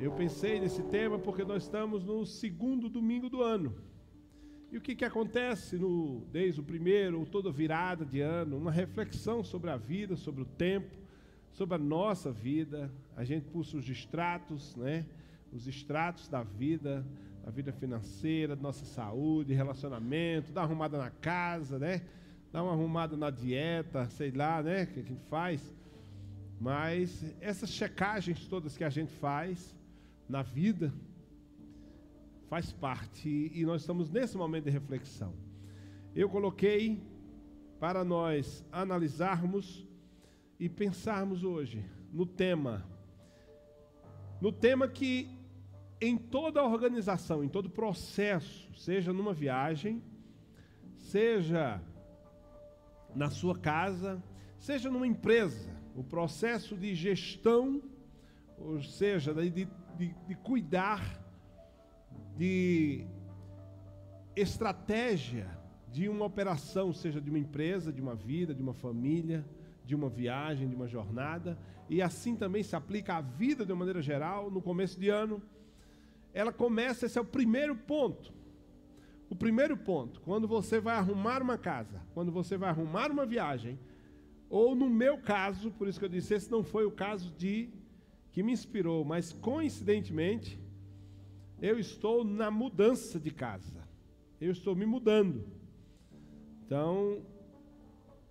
Eu 0.00 0.12
pensei 0.12 0.60
nesse 0.60 0.80
tema 0.84 1.18
porque 1.18 1.42
nós 1.42 1.64
estamos 1.64 2.04
no 2.04 2.24
segundo 2.24 2.88
domingo 2.88 3.28
do 3.28 3.42
ano. 3.42 3.74
E 4.70 4.78
o 4.78 4.80
que, 4.80 4.94
que 4.94 5.04
acontece 5.04 5.76
no, 5.76 6.24
desde 6.30 6.60
o 6.60 6.62
primeiro, 6.62 7.18
ou 7.18 7.26
toda 7.26 7.50
virada 7.50 8.04
de 8.06 8.20
ano? 8.20 8.56
Uma 8.56 8.70
reflexão 8.70 9.42
sobre 9.42 9.70
a 9.70 9.76
vida, 9.76 10.14
sobre 10.14 10.42
o 10.42 10.44
tempo, 10.44 10.96
sobre 11.50 11.74
a 11.74 11.78
nossa 11.78 12.30
vida. 12.30 12.92
A 13.16 13.24
gente 13.24 13.46
puxa 13.46 13.76
os 13.76 13.88
extratos, 13.88 14.76
né? 14.76 15.04
Os 15.52 15.66
extratos 15.66 16.28
da 16.28 16.44
vida, 16.44 17.04
da 17.44 17.50
vida 17.50 17.72
financeira, 17.72 18.54
da 18.54 18.62
nossa 18.62 18.84
saúde, 18.84 19.52
relacionamento, 19.52 20.52
dá 20.52 20.60
uma 20.60 20.66
arrumada 20.68 20.96
na 20.96 21.10
casa, 21.10 21.76
né? 21.76 22.02
Dá 22.52 22.62
uma 22.62 22.72
arrumada 22.72 23.16
na 23.16 23.30
dieta, 23.30 24.08
sei 24.10 24.30
lá, 24.30 24.62
né? 24.62 24.86
Que 24.86 25.00
a 25.00 25.02
gente 25.02 25.24
faz. 25.24 25.74
Mas 26.60 27.34
essas 27.40 27.70
checagens 27.70 28.46
todas 28.46 28.76
que 28.76 28.84
a 28.84 28.90
gente 28.90 29.12
faz, 29.14 29.76
na 30.28 30.42
vida, 30.42 30.92
faz 32.48 32.72
parte. 32.72 33.50
E 33.54 33.64
nós 33.64 33.82
estamos 33.82 34.10
nesse 34.10 34.36
momento 34.36 34.64
de 34.64 34.70
reflexão. 34.70 35.34
Eu 36.14 36.28
coloquei 36.28 37.02
para 37.78 38.04
nós 38.04 38.64
analisarmos 38.72 39.86
e 40.58 40.68
pensarmos 40.68 41.44
hoje 41.44 41.84
no 42.12 42.26
tema. 42.26 42.84
No 44.40 44.52
tema 44.52 44.88
que 44.88 45.28
em 46.00 46.16
toda 46.16 46.62
organização, 46.62 47.42
em 47.42 47.48
todo 47.48 47.68
processo, 47.68 48.72
seja 48.74 49.12
numa 49.12 49.32
viagem, 49.32 50.02
seja 50.96 51.80
na 53.14 53.30
sua 53.30 53.58
casa, 53.58 54.22
seja 54.58 54.90
numa 54.90 55.06
empresa, 55.06 55.76
o 55.94 56.04
processo 56.04 56.76
de 56.76 56.94
gestão, 56.94 57.82
ou 58.56 58.82
seja, 58.82 59.34
de, 59.34 59.68
de, 59.98 60.14
de 60.26 60.34
cuidar, 60.36 61.20
de 62.36 63.04
estratégia 64.36 65.58
de 65.90 66.08
uma 66.08 66.24
operação, 66.24 66.92
seja 66.92 67.20
de 67.20 67.28
uma 67.28 67.38
empresa, 67.38 67.92
de 67.92 68.00
uma 68.00 68.14
vida, 68.14 68.54
de 68.54 68.62
uma 68.62 68.72
família, 68.72 69.44
de 69.84 69.94
uma 69.94 70.08
viagem, 70.08 70.68
de 70.68 70.76
uma 70.76 70.86
jornada, 70.86 71.58
e 71.88 72.00
assim 72.00 72.36
também 72.36 72.62
se 72.62 72.76
aplica 72.76 73.16
à 73.16 73.20
vida 73.20 73.66
de 73.66 73.72
uma 73.72 73.78
maneira 73.80 74.00
geral, 74.00 74.50
no 74.50 74.62
começo 74.62 75.00
de 75.00 75.08
ano. 75.08 75.42
Ela 76.32 76.52
começa, 76.52 77.06
esse 77.06 77.18
é 77.18 77.20
o 77.20 77.24
primeiro 77.24 77.74
ponto. 77.74 78.32
O 79.30 79.34
primeiro 79.34 79.76
ponto, 79.76 80.20
quando 80.20 80.46
você 80.46 80.78
vai 80.78 80.96
arrumar 80.96 81.42
uma 81.42 81.58
casa, 81.58 82.00
quando 82.14 82.30
você 82.30 82.56
vai 82.56 82.68
arrumar 82.68 83.10
uma 83.10 83.26
viagem, 83.26 83.78
ou 84.48 84.74
no 84.74 84.88
meu 84.88 85.18
caso, 85.18 85.70
por 85.72 85.88
isso 85.88 85.98
que 85.98 86.04
eu 86.04 86.10
disse, 86.10 86.34
esse 86.34 86.50
não 86.50 86.62
foi 86.62 86.84
o 86.84 86.90
caso 86.90 87.32
de 87.36 87.70
que 88.38 88.42
me 88.44 88.52
inspirou, 88.52 89.04
mas 89.04 89.32
coincidentemente, 89.32 90.60
eu 91.60 91.76
estou 91.76 92.22
na 92.22 92.52
mudança 92.52 93.18
de 93.18 93.32
casa. 93.32 93.82
Eu 94.40 94.52
estou 94.52 94.76
me 94.76 94.86
mudando. 94.86 95.44
Então, 96.64 97.20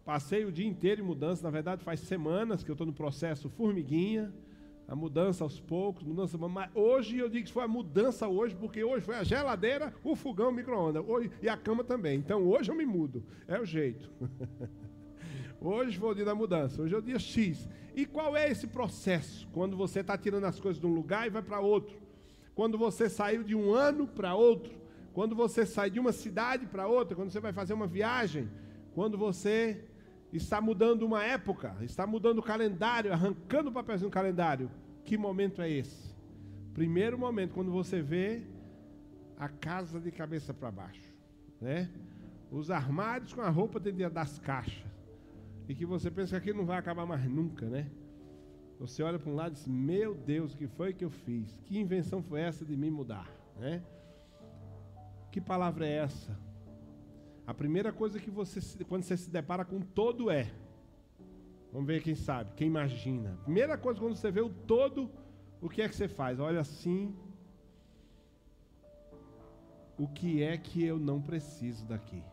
passei 0.05 0.45
o 0.45 0.51
dia 0.51 0.65
inteiro 0.65 1.01
em 1.01 1.03
mudança. 1.03 1.43
Na 1.43 1.49
verdade, 1.49 1.83
faz 1.83 1.99
semanas 1.99 2.63
que 2.63 2.71
eu 2.71 2.73
estou 2.73 2.87
no 2.87 2.93
processo 2.93 3.49
formiguinha, 3.49 4.33
a 4.87 4.95
mudança 4.95 5.43
aos 5.43 5.59
poucos, 5.59 6.03
mudança. 6.03 6.37
Mas 6.37 6.71
hoje 6.73 7.17
eu 7.17 7.27
digo 7.27 7.45
que 7.45 7.51
foi 7.51 7.65
a 7.65 7.67
mudança 7.67 8.29
hoje, 8.29 8.55
porque 8.55 8.81
hoje 8.81 9.03
foi 9.03 9.15
a 9.17 9.25
geladeira, 9.25 9.93
o 10.05 10.15
fogão, 10.15 10.51
o 10.51 10.53
micro-ondas 10.53 11.03
e 11.41 11.49
a 11.49 11.57
cama 11.57 11.83
também. 11.83 12.17
Então 12.17 12.47
hoje 12.47 12.71
eu 12.71 12.75
me 12.77 12.85
mudo. 12.85 13.25
É 13.45 13.59
o 13.59 13.65
jeito. 13.65 14.09
Hoje 15.59 15.97
foi 15.97 16.11
o 16.11 16.13
dia 16.13 16.25
da 16.25 16.35
mudança, 16.35 16.81
hoje 16.81 16.93
é 16.93 16.97
o 16.97 17.01
dia 17.01 17.17
X. 17.17 17.67
E 17.95 18.05
qual 18.05 18.37
é 18.37 18.49
esse 18.49 18.67
processo? 18.67 19.47
Quando 19.51 19.75
você 19.75 20.01
está 20.01 20.15
tirando 20.17 20.43
as 20.43 20.59
coisas 20.59 20.79
de 20.79 20.85
um 20.85 20.93
lugar 20.93 21.25
e 21.25 21.31
vai 21.31 21.41
para 21.41 21.59
outro. 21.59 21.97
Quando 22.53 22.77
você 22.77 23.09
saiu 23.09 23.43
de 23.43 23.55
um 23.55 23.73
ano 23.73 24.07
para 24.07 24.35
outro. 24.35 24.71
Quando 25.13 25.35
você 25.35 25.65
sai 25.65 25.89
de 25.89 25.99
uma 25.99 26.11
cidade 26.11 26.67
para 26.67 26.87
outra. 26.87 27.15
Quando 27.15 27.31
você 27.31 27.39
vai 27.39 27.51
fazer 27.51 27.73
uma 27.73 27.87
viagem. 27.87 28.47
Quando 28.93 29.17
você 29.17 29.83
está 30.31 30.61
mudando 30.61 31.01
uma 31.03 31.23
época. 31.23 31.75
Está 31.81 32.05
mudando 32.05 32.37
o 32.37 32.43
calendário, 32.43 33.11
arrancando 33.11 33.69
o 33.69 33.73
papelzinho 33.73 34.11
do 34.11 34.13
calendário. 34.13 34.69
Que 35.03 35.17
momento 35.17 35.59
é 35.59 35.69
esse? 35.69 36.15
Primeiro 36.75 37.17
momento, 37.17 37.55
quando 37.55 37.71
você 37.71 37.99
vê 37.99 38.43
a 39.39 39.49
casa 39.49 39.99
de 39.99 40.11
cabeça 40.11 40.53
para 40.53 40.69
baixo. 40.69 41.11
Né? 41.59 41.89
Os 42.51 42.69
armários 42.69 43.33
com 43.33 43.41
a 43.41 43.49
roupa 43.49 43.79
dentro 43.79 44.07
das 44.11 44.37
caixas 44.37 44.96
e 45.67 45.75
que 45.75 45.85
você 45.85 46.09
pensa 46.09 46.31
que 46.31 46.35
aquilo 46.37 46.59
não 46.59 46.65
vai 46.65 46.77
acabar 46.77 47.05
mais 47.05 47.23
nunca, 47.25 47.65
né? 47.67 47.89
Você 48.79 49.01
olha 49.03 49.19
para 49.19 49.29
um 49.29 49.35
lado 49.35 49.53
e 49.53 49.55
diz: 49.55 49.67
Meu 49.67 50.15
Deus, 50.15 50.53
o 50.53 50.57
que 50.57 50.67
foi 50.67 50.93
que 50.93 51.03
eu 51.03 51.09
fiz? 51.09 51.59
Que 51.65 51.77
invenção 51.77 52.21
foi 52.21 52.41
essa 52.41 52.63
de 52.63 52.77
me 52.77 52.89
mudar? 52.89 53.29
Né? 53.57 53.83
Que 55.31 55.41
palavra 55.41 55.85
é 55.85 55.97
essa? 55.97 56.37
A 57.45 57.53
primeira 57.53 57.91
coisa 57.91 58.19
que 58.19 58.29
você, 58.29 58.83
quando 58.85 59.03
você 59.03 59.17
se 59.17 59.29
depara 59.29 59.65
com 59.65 59.81
todo 59.81 60.29
é. 60.29 60.51
Vamos 61.71 61.87
ver 61.87 62.01
quem 62.01 62.15
sabe, 62.15 62.53
quem 62.55 62.67
imagina. 62.67 63.37
Primeira 63.43 63.77
coisa 63.77 63.99
quando 63.99 64.15
você 64.15 64.31
vê 64.31 64.41
o 64.41 64.49
todo, 64.49 65.09
o 65.61 65.67
que 65.67 65.81
é 65.81 65.89
que 65.89 65.95
você 65.95 66.07
faz? 66.07 66.39
Olha 66.39 66.61
assim. 66.61 67.13
O 69.97 70.07
que 70.07 70.43
é 70.43 70.57
que 70.57 70.83
eu 70.83 70.97
não 70.97 71.21
preciso 71.21 71.85
daqui? 71.85 72.23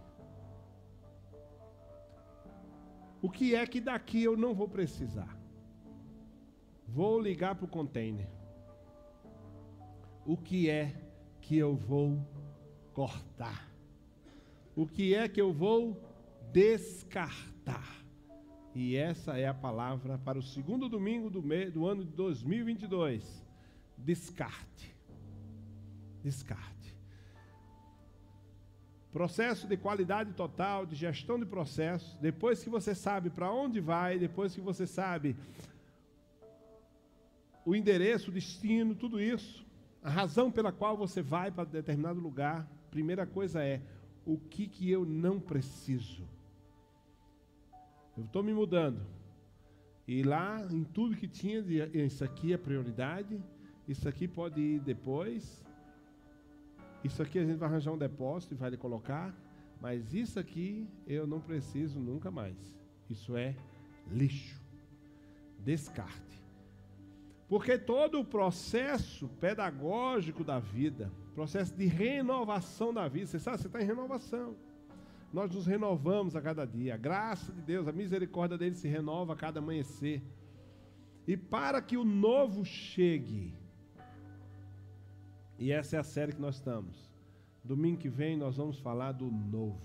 O 3.25 3.31
que 3.31 3.55
é 3.55 3.67
que 3.67 3.81
daqui 3.81 4.23
eu 4.23 4.37
não 4.37 4.53
vou 4.53 4.69
precisar? 4.69 5.35
Vou 6.87 7.19
ligar 7.19 7.55
para 7.55 7.65
o 7.65 7.69
container. 7.69 8.29
O 10.27 10.37
que 10.37 10.69
é 10.69 10.95
que 11.41 11.57
eu 11.57 11.75
vou 11.75 12.19
cortar? 12.93 13.67
O 14.77 14.87
que 14.87 15.15
é 15.15 15.27
que 15.27 15.41
eu 15.41 15.55
vou 15.55 15.99
descartar? 16.53 18.05
E 18.75 18.95
essa 18.95 19.39
é 19.39 19.49
a 19.49 19.55
palavra 19.55 20.19
para 20.19 20.39
o 20.39 20.43
segundo 20.43 20.87
domingo 20.87 21.31
do, 21.31 21.41
do 21.73 21.87
ano 21.87 22.05
de 22.05 22.13
2022. 22.13 23.43
Descarte. 23.97 24.95
Descarte. 26.23 26.74
Processo 29.15 29.69
de 29.69 29.77
qualidade 29.77 30.33
total, 30.33 30.85
de 30.85 30.97
gestão 30.97 31.39
de 31.39 31.47
processos. 31.47 32.17
Depois 32.21 32.65
que 32.65 32.69
você 32.69 32.97
sabe 32.97 33.31
para 33.31 33.49
onde 33.49 33.79
vai, 33.79 34.19
depois 34.19 34.53
que 34.53 34.61
você 34.61 34.89
sabe 34.89 35.37
o 37.65 37.77
endereço, 37.77 38.33
o 38.33 38.35
destino, 38.35 38.93
tudo 38.93 39.21
isso, 39.21 39.65
a 40.03 40.11
razão 40.11 40.51
pela 40.51 40.73
qual 40.73 40.97
você 40.97 41.23
vai 41.23 41.53
para 41.53 41.63
determinado 41.63 42.19
lugar, 42.19 42.69
primeira 42.91 43.25
coisa 43.25 43.63
é 43.63 43.81
o 44.27 44.37
que, 44.37 44.67
que 44.67 44.91
eu 44.91 45.07
não 45.07 45.39
preciso. 45.39 46.29
Eu 48.17 48.25
estou 48.25 48.43
me 48.43 48.53
mudando. 48.53 49.01
E 50.09 50.25
lá, 50.25 50.61
em 50.73 50.83
tudo 50.83 51.17
que 51.17 51.29
tinha, 51.29 51.61
isso 51.95 52.25
aqui 52.25 52.53
é 52.53 52.59
prioridade, 52.59 53.41
isso 53.87 54.09
aqui 54.09 54.27
pode 54.27 54.61
ir 54.61 54.81
depois, 54.81 55.64
isso 57.05 57.23
aqui 57.23 57.39
a 57.39 57.45
gente 57.45 57.59
vai 57.59 57.69
arranjar 57.69 57.93
um 57.93 57.99
depósito 57.99 58.55
e 58.55 58.57
vai 58.57 58.71
lhe 58.71 58.77
colocar, 58.79 59.35
mas 59.81 60.15
isso 60.15 60.41
aqui 60.41 60.89
eu 61.07 61.27
não 61.27 61.41
preciso 61.41 62.01
nunca 62.01 62.31
mais. 62.31 62.57
Isso 63.11 63.37
é 63.37 63.55
lixo. 64.11 64.59
Descarte. 65.59 66.43
Porque 67.47 67.77
todo 67.77 68.19
o 68.19 68.25
processo 68.25 69.29
pedagógico 69.41 70.43
da 70.43 70.59
vida, 70.59 71.13
processo 71.35 71.75
de 71.75 71.85
renovação 71.85 72.93
da 72.93 73.07
vida, 73.07 73.27
você 73.27 73.39
sabe, 73.39 73.59
você 73.59 73.67
está 73.67 73.83
em 73.83 73.87
renovação. 73.87 74.57
Nós 75.33 75.51
nos 75.55 75.67
renovamos 75.67 76.35
a 76.35 76.41
cada 76.41 76.65
dia. 76.65 76.95
A 76.95 76.97
graça 76.97 77.53
de 77.53 77.61
Deus, 77.61 77.87
a 77.87 77.93
misericórdia 77.93 78.57
dele 78.57 78.77
se 78.77 78.89
renova 78.89 79.35
a 79.35 79.37
cada 79.37 79.59
amanhecer. 79.59 80.23
E 81.27 81.37
para 81.37 81.83
que 81.83 81.97
o 81.97 82.05
novo 82.05 82.65
chegue, 82.65 83.53
e 85.59 85.71
essa 85.73 85.97
é 85.97 85.99
a 85.99 86.05
série 86.05 86.33
que 86.33 86.41
nós 86.41 86.57
estamos. 86.57 87.11
Domingo 87.63 87.99
que 87.99 88.09
vem 88.09 88.37
nós 88.37 88.57
vamos 88.57 88.79
falar 88.79 89.13
do 89.13 89.31
novo. 89.31 89.81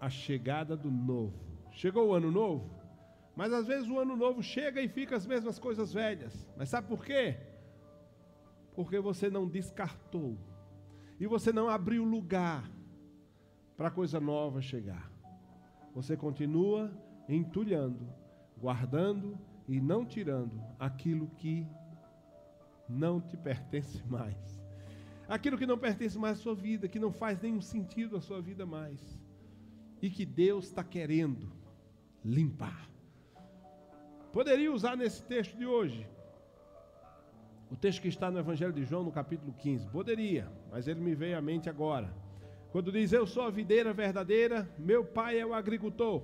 A 0.00 0.10
chegada 0.10 0.76
do 0.76 0.90
novo. 0.90 1.38
Chegou 1.70 2.08
o 2.08 2.14
ano 2.14 2.30
novo, 2.30 2.70
mas 3.34 3.52
às 3.52 3.66
vezes 3.66 3.88
o 3.88 3.98
ano 3.98 4.14
novo 4.16 4.42
chega 4.42 4.82
e 4.82 4.88
fica 4.88 5.16
as 5.16 5.26
mesmas 5.26 5.58
coisas 5.58 5.92
velhas. 5.92 6.46
Mas 6.56 6.68
sabe 6.68 6.88
por 6.88 7.04
quê? 7.04 7.36
Porque 8.74 8.98
você 9.00 9.30
não 9.30 9.48
descartou. 9.48 10.36
E 11.18 11.26
você 11.26 11.52
não 11.52 11.68
abriu 11.68 12.04
lugar 12.04 12.70
para 13.76 13.90
coisa 13.90 14.20
nova 14.20 14.60
chegar. 14.60 15.10
Você 15.94 16.16
continua 16.16 16.90
entulhando, 17.28 18.12
guardando 18.58 19.38
e 19.68 19.80
não 19.80 20.04
tirando 20.04 20.60
aquilo 20.78 21.28
que 21.28 21.66
não 22.92 23.20
te 23.20 23.36
pertence 23.36 24.02
mais. 24.08 24.62
Aquilo 25.28 25.56
que 25.56 25.66
não 25.66 25.78
pertence 25.78 26.18
mais 26.18 26.38
à 26.38 26.42
sua 26.42 26.54
vida, 26.54 26.88
que 26.88 26.98
não 26.98 27.12
faz 27.12 27.40
nenhum 27.40 27.60
sentido 27.60 28.16
à 28.16 28.20
sua 28.20 28.40
vida 28.40 28.66
mais. 28.66 29.00
E 30.00 30.10
que 30.10 30.26
Deus 30.26 30.66
está 30.66 30.84
querendo 30.84 31.50
limpar. 32.24 32.88
Poderia 34.32 34.72
usar 34.72 34.96
nesse 34.96 35.22
texto 35.22 35.56
de 35.56 35.66
hoje 35.66 36.06
O 37.70 37.76
texto 37.76 38.02
que 38.02 38.08
está 38.08 38.30
no 38.30 38.38
Evangelho 38.38 38.72
de 38.72 38.84
João, 38.84 39.02
no 39.02 39.10
capítulo 39.10 39.52
15. 39.54 39.88
Poderia, 39.88 40.46
mas 40.70 40.86
ele 40.86 41.00
me 41.00 41.14
veio 41.14 41.38
à 41.38 41.40
mente 41.40 41.70
agora. 41.70 42.12
Quando 42.70 42.92
diz: 42.92 43.12
Eu 43.12 43.26
sou 43.26 43.44
a 43.44 43.50
videira 43.50 43.94
verdadeira, 43.94 44.68
meu 44.78 45.02
pai 45.02 45.40
é 45.40 45.46
o 45.46 45.54
agricultor. 45.54 46.22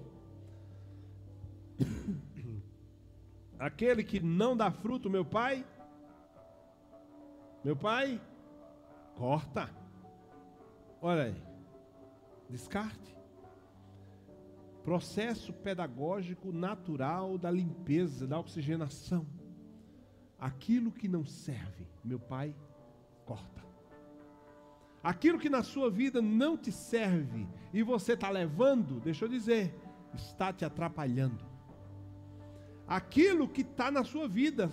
Aquele 3.58 4.04
que 4.04 4.20
não 4.20 4.54
dá 4.54 4.70
fruto, 4.70 5.08
meu 5.08 5.24
pai, 5.24 5.64
meu 7.64 7.76
pai, 7.76 8.20
corta. 9.16 9.68
Olha 11.00 11.24
aí, 11.24 11.42
descarte. 12.48 13.16
Processo 14.84 15.52
pedagógico 15.52 16.50
natural 16.52 17.36
da 17.36 17.50
limpeza, 17.50 18.26
da 18.26 18.38
oxigenação. 18.38 19.26
Aquilo 20.38 20.90
que 20.92 21.08
não 21.08 21.26
serve, 21.26 21.86
meu 22.04 22.18
pai, 22.18 22.54
corta. 23.26 23.68
Aquilo 25.02 25.38
que 25.38 25.50
na 25.50 25.62
sua 25.62 25.90
vida 25.90 26.20
não 26.22 26.56
te 26.56 26.72
serve 26.72 27.46
e 27.72 27.82
você 27.82 28.14
está 28.14 28.30
levando, 28.30 29.00
deixa 29.00 29.24
eu 29.24 29.28
dizer, 29.28 29.74
está 30.14 30.52
te 30.52 30.64
atrapalhando. 30.64 31.44
Aquilo 32.86 33.48
que 33.48 33.60
está 33.60 33.90
na 33.90 34.04
sua 34.04 34.26
vida. 34.26 34.70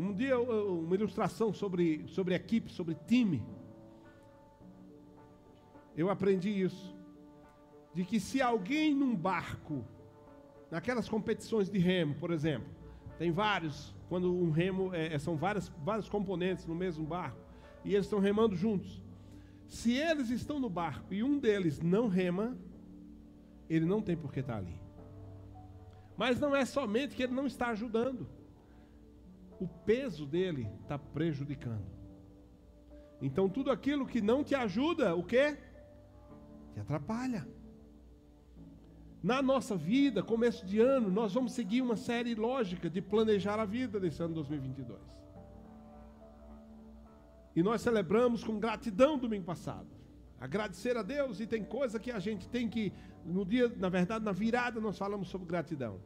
Um 0.00 0.14
dia, 0.14 0.40
uma 0.40 0.94
ilustração 0.94 1.52
sobre, 1.52 2.08
sobre 2.08 2.34
equipe, 2.34 2.72
sobre 2.72 2.96
time. 3.06 3.44
Eu 5.94 6.08
aprendi 6.08 6.48
isso 6.48 6.96
de 7.92 8.02
que 8.02 8.18
se 8.18 8.40
alguém 8.40 8.94
num 8.94 9.14
barco, 9.14 9.84
naquelas 10.70 11.06
competições 11.06 11.68
de 11.68 11.78
remo, 11.78 12.14
por 12.14 12.30
exemplo, 12.30 12.66
tem 13.18 13.30
vários, 13.30 13.94
quando 14.08 14.34
um 14.34 14.50
remo 14.50 14.94
é, 14.94 15.12
é, 15.12 15.18
são 15.18 15.36
várias, 15.36 15.68
vários 15.84 16.08
componentes 16.08 16.66
no 16.66 16.74
mesmo 16.74 17.04
barco, 17.04 17.36
e 17.84 17.92
eles 17.92 18.06
estão 18.06 18.20
remando 18.20 18.56
juntos. 18.56 19.02
Se 19.66 19.92
eles 19.92 20.30
estão 20.30 20.58
no 20.58 20.70
barco 20.70 21.12
e 21.12 21.22
um 21.22 21.38
deles 21.38 21.78
não 21.78 22.08
rema, 22.08 22.56
ele 23.68 23.84
não 23.84 24.00
tem 24.00 24.16
por 24.16 24.32
que 24.32 24.40
estar 24.40 24.56
ali. 24.56 24.80
Mas 26.16 26.40
não 26.40 26.56
é 26.56 26.64
somente 26.64 27.14
que 27.14 27.22
ele 27.22 27.34
não 27.34 27.46
está 27.46 27.68
ajudando, 27.68 28.39
o 29.60 29.68
peso 29.68 30.26
dele 30.26 30.68
está 30.82 30.98
prejudicando. 30.98 31.86
Então 33.20 33.48
tudo 33.48 33.70
aquilo 33.70 34.06
que 34.06 34.20
não 34.20 34.42
te 34.42 34.54
ajuda, 34.54 35.14
o 35.14 35.22
que? 35.22 35.56
Te 36.72 36.80
atrapalha. 36.80 37.46
Na 39.22 39.42
nossa 39.42 39.76
vida, 39.76 40.22
começo 40.22 40.64
de 40.64 40.80
ano, 40.80 41.10
nós 41.10 41.34
vamos 41.34 41.52
seguir 41.52 41.82
uma 41.82 41.96
série 41.96 42.34
lógica 42.34 42.88
de 42.88 43.02
planejar 43.02 43.60
a 43.60 43.66
vida 43.66 44.00
desse 44.00 44.22
ano 44.22 44.34
2022. 44.34 44.98
E 47.54 47.62
nós 47.62 47.82
celebramos 47.82 48.42
com 48.42 48.58
gratidão 48.58 49.18
domingo 49.18 49.44
passado. 49.44 49.88
Agradecer 50.40 50.96
a 50.96 51.02
Deus 51.02 51.38
e 51.38 51.46
tem 51.46 51.62
coisa 51.62 52.00
que 52.00 52.10
a 52.10 52.18
gente 52.18 52.48
tem 52.48 52.66
que 52.66 52.94
no 53.26 53.44
dia, 53.44 53.70
na 53.76 53.90
verdade, 53.90 54.24
na 54.24 54.32
virada 54.32 54.80
nós 54.80 54.96
falamos 54.96 55.28
sobre 55.28 55.46
gratidão. 55.46 56.00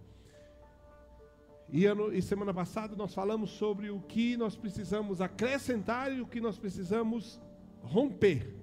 E, 1.77 1.87
ano, 1.87 2.15
e 2.15 2.23
semana 2.23 2.55
passada 2.55 2.95
nós 2.95 3.13
falamos 3.13 3.51
sobre 3.51 3.91
o 3.91 4.01
que 4.01 4.37
nós 4.37 4.55
precisamos 4.55 5.21
acrescentar 5.21 6.13
e 6.13 6.21
o 6.21 6.27
que 6.27 6.41
nós 6.41 6.57
precisamos 6.57 7.41
romper 7.83 8.55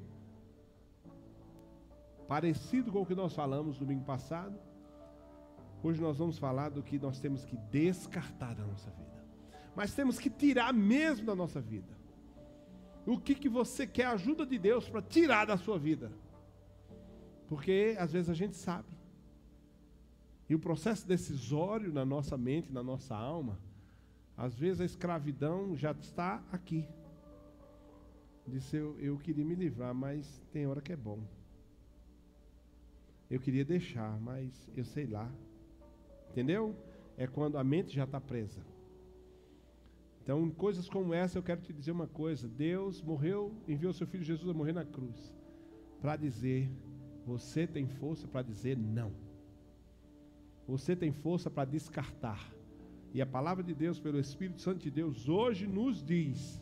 parecido 2.25 2.89
com 2.89 3.01
o 3.01 3.05
que 3.05 3.13
nós 3.13 3.35
falamos 3.35 3.77
domingo 3.77 4.05
passado. 4.05 4.57
Hoje 5.83 5.99
nós 5.99 6.19
vamos 6.19 6.39
falar 6.39 6.69
do 6.69 6.81
que 6.81 6.97
nós 6.97 7.19
temos 7.19 7.43
que 7.43 7.57
descartar 7.69 8.55
da 8.55 8.63
nossa 8.65 8.89
vida. 8.91 9.25
Mas 9.75 9.93
temos 9.93 10.17
que 10.17 10.29
tirar 10.29 10.73
mesmo 10.73 11.25
da 11.25 11.35
nossa 11.35 11.59
vida. 11.59 11.93
O 13.05 13.19
que, 13.19 13.35
que 13.35 13.49
você 13.49 13.85
quer 13.85 14.05
ajuda 14.05 14.45
de 14.45 14.57
Deus 14.57 14.87
para 14.87 15.01
tirar 15.01 15.43
da 15.43 15.57
sua 15.57 15.77
vida? 15.77 16.13
Porque 17.49 17.97
às 17.99 18.13
vezes 18.13 18.29
a 18.29 18.33
gente 18.33 18.55
sabe. 18.55 19.00
E 20.51 20.55
o 20.55 20.59
processo 20.59 21.07
decisório 21.07 21.93
na 21.93 22.03
nossa 22.03 22.37
mente, 22.37 22.73
na 22.73 22.83
nossa 22.83 23.15
alma, 23.15 23.57
às 24.35 24.53
vezes 24.53 24.81
a 24.81 24.83
escravidão 24.85 25.77
já 25.77 25.93
está 25.93 26.43
aqui. 26.51 26.85
Disse 28.45 28.75
eu, 28.75 28.99
eu 28.99 29.17
queria 29.17 29.45
me 29.45 29.55
livrar, 29.55 29.95
mas 29.95 30.43
tem 30.51 30.67
hora 30.67 30.81
que 30.81 30.91
é 30.91 30.97
bom. 30.97 31.23
Eu 33.29 33.39
queria 33.39 33.63
deixar, 33.63 34.19
mas 34.19 34.69
eu 34.75 34.83
sei 34.83 35.07
lá. 35.07 35.31
Entendeu? 36.31 36.75
É 37.15 37.25
quando 37.25 37.57
a 37.57 37.63
mente 37.63 37.95
já 37.95 38.03
está 38.03 38.19
presa. 38.19 38.59
Então, 40.21 40.51
coisas 40.51 40.89
como 40.89 41.13
essa, 41.13 41.37
eu 41.37 41.43
quero 41.43 41.61
te 41.61 41.71
dizer 41.71 41.91
uma 41.91 42.07
coisa: 42.07 42.49
Deus 42.49 43.01
morreu, 43.01 43.55
enviou 43.69 43.93
seu 43.93 44.05
filho 44.05 44.25
Jesus 44.25 44.49
a 44.49 44.53
morrer 44.53 44.73
na 44.73 44.83
cruz, 44.83 45.33
para 46.01 46.17
dizer: 46.17 46.69
você 47.25 47.65
tem 47.65 47.87
força 47.87 48.27
para 48.27 48.41
dizer 48.41 48.77
não. 48.77 49.30
Você 50.71 50.95
tem 50.95 51.11
força 51.11 51.49
para 51.49 51.69
descartar. 51.69 52.49
E 53.13 53.21
a 53.21 53.25
palavra 53.25 53.61
de 53.61 53.73
Deus, 53.73 53.99
pelo 53.99 54.17
Espírito 54.17 54.61
Santo 54.61 54.79
de 54.79 54.89
Deus, 54.89 55.27
hoje 55.27 55.67
nos 55.67 56.01
diz 56.01 56.61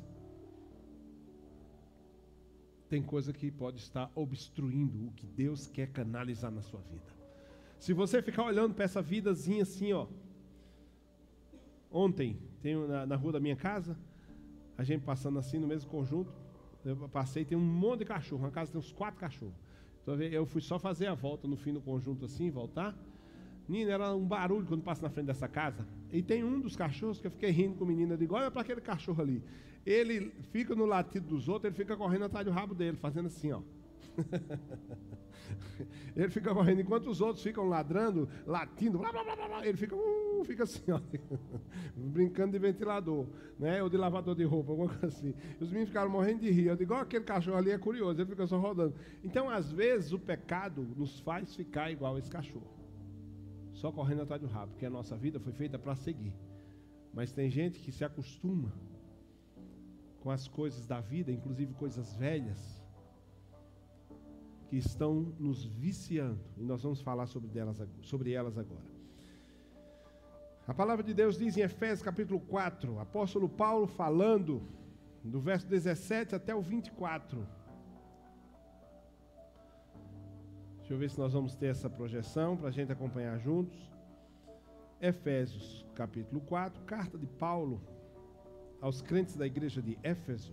tem 2.90 3.04
coisa 3.04 3.32
que 3.32 3.52
pode 3.52 3.78
estar 3.78 4.12
obstruindo 4.16 5.06
o 5.06 5.12
que 5.12 5.28
Deus 5.28 5.68
quer 5.68 5.92
canalizar 5.92 6.52
na 6.52 6.64
sua 6.64 6.80
vida. 6.82 7.06
Se 7.78 7.94
você 7.94 8.20
ficar 8.20 8.46
olhando 8.46 8.74
para 8.74 8.84
essa 8.84 9.00
vidazinha 9.00 9.62
assim, 9.62 9.94
ó. 9.94 10.08
Ontem, 11.92 12.36
tenho 12.64 12.88
na, 12.88 13.06
na 13.06 13.16
rua 13.16 13.34
da 13.34 13.40
minha 13.40 13.56
casa, 13.56 13.96
a 14.76 14.84
gente 14.84 15.06
passando 15.06 15.38
assim 15.38 15.60
no 15.60 15.68
mesmo 15.68 15.88
conjunto. 15.88 16.34
Eu 16.84 17.08
passei, 17.10 17.46
tem 17.46 17.56
um 17.56 17.62
monte 17.62 18.00
de 18.00 18.06
cachorro. 18.06 18.42
Na 18.42 18.50
casa 18.50 18.72
tem 18.72 18.80
uns 18.80 18.92
quatro 18.92 19.20
cachorros. 19.20 19.54
Então 20.02 20.20
eu 20.20 20.48
fui 20.48 20.62
só 20.62 20.80
fazer 20.80 21.06
a 21.06 21.14
volta 21.14 21.48
no 21.48 21.56
fim 21.56 21.74
do 21.74 21.82
conjunto 21.82 22.26
assim, 22.26 22.50
voltar. 22.50 22.98
Nina, 23.70 23.92
era 23.92 24.16
um 24.16 24.26
barulho 24.26 24.66
quando 24.66 24.82
passa 24.82 25.04
na 25.04 25.10
frente 25.12 25.28
dessa 25.28 25.48
casa. 25.48 25.88
E 26.12 26.24
tem 26.24 26.44
um 26.44 26.60
dos 26.60 26.76
cachorros 26.76 27.22
que 27.22 27.28
eu 27.28 27.32
fiquei 27.32 27.52
rindo 27.52 27.76
com 27.76 27.84
a 27.84 27.88
menina. 27.88 28.16
Eu 28.16 28.18
digo, 28.18 28.34
olha 28.36 28.50
para 28.50 28.62
aquele 28.62 28.82
cachorro 28.82 29.22
ali. 29.22 29.44
Ele 29.86 30.34
fica 30.52 30.76
no 30.76 30.86
latido 30.86 31.28
dos 31.28 31.48
outros, 31.48 31.66
ele 31.66 31.76
fica 31.76 31.96
correndo 31.96 32.26
atrás 32.26 32.44
do 32.46 32.52
rabo 32.52 32.74
dele, 32.74 32.98
fazendo 32.98 33.28
assim, 33.28 33.52
ó. 33.52 33.62
ele 36.16 36.30
fica 36.30 36.54
correndo, 36.54 36.82
enquanto 36.82 37.10
os 37.10 37.22
outros 37.22 37.44
ficam 37.44 37.68
ladrando, 37.68 38.28
latindo, 38.46 38.98
blá, 38.98 39.12
blá, 39.12 39.24
blá, 39.24 39.36
blá, 39.36 39.66
ele 39.66 39.78
fica, 39.78 39.96
uh, 39.96 40.44
fica 40.44 40.64
assim, 40.64 40.92
ó, 40.92 41.00
brincando 41.96 42.52
de 42.52 42.60
ventilador, 42.60 43.28
né? 43.58 43.82
ou 43.82 43.90
de 43.90 43.98
lavador 43.98 44.36
de 44.36 44.44
roupa, 44.44 44.72
alguma 44.72 44.90
coisa 44.90 45.08
assim. 45.08 45.34
Os 45.60 45.70
meninos 45.70 45.90
ficaram 45.90 46.10
morrendo 46.10 46.42
de 46.42 46.50
rir. 46.50 46.68
Eu 46.68 46.76
digo, 46.76 46.94
aquele 46.94 47.24
cachorro 47.24 47.58
ali 47.58 47.72
é 47.72 47.78
curioso, 47.78 48.20
ele 48.20 48.30
fica 48.30 48.48
só 48.48 48.58
rodando. 48.60 48.96
Então, 49.24 49.50
às 49.50 49.72
vezes, 49.72 50.12
o 50.12 50.20
pecado 50.20 50.88
nos 50.98 51.20
faz 51.20 51.56
ficar 51.56 51.92
igual 51.92 52.18
esse 52.18 52.30
cachorro, 52.30 52.79
só 53.80 53.92
correndo 53.92 54.22
atrás 54.24 54.42
do 54.42 54.48
rabo, 54.48 54.72
porque 54.74 54.86
a 54.86 54.90
nossa 54.90 55.16
vida 55.16 55.40
foi 55.40 55.54
feita 55.54 55.80
para 55.80 55.96
seguir. 55.96 56.34
Mas 57.14 57.32
tem 57.32 57.50
gente 57.50 57.80
que 57.80 57.92
se 57.92 58.04
acostuma 58.04 58.72
com 60.20 60.30
as 60.30 60.48
coisas 60.48 60.86
da 60.86 61.00
vida, 61.00 61.32
inclusive 61.32 61.74
coisas 61.74 62.14
velhas, 62.14 62.84
que 64.68 64.78
estão 64.78 65.34
nos 65.40 65.64
viciando. 65.64 66.42
E 66.58 66.64
nós 66.64 66.84
vamos 66.84 67.02
falar 67.02 67.26
sobre, 67.26 67.50
delas, 67.50 67.82
sobre 68.02 68.34
elas 68.34 68.58
agora. 68.58 68.90
A 70.68 70.74
palavra 70.74 71.04
de 71.04 71.14
Deus 71.14 71.38
diz 71.38 71.58
em 71.58 71.62
Efésios 71.62 72.04
capítulo 72.04 72.40
4, 72.42 73.00
apóstolo 73.00 73.48
Paulo 73.48 73.88
falando, 73.88 74.62
do 75.24 75.40
verso 75.40 75.66
17 75.68 76.36
até 76.36 76.54
o 76.54 76.62
24. 76.62 77.48
Deixa 80.90 80.96
eu 80.96 81.02
ver 81.02 81.12
se 81.12 81.20
nós 81.20 81.34
vamos 81.34 81.54
ter 81.54 81.68
essa 81.68 81.88
projeção 81.88 82.58
para 82.58 82.70
a 82.70 82.72
gente 82.72 82.92
acompanhar 82.92 83.38
juntos. 83.38 83.78
Efésios 85.00 85.86
capítulo 85.94 86.42
4, 86.42 86.82
carta 86.82 87.16
de 87.16 87.28
Paulo 87.28 87.80
aos 88.82 89.00
crentes 89.00 89.36
da 89.36 89.46
igreja 89.46 89.84
de 89.84 90.00
Éfeso, 90.02 90.52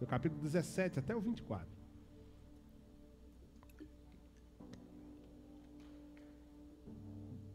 no 0.00 0.08
capítulo 0.08 0.42
17 0.42 0.98
até 0.98 1.14
o 1.14 1.20
24. 1.20 1.68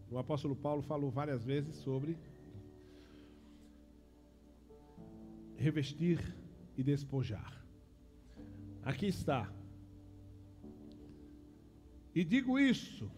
O 0.10 0.18
apóstolo 0.18 0.56
Paulo 0.56 0.82
falou 0.84 1.12
várias 1.12 1.44
vezes 1.44 1.76
sobre 1.76 2.18
revestir 5.58 6.34
e 6.78 6.82
despojar. 6.82 7.62
Aqui 8.84 9.08
está. 9.08 9.52
E 12.16 12.24
digo 12.24 12.58
isso 12.58 13.12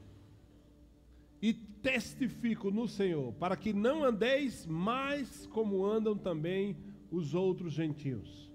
e 1.39 1.53
testifico 1.53 2.71
no 2.71 2.87
Senhor, 2.87 3.31
para 3.33 3.55
que 3.55 3.71
não 3.71 4.03
andeis 4.03 4.65
mais 4.65 5.45
como 5.47 5.85
andam 5.85 6.17
também 6.17 6.75
os 7.11 7.35
outros 7.35 7.73
gentios, 7.73 8.51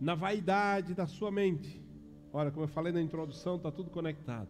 na 0.00 0.14
vaidade 0.14 0.94
da 0.94 1.06
sua 1.06 1.32
mente. 1.32 1.82
Olha, 2.32 2.52
como 2.52 2.64
eu 2.64 2.68
falei 2.68 2.92
na 2.92 3.02
introdução, 3.02 3.56
está 3.56 3.72
tudo 3.72 3.90
conectado. 3.90 4.48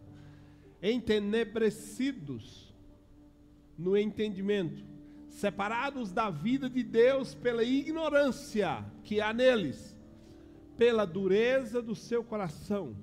Entenebrecidos 0.83 2.71
no 3.75 3.97
entendimento, 3.97 4.85
separados 5.27 6.11
da 6.11 6.29
vida 6.29 6.69
de 6.69 6.83
Deus 6.83 7.33
pela 7.33 7.63
ignorância 7.63 8.85
que 9.03 9.19
há 9.19 9.33
neles, 9.33 9.97
pela 10.77 11.05
dureza 11.05 11.81
do 11.81 11.95
seu 11.95 12.23
coração. 12.23 12.95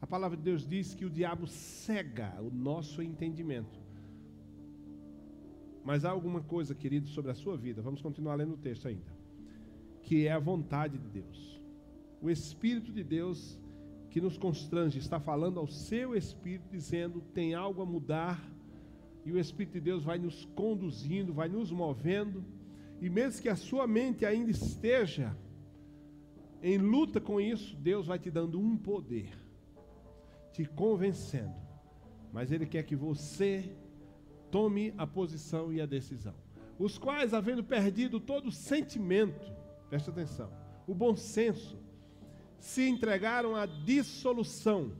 A 0.00 0.06
palavra 0.06 0.36
de 0.36 0.42
Deus 0.42 0.66
diz 0.66 0.94
que 0.94 1.04
o 1.04 1.10
diabo 1.10 1.46
cega 1.46 2.40
o 2.40 2.50
nosso 2.50 3.02
entendimento. 3.02 3.80
Mas 5.84 6.04
há 6.04 6.10
alguma 6.10 6.40
coisa, 6.40 6.74
querido, 6.74 7.08
sobre 7.08 7.30
a 7.30 7.34
sua 7.34 7.56
vida, 7.56 7.82
vamos 7.82 8.02
continuar 8.02 8.34
lendo 8.34 8.54
o 8.54 8.58
texto 8.58 8.86
ainda, 8.86 9.12
que 10.02 10.26
é 10.26 10.32
a 10.32 10.38
vontade 10.38 10.98
de 10.98 11.08
Deus. 11.08 11.60
O 12.20 12.28
Espírito 12.30 12.92
de 12.92 13.02
Deus 13.02 13.58
que 14.10 14.20
nos 14.20 14.38
constrange 14.38 14.98
está 14.98 15.20
falando 15.20 15.58
ao 15.60 15.66
seu 15.66 16.14
espírito, 16.16 16.68
dizendo: 16.70 17.20
tem 17.32 17.54
algo 17.54 17.82
a 17.82 17.86
mudar 17.86 18.42
e 19.24 19.32
o 19.32 19.38
Espírito 19.38 19.74
de 19.74 19.80
Deus 19.80 20.04
vai 20.04 20.18
nos 20.18 20.44
conduzindo, 20.54 21.34
vai 21.34 21.48
nos 21.48 21.70
movendo, 21.70 22.44
e 23.00 23.10
mesmo 23.10 23.42
que 23.42 23.48
a 23.48 23.56
sua 23.56 23.86
mente 23.86 24.24
ainda 24.24 24.50
esteja 24.50 25.36
em 26.62 26.78
luta 26.78 27.20
com 27.20 27.40
isso, 27.40 27.76
Deus 27.76 28.06
vai 28.06 28.18
te 28.18 28.30
dando 28.30 28.58
um 28.58 28.76
poder, 28.76 29.30
te 30.58 30.64
convencendo, 30.64 31.54
mas 32.32 32.50
Ele 32.50 32.66
quer 32.66 32.82
que 32.82 32.96
você 32.96 33.72
tome 34.50 34.92
a 34.98 35.06
posição 35.06 35.72
e 35.72 35.80
a 35.80 35.86
decisão. 35.86 36.34
Os 36.76 36.98
quais, 36.98 37.32
havendo 37.32 37.62
perdido 37.62 38.18
todo 38.18 38.48
o 38.48 38.52
sentimento, 38.52 39.52
presta 39.88 40.10
atenção, 40.10 40.50
o 40.84 40.92
bom 40.92 41.14
senso, 41.14 41.78
se 42.58 42.88
entregaram 42.88 43.54
à 43.54 43.66
dissolução 43.66 44.90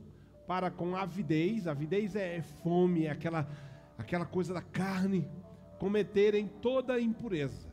para 0.47 0.71
com 0.71 0.95
avidez, 0.95 1.67
avidez 1.67 2.15
é 2.15 2.41
fome, 2.41 3.03
é 3.03 3.11
aquela 3.11 3.45
aquela 3.97 4.25
coisa 4.25 4.53
da 4.53 4.61
carne, 4.61 5.27
cometerem 5.77 6.47
toda 6.47 6.93
a 6.93 7.01
impureza. 7.01 7.67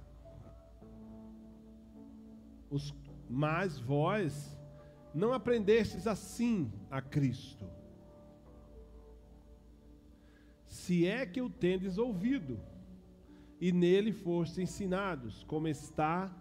Os, 2.69 2.93
mas 3.31 3.79
vós 3.79 4.59
não 5.15 5.33
aprendestes 5.33 6.05
assim 6.09 6.69
a 6.91 7.01
Cristo. 7.01 7.76
Se 10.87 11.05
é 11.05 11.27
que 11.27 11.43
o 11.43 11.51
tendes 11.51 11.99
ouvido, 11.99 12.61
e 13.61 13.73
nele 13.73 14.13
fostes 14.13 14.59
ensinados, 14.59 15.43
como 15.43 15.67
está 15.67 16.33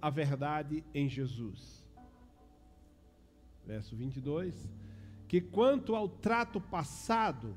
a 0.00 0.08
verdade 0.08 0.84
em 0.94 1.08
Jesus. 1.08 1.84
Verso 3.66 3.96
22. 3.96 4.70
Que 5.26 5.40
quanto 5.40 5.96
ao 5.96 6.08
trato 6.08 6.60
passado, 6.60 7.52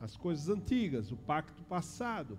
as 0.00 0.16
coisas 0.16 0.48
antigas, 0.48 1.12
o 1.12 1.16
pacto 1.16 1.62
passado. 1.64 2.38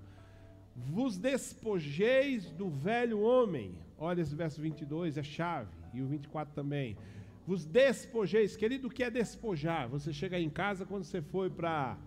Vos 0.76 1.16
despojeis 1.16 2.50
do 2.50 2.72
velho 2.72 3.22
homem. 3.22 3.78
Olha 4.00 4.22
esse 4.22 4.34
verso 4.34 4.60
22, 4.60 5.16
é 5.16 5.24
chave, 5.24 5.70
e 5.94 6.02
o 6.02 6.08
24 6.08 6.56
também. 6.56 6.98
Vos 7.46 7.66
despojeis, 7.66 8.58
querido, 8.58 8.88
o 8.88 8.92
que 8.92 9.04
é 9.04 9.12
despojar? 9.12 9.88
Você 9.90 10.12
chega 10.12 10.40
em 10.40 10.50
casa 10.50 10.88
quando 10.88 11.04
você 11.04 11.22
foi 11.22 11.52
para. 11.52 12.00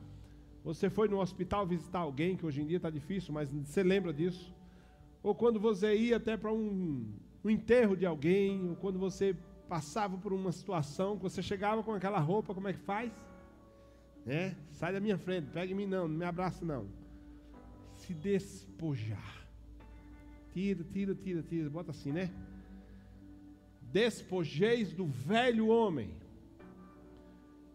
Você 0.64 0.90
foi 0.90 1.08
no 1.08 1.20
hospital 1.20 1.66
visitar 1.66 2.00
alguém, 2.00 2.36
que 2.36 2.44
hoje 2.44 2.60
em 2.60 2.66
dia 2.66 2.76
está 2.76 2.90
difícil, 2.90 3.32
mas 3.32 3.48
você 3.50 3.82
lembra 3.82 4.12
disso? 4.12 4.54
Ou 5.22 5.34
quando 5.34 5.58
você 5.58 5.96
ia 5.96 6.16
até 6.16 6.36
para 6.36 6.52
um, 6.52 7.06
um 7.44 7.50
enterro 7.50 7.96
de 7.96 8.04
alguém, 8.04 8.68
ou 8.70 8.76
quando 8.76 8.98
você 8.98 9.36
passava 9.68 10.16
por 10.16 10.32
uma 10.32 10.52
situação, 10.52 11.16
que 11.16 11.22
você 11.22 11.42
chegava 11.42 11.82
com 11.82 11.92
aquela 11.92 12.18
roupa, 12.18 12.54
como 12.54 12.68
é 12.68 12.72
que 12.72 12.80
faz? 12.80 13.12
né? 14.28 14.54
Sai 14.72 14.92
da 14.92 15.00
minha 15.00 15.16
frente, 15.16 15.48
pega 15.50 15.72
em 15.72 15.74
mim 15.74 15.86
não, 15.86 16.06
não 16.06 16.18
me 16.18 16.24
abraça 16.26 16.62
não. 16.62 16.86
Se 17.96 18.12
despojar. 18.12 19.48
Tira, 20.52 20.84
tira, 20.84 21.14
tira, 21.14 21.42
tira, 21.42 21.70
bota 21.70 21.92
assim, 21.92 22.12
né? 22.12 22.30
Despojeis 23.90 24.92
do 24.92 25.06
velho 25.06 25.68
homem, 25.68 26.10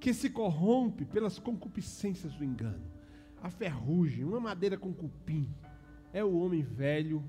que 0.03 0.13
se 0.13 0.29
corrompe 0.29 1.05
pelas 1.05 1.39
concupiscências 1.39 2.33
do 2.33 2.43
engano. 2.43 2.83
A 3.41 3.50
ferrugem, 3.50 4.25
uma 4.25 4.38
madeira 4.38 4.77
com 4.77 4.93
cupim, 4.93 5.48
é 6.12 6.22
o 6.22 6.39
homem 6.39 6.62
velho, 6.62 7.24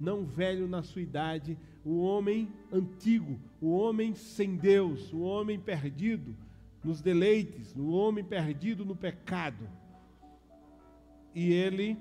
não 0.00 0.24
velho 0.24 0.66
na 0.66 0.82
sua 0.82 1.02
idade, 1.02 1.58
o 1.84 1.98
homem 2.00 2.50
antigo, 2.72 3.38
o 3.60 3.68
homem 3.68 4.14
sem 4.14 4.56
Deus, 4.56 5.12
o 5.12 5.20
homem 5.20 5.60
perdido, 5.60 6.34
nos 6.82 7.02
deleites, 7.02 7.74
no 7.74 7.90
homem 7.90 8.24
perdido 8.24 8.82
no 8.82 8.96
pecado. 8.96 9.68
E 11.34 11.52
ele, 11.52 11.98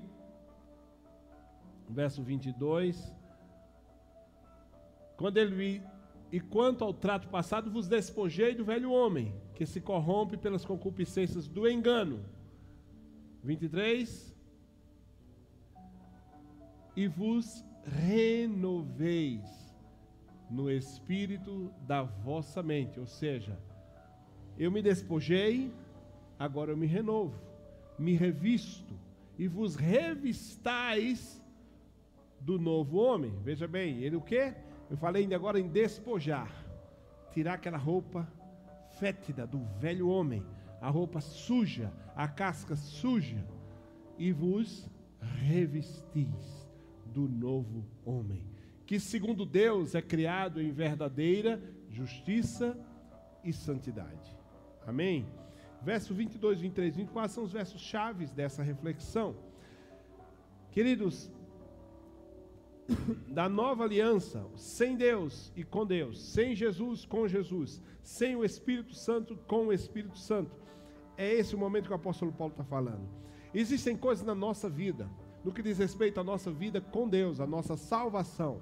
verso 1.90 2.24
22, 2.24 3.14
quando 5.18 5.36
ele 5.40 5.84
e 6.32 6.40
quanto 6.40 6.86
ao 6.86 6.94
trato 6.94 7.28
passado 7.28 7.70
vos 7.70 7.90
despojei 7.90 8.56
do 8.56 8.64
velho 8.64 8.94
homem, 8.94 9.36
que 9.56 9.66
se 9.66 9.80
corrompe 9.80 10.36
pelas 10.36 10.66
concupiscências 10.66 11.48
do 11.48 11.68
engano. 11.68 12.20
23 13.44 14.36
e 16.96 17.08
vos 17.08 17.64
renoveis 17.86 19.44
no 20.50 20.70
espírito 20.70 21.72
da 21.82 22.04
vossa 22.04 22.62
mente, 22.62 23.00
ou 23.00 23.08
seja, 23.08 23.58
eu 24.58 24.72
me 24.72 24.82
despojei, 24.82 25.72
agora 26.38 26.72
eu 26.72 26.78
me 26.78 26.86
renovo, 26.86 27.40
me 27.98 28.14
revisto 28.14 28.94
e 29.38 29.48
vos 29.48 29.76
revistais 29.76 31.44
do 32.40 32.60
novo 32.60 32.98
homem. 32.98 33.34
Veja 33.44 33.68
bem, 33.68 34.04
ele 34.04 34.16
o 34.16 34.22
que? 34.22 34.54
Eu 34.90 34.98
falei 34.98 35.24
ainda 35.24 35.36
agora 35.36 35.60
em 35.60 35.68
despojar, 35.68 36.52
tirar 37.34 37.54
aquela 37.54 37.78
roupa 37.78 38.28
fétida 39.00 39.46
do 39.46 39.60
velho 39.80 40.10
homem, 40.10 40.44
a 40.82 40.90
roupa 40.90 41.22
suja, 41.22 41.92
a 42.16 42.28
casca 42.28 42.76
suja, 42.76 43.46
e 44.18 44.32
vos 44.32 44.90
revestis 45.20 46.68
do 47.06 47.28
novo 47.28 47.86
homem, 48.06 48.46
que 48.86 49.00
segundo 49.00 49.46
Deus 49.46 49.96
é 49.96 50.02
criado 50.02 50.62
em 50.62 50.72
verdadeira 50.72 51.62
justiça 51.90 52.78
e 53.44 53.52
santidade. 53.52 54.36
Amém? 54.86 55.26
Verso 55.82 56.14
22, 56.14 56.62
23, 56.62 56.96
24 56.96 57.32
são 57.32 57.44
os 57.44 57.52
versos 57.52 57.82
chaves 57.82 58.32
dessa 58.32 58.64
reflexão. 58.64 59.36
Queridos, 60.72 61.32
da 63.28 63.50
nova 63.50 63.84
aliança, 63.84 64.46
sem 64.56 64.96
Deus 64.96 65.52
e 65.56 65.64
com 65.64 65.86
Deus, 65.86 66.22
sem 66.22 66.56
Jesus 66.56 67.06
com 67.06 67.28
Jesus, 67.28 67.82
sem 68.04 68.36
o 68.36 68.46
Espírito 68.46 68.94
Santo 68.94 69.38
com 69.48 69.68
o 69.68 69.74
Espírito 69.74 70.18
Santo. 70.18 70.52
É 71.18 71.32
esse 71.34 71.56
o 71.56 71.58
momento 71.58 71.88
que 71.88 71.94
o 71.94 71.96
apóstolo 71.96 72.32
Paulo 72.32 72.52
está 72.52 72.64
falando. 72.64 73.08
Existem 73.54 73.96
coisas 73.96 74.26
na 74.26 74.36
nossa 74.36 74.70
vida, 74.70 75.10
no 75.44 75.52
que 75.52 75.64
diz 75.64 75.78
respeito 75.78 76.20
à 76.20 76.24
nossa 76.24 76.52
vida 76.52 76.82
com 76.82 77.08
Deus, 77.08 77.40
a 77.40 77.48
nossa 77.48 77.78
salvação, 77.78 78.62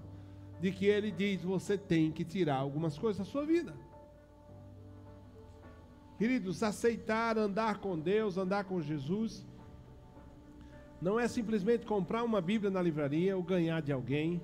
de 0.62 0.72
que 0.72 0.86
ele 0.86 1.12
diz: 1.12 1.44
você 1.44 1.78
tem 1.78 2.12
que 2.12 2.24
tirar 2.24 2.58
algumas 2.58 2.98
coisas 2.98 3.26
da 3.26 3.32
sua 3.32 3.46
vida. 3.46 3.74
Queridos, 6.18 6.62
aceitar 6.62 7.38
andar 7.38 7.80
com 7.80 8.00
Deus, 8.00 8.38
andar 8.38 8.66
com 8.66 8.80
Jesus, 8.82 9.46
não 11.04 11.20
é 11.20 11.28
simplesmente 11.28 11.86
comprar 11.86 12.24
uma 12.24 12.40
Bíblia 12.40 12.72
na 12.72 12.82
livraria 12.82 13.36
ou 13.36 13.44
ganhar 13.44 13.82
de 13.82 13.92
alguém, 13.92 14.42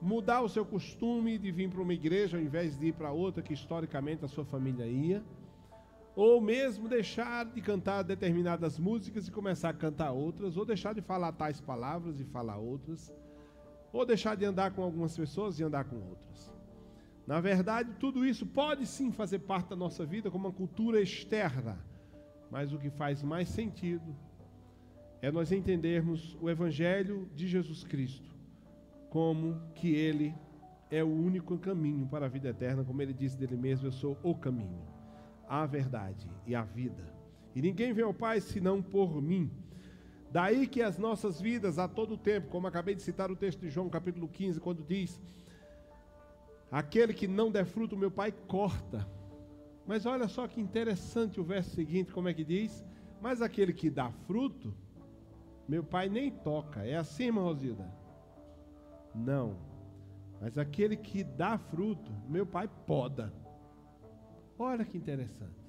mudar 0.00 0.40
o 0.40 0.48
seu 0.48 0.64
costume 0.64 1.36
de 1.36 1.52
vir 1.52 1.68
para 1.68 1.82
uma 1.82 1.92
igreja 1.92 2.38
ao 2.38 2.42
invés 2.42 2.78
de 2.78 2.86
ir 2.86 2.94
para 2.94 3.12
outra 3.12 3.42
que 3.42 3.52
historicamente 3.52 4.24
a 4.24 4.28
sua 4.28 4.46
família 4.46 4.86
ia, 4.86 5.22
ou 6.16 6.40
mesmo 6.40 6.88
deixar 6.88 7.44
de 7.44 7.60
cantar 7.60 8.02
determinadas 8.02 8.78
músicas 8.78 9.28
e 9.28 9.30
começar 9.30 9.68
a 9.68 9.74
cantar 9.74 10.12
outras, 10.12 10.56
ou 10.56 10.64
deixar 10.64 10.94
de 10.94 11.02
falar 11.02 11.32
tais 11.32 11.60
palavras 11.60 12.18
e 12.18 12.24
falar 12.24 12.56
outras, 12.56 13.12
ou 13.92 14.06
deixar 14.06 14.36
de 14.36 14.46
andar 14.46 14.70
com 14.70 14.82
algumas 14.82 15.14
pessoas 15.14 15.60
e 15.60 15.64
andar 15.64 15.84
com 15.84 15.96
outras. 15.96 16.50
Na 17.26 17.40
verdade, 17.40 17.92
tudo 18.00 18.24
isso 18.24 18.46
pode 18.46 18.86
sim 18.86 19.12
fazer 19.12 19.40
parte 19.40 19.68
da 19.68 19.76
nossa 19.76 20.06
vida 20.06 20.30
como 20.30 20.46
uma 20.46 20.54
cultura 20.54 20.98
externa, 20.98 21.78
mas 22.50 22.72
o 22.72 22.78
que 22.78 22.88
faz 22.88 23.22
mais 23.22 23.50
sentido 23.50 24.16
é 25.24 25.32
nós 25.32 25.50
entendermos 25.50 26.36
o 26.38 26.50
Evangelho 26.50 27.26
de 27.34 27.48
Jesus 27.48 27.82
Cristo 27.82 28.30
como 29.08 29.58
que 29.74 29.94
Ele 29.94 30.34
é 30.90 31.02
o 31.02 31.08
único 31.08 31.56
caminho 31.56 32.06
para 32.06 32.26
a 32.26 32.28
vida 32.28 32.50
eterna, 32.50 32.84
como 32.84 33.00
Ele 33.00 33.14
disse 33.14 33.34
dele 33.34 33.56
mesmo: 33.56 33.86
Eu 33.86 33.92
sou 33.92 34.18
o 34.22 34.34
caminho, 34.34 34.82
a 35.48 35.64
verdade 35.64 36.30
e 36.46 36.54
a 36.54 36.60
vida. 36.62 37.10
E 37.54 37.62
ninguém 37.62 37.94
vem 37.94 38.04
ao 38.04 38.12
Pai 38.12 38.38
senão 38.38 38.82
por 38.82 39.22
mim. 39.22 39.50
Daí 40.30 40.66
que 40.66 40.82
as 40.82 40.98
nossas 40.98 41.40
vidas 41.40 41.78
a 41.78 41.88
todo 41.88 42.18
tempo, 42.18 42.48
como 42.48 42.66
acabei 42.66 42.94
de 42.94 43.00
citar 43.00 43.30
o 43.30 43.36
texto 43.36 43.60
de 43.60 43.70
João 43.70 43.88
capítulo 43.88 44.28
15, 44.28 44.60
quando 44.60 44.82
diz 44.82 45.18
Aquele 46.70 47.14
que 47.14 47.26
não 47.26 47.50
der 47.50 47.64
fruto, 47.64 47.96
meu 47.96 48.10
pai 48.10 48.30
corta. 48.46 49.08
Mas 49.86 50.04
olha 50.04 50.28
só 50.28 50.46
que 50.46 50.60
interessante 50.60 51.40
o 51.40 51.44
verso 51.44 51.70
seguinte, 51.70 52.12
como 52.12 52.28
é 52.28 52.34
que 52.34 52.44
diz? 52.44 52.84
Mas 53.22 53.40
aquele 53.40 53.72
que 53.72 53.88
dá 53.88 54.10
fruto, 54.26 54.74
Meu 55.68 55.82
pai 55.82 56.08
nem 56.08 56.30
toca. 56.30 56.84
É 56.84 56.96
assim, 56.96 57.24
irmã 57.24 57.42
Rosilda? 57.42 57.90
Não. 59.14 59.56
Mas 60.40 60.58
aquele 60.58 60.96
que 60.96 61.24
dá 61.24 61.56
fruto, 61.56 62.12
meu 62.28 62.44
pai 62.44 62.68
poda. 62.86 63.32
Olha 64.58 64.84
que 64.84 64.98
interessante. 64.98 65.64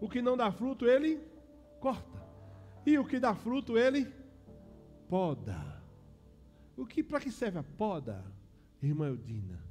O 0.00 0.08
que 0.08 0.20
não 0.20 0.36
dá 0.36 0.50
fruto, 0.50 0.86
ele 0.86 1.20
corta. 1.78 2.20
E 2.84 2.98
o 2.98 3.04
que 3.04 3.20
dá 3.20 3.34
fruto, 3.34 3.78
ele 3.78 4.12
poda. 5.08 5.80
O 6.76 6.86
que 6.86 7.02
para 7.02 7.20
que 7.20 7.30
serve 7.30 7.58
a 7.58 7.62
poda, 7.62 8.24
irmã 8.82 9.08
Eudina? 9.08 9.62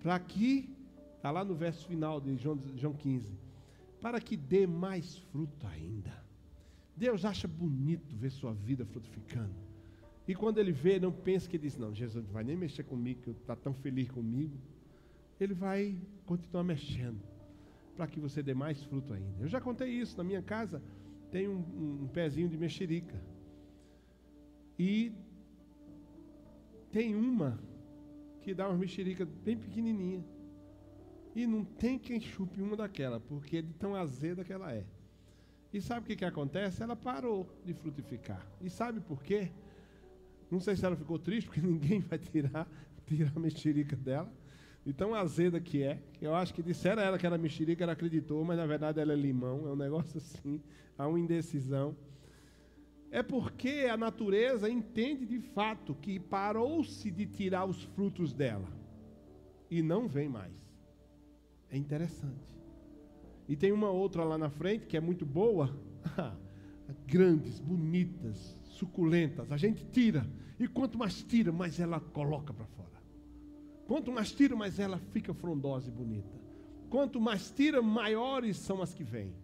Para 0.00 0.18
que 0.18 0.76
está 1.16 1.30
lá 1.30 1.44
no 1.44 1.54
verso 1.54 1.86
final 1.86 2.20
de 2.20 2.36
João, 2.36 2.58
João 2.76 2.94
15, 2.94 3.38
para 4.00 4.20
que 4.20 4.36
dê 4.36 4.66
mais 4.66 5.16
fruto 5.16 5.66
ainda. 5.66 6.19
Deus 7.00 7.24
acha 7.24 7.48
bonito 7.48 8.14
ver 8.14 8.30
sua 8.30 8.52
vida 8.52 8.84
frutificando. 8.84 9.54
E 10.28 10.34
quando 10.34 10.58
ele 10.58 10.70
vê, 10.70 11.00
não 11.00 11.10
pensa 11.10 11.48
que 11.48 11.56
diz, 11.56 11.74
não, 11.78 11.94
Jesus 11.94 12.22
não 12.26 12.30
vai 12.30 12.44
nem 12.44 12.54
mexer 12.54 12.82
comigo, 12.82 13.22
que 13.22 13.30
está 13.30 13.56
tão 13.56 13.72
feliz 13.72 14.10
comigo. 14.10 14.54
Ele 15.40 15.54
vai 15.54 15.96
continuar 16.26 16.62
mexendo 16.62 17.18
para 17.96 18.06
que 18.06 18.20
você 18.20 18.42
dê 18.42 18.52
mais 18.52 18.84
fruto 18.84 19.14
ainda. 19.14 19.34
Eu 19.40 19.48
já 19.48 19.62
contei 19.62 19.88
isso 19.88 20.14
na 20.18 20.22
minha 20.22 20.42
casa, 20.42 20.82
tem 21.30 21.48
um, 21.48 22.02
um, 22.02 22.08
pezinho 22.08 22.50
de 22.50 22.58
mexerica. 22.58 23.18
E 24.78 25.10
tem 26.92 27.14
uma 27.14 27.58
que 28.42 28.52
dá 28.52 28.68
uma 28.68 28.76
mexerica 28.76 29.24
bem 29.24 29.56
pequenininha. 29.56 30.22
E 31.34 31.46
não 31.46 31.64
tem 31.64 31.98
quem 31.98 32.20
chupe 32.20 32.60
uma 32.60 32.76
daquela, 32.76 33.18
porque 33.18 33.56
é 33.56 33.62
de 33.62 33.72
tão 33.72 33.94
azeda 33.94 34.44
que 34.44 34.52
ela 34.52 34.70
é. 34.70 34.84
E 35.72 35.80
sabe 35.80 36.00
o 36.00 36.04
que, 36.04 36.16
que 36.16 36.24
acontece? 36.24 36.82
Ela 36.82 36.96
parou 36.96 37.48
de 37.64 37.72
frutificar. 37.72 38.44
E 38.60 38.68
sabe 38.68 39.00
por 39.00 39.22
quê? 39.22 39.50
Não 40.50 40.58
sei 40.58 40.74
se 40.74 40.84
ela 40.84 40.96
ficou 40.96 41.18
triste, 41.18 41.46
porque 41.46 41.60
ninguém 41.64 42.00
vai 42.00 42.18
tirar, 42.18 42.68
tirar 43.06 43.32
a 43.34 43.40
mexerica 43.40 43.94
dela. 43.94 44.32
De 44.84 44.92
tão 44.92 45.14
azeda 45.14 45.60
que 45.60 45.82
é. 45.82 46.00
Eu 46.20 46.34
acho 46.34 46.52
que 46.54 46.62
disseram 46.62 47.02
a 47.02 47.04
ela 47.04 47.18
que 47.18 47.26
era 47.26 47.38
mexerica, 47.38 47.84
ela 47.84 47.92
acreditou, 47.92 48.44
mas 48.44 48.56
na 48.56 48.66
verdade 48.66 48.98
ela 48.98 49.12
é 49.12 49.16
limão. 49.16 49.68
É 49.68 49.72
um 49.72 49.76
negócio 49.76 50.18
assim. 50.18 50.60
Há 50.98 51.06
uma 51.06 51.20
indecisão. 51.20 51.94
É 53.10 53.22
porque 53.22 53.86
a 53.90 53.96
natureza 53.96 54.68
entende 54.68 55.26
de 55.26 55.38
fato 55.38 55.94
que 55.94 56.18
parou-se 56.18 57.10
de 57.10 57.26
tirar 57.26 57.64
os 57.64 57.82
frutos 57.82 58.32
dela. 58.32 58.68
E 59.70 59.82
não 59.82 60.08
vem 60.08 60.28
mais. 60.28 60.54
É 61.68 61.76
interessante. 61.76 62.59
E 63.50 63.56
tem 63.56 63.72
uma 63.72 63.90
outra 63.90 64.22
lá 64.22 64.38
na 64.38 64.48
frente 64.48 64.86
que 64.86 64.96
é 64.96 65.00
muito 65.00 65.26
boa. 65.26 65.76
Grandes, 67.04 67.58
bonitas, 67.58 68.56
suculentas. 68.62 69.50
A 69.50 69.56
gente 69.56 69.84
tira. 69.86 70.24
E 70.56 70.68
quanto 70.68 70.96
mais 70.96 71.20
tira, 71.24 71.50
mais 71.50 71.80
ela 71.80 71.98
coloca 71.98 72.54
para 72.54 72.64
fora. 72.64 73.02
Quanto 73.88 74.12
mais 74.12 74.30
tira, 74.30 74.54
mais 74.54 74.78
ela 74.78 74.98
fica 74.98 75.34
frondosa 75.34 75.88
e 75.88 75.90
bonita. 75.90 76.30
Quanto 76.88 77.20
mais 77.20 77.50
tira, 77.50 77.82
maiores 77.82 78.56
são 78.56 78.80
as 78.80 78.94
que 78.94 79.02
vêm. 79.02 79.34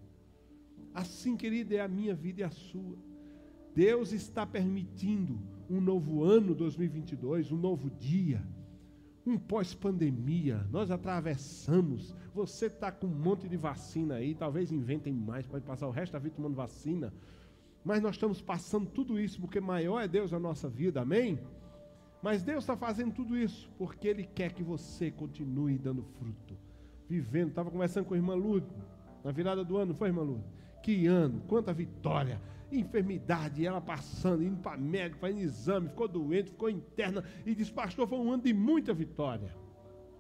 Assim, 0.94 1.36
querida, 1.36 1.74
é 1.74 1.80
a 1.80 1.88
minha 1.88 2.14
vida 2.14 2.42
e 2.42 2.44
a 2.44 2.50
sua. 2.50 2.96
Deus 3.74 4.12
está 4.12 4.46
permitindo 4.46 5.36
um 5.68 5.80
novo 5.80 6.22
ano 6.22 6.54
2022, 6.54 7.50
um 7.50 7.56
novo 7.56 7.90
dia 7.90 8.40
um 9.28 9.38
pós-pandemia, 9.38 10.66
nós 10.70 10.90
atravessamos. 10.90 12.14
Você 12.34 12.66
está 12.66 12.92
com 12.92 13.06
um 13.06 13.10
monte 13.10 13.48
de 13.48 13.56
vacina 13.56 14.16
aí, 14.16 14.34
talvez 14.34 14.70
inventem 14.70 15.12
mais, 15.12 15.46
pode 15.46 15.64
passar 15.64 15.86
o 15.86 15.90
resto 15.90 16.12
da 16.12 16.18
vida 16.18 16.36
tomando 16.36 16.54
vacina. 16.54 17.12
Mas 17.84 18.02
nós 18.02 18.14
estamos 18.14 18.40
passando 18.40 18.88
tudo 18.88 19.18
isso 19.18 19.40
porque 19.40 19.60
maior 19.60 20.00
é 20.00 20.08
Deus 20.08 20.32
na 20.32 20.38
nossa 20.38 20.68
vida, 20.68 21.00
amém? 21.00 21.38
Mas 22.22 22.42
Deus 22.42 22.64
está 22.64 22.76
fazendo 22.76 23.14
tudo 23.14 23.36
isso 23.36 23.70
porque 23.78 24.08
Ele 24.08 24.24
quer 24.24 24.52
que 24.52 24.62
você 24.62 25.10
continue 25.10 25.78
dando 25.78 26.02
fruto, 26.02 26.56
vivendo. 27.08 27.50
Estava 27.50 27.70
conversando 27.70 28.06
com 28.06 28.14
a 28.14 28.16
irmã 28.16 28.34
Lúcia 28.34 28.76
na 29.22 29.30
virada 29.30 29.64
do 29.64 29.76
ano, 29.76 29.94
foi, 29.94 30.08
irmã 30.08 30.22
Lúcia? 30.22 30.50
Que 30.82 31.06
ano, 31.06 31.42
quanta 31.46 31.72
vitória! 31.72 32.40
Enfermidade, 32.70 33.64
ela 33.64 33.80
passando, 33.80 34.42
indo 34.42 34.56
para 34.56 34.76
médico, 34.76 35.20
fazendo 35.20 35.40
exame, 35.40 35.88
ficou 35.88 36.08
doente, 36.08 36.50
ficou 36.50 36.68
interna, 36.68 37.24
e 37.44 37.54
disse, 37.54 37.72
pastor, 37.72 38.08
foi 38.08 38.18
um 38.18 38.32
ano 38.32 38.42
de 38.42 38.52
muita 38.52 38.92
vitória, 38.92 39.54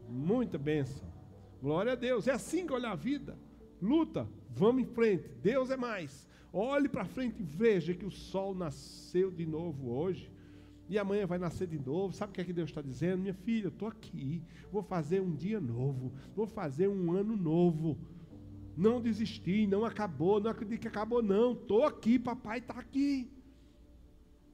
muita 0.08 0.56
bênção. 0.56 1.06
Glória 1.60 1.92
a 1.92 1.96
Deus, 1.96 2.28
é 2.28 2.32
assim 2.32 2.66
que 2.66 2.72
olha 2.72 2.90
a 2.90 2.94
vida. 2.94 3.36
Luta, 3.80 4.28
vamos 4.50 4.82
em 4.82 4.86
frente, 4.86 5.28
Deus 5.42 5.70
é 5.70 5.76
mais. 5.76 6.26
Olhe 6.52 6.88
para 6.88 7.04
frente 7.04 7.40
e 7.40 7.44
veja 7.44 7.92
que 7.92 8.06
o 8.06 8.10
sol 8.10 8.54
nasceu 8.54 9.30
de 9.30 9.44
novo 9.44 9.90
hoje. 9.90 10.30
E 10.88 10.98
amanhã 10.98 11.26
vai 11.26 11.38
nascer 11.38 11.66
de 11.66 11.78
novo. 11.78 12.14
Sabe 12.14 12.30
o 12.30 12.34
que 12.34 12.40
é 12.40 12.44
que 12.44 12.52
Deus 12.52 12.70
está 12.70 12.80
dizendo? 12.80 13.22
Minha 13.22 13.34
filha, 13.34 13.66
eu 13.66 13.70
estou 13.70 13.88
aqui. 13.88 14.42
Vou 14.70 14.82
fazer 14.82 15.20
um 15.20 15.34
dia 15.34 15.60
novo. 15.60 16.12
Vou 16.34 16.46
fazer 16.46 16.88
um 16.88 17.12
ano 17.12 17.36
novo. 17.36 17.98
Não 18.76 19.00
desisti, 19.00 19.66
não 19.66 19.84
acabou, 19.84 20.38
não 20.38 20.50
acredito 20.50 20.80
que 20.80 20.88
acabou, 20.88 21.22
não. 21.22 21.52
Estou 21.52 21.84
aqui, 21.84 22.18
papai 22.18 22.58
está 22.58 22.74
aqui. 22.74 23.30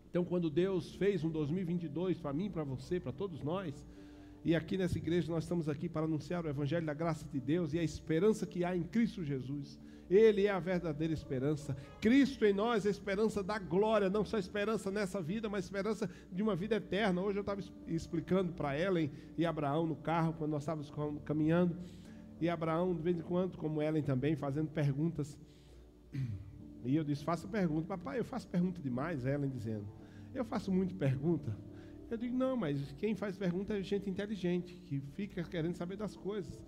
Então, 0.09 0.25
quando 0.25 0.49
Deus 0.51 0.95
fez 0.95 1.25
um 1.25 1.31
2022 1.31 2.21
para 2.21 2.33
mim, 2.33 2.51
para 2.51 2.63
você, 2.63 3.01
para 3.01 3.13
todos 3.13 3.43
nós, 3.43 3.75
e 4.45 4.55
aqui 4.55 4.77
nessa 4.77 4.99
igreja 4.99 5.33
nós 5.33 5.45
estamos 5.45 5.69
aqui 5.69 5.89
para 5.89 6.05
anunciar 6.05 6.45
o 6.45 6.49
Evangelho 6.49 6.85
da 6.85 6.93
graça 6.93 7.27
de 7.33 7.41
Deus 7.41 7.73
e 7.73 7.79
a 7.79 7.83
esperança 7.83 8.47
que 8.47 8.65
há 8.65 8.77
em 8.77 8.83
Cristo 8.83 9.25
Jesus. 9.25 9.79
Ele 10.11 10.47
é 10.47 10.51
a 10.51 10.59
verdadeira 10.59 11.15
esperança. 11.15 11.77
Cristo 12.01 12.45
em 12.45 12.53
nós 12.53 12.85
é 12.85 12.89
a 12.89 12.91
esperança 12.91 13.43
da 13.43 13.59
glória, 13.59 14.11
não 14.11 14.25
só 14.25 14.39
esperança 14.39 14.91
nessa 14.91 15.23
vida, 15.23 15.49
mas 15.49 15.65
esperança 15.65 16.11
de 16.31 16.43
uma 16.43 16.55
vida 16.55 16.77
eterna. 16.77 17.23
Hoje 17.23 17.39
eu 17.39 17.43
estava 17.43 17.63
explicando 17.87 18.53
para 18.53 18.79
Ellen 18.79 19.11
e 19.39 19.47
Abraão 19.47 19.87
no 19.87 19.97
carro, 19.97 20.35
quando 20.37 20.51
nós 20.51 20.63
estávamos 20.63 20.93
caminhando. 21.25 21.77
E 22.43 22.49
Abraão, 22.49 22.93
de 22.93 23.01
vez 23.01 23.17
em 23.17 23.23
quando, 23.23 23.57
como 23.57 23.81
Ellen 23.81 24.03
também, 24.03 24.35
fazendo 24.35 24.69
perguntas. 24.69 25.39
E 26.85 26.97
eu 26.97 27.05
disse: 27.05 27.23
faça 27.23 27.47
pergunta. 27.47 27.87
Papai, 27.87 28.19
eu 28.19 28.25
faço 28.25 28.49
pergunta 28.49 28.83
demais. 28.83 29.25
Ellen 29.25 29.49
dizendo: 29.49 29.87
Eu 30.35 30.45
faço 30.45 30.73
muito 30.73 30.97
pergunta. 30.97 31.57
Eu 32.11 32.19
digo: 32.19 32.37
Não, 32.37 32.57
mas 32.57 32.91
quem 32.99 33.15
faz 33.15 33.37
pergunta 33.37 33.79
é 33.79 33.83
gente 33.85 34.11
inteligente, 34.11 34.75
que 34.87 34.99
fica 35.15 35.45
querendo 35.45 35.77
saber 35.77 35.97
das 35.97 36.17
coisas. 36.17 36.61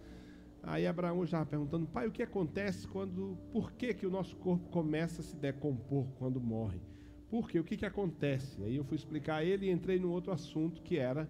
Aí 0.62 0.86
Abraão 0.86 1.24
estava 1.24 1.44
perguntando: 1.44 1.88
Pai, 1.88 2.06
o 2.06 2.12
que 2.12 2.22
acontece 2.22 2.86
quando. 2.86 3.36
Por 3.50 3.72
que, 3.72 3.92
que 3.94 4.06
o 4.06 4.10
nosso 4.10 4.36
corpo 4.36 4.68
começa 4.68 5.22
a 5.22 5.24
se 5.24 5.34
decompor 5.34 6.06
quando 6.20 6.40
morre? 6.40 6.80
Por 7.28 7.50
quê? 7.50 7.58
O 7.58 7.64
que, 7.64 7.76
que 7.76 7.84
acontece? 7.84 8.62
Aí 8.62 8.76
eu 8.76 8.84
fui 8.84 8.96
explicar 8.96 9.38
a 9.38 9.44
ele 9.44 9.66
e 9.66 9.72
entrei 9.72 9.98
no 9.98 10.12
outro 10.12 10.30
assunto 10.30 10.80
que 10.82 10.96
era 10.96 11.28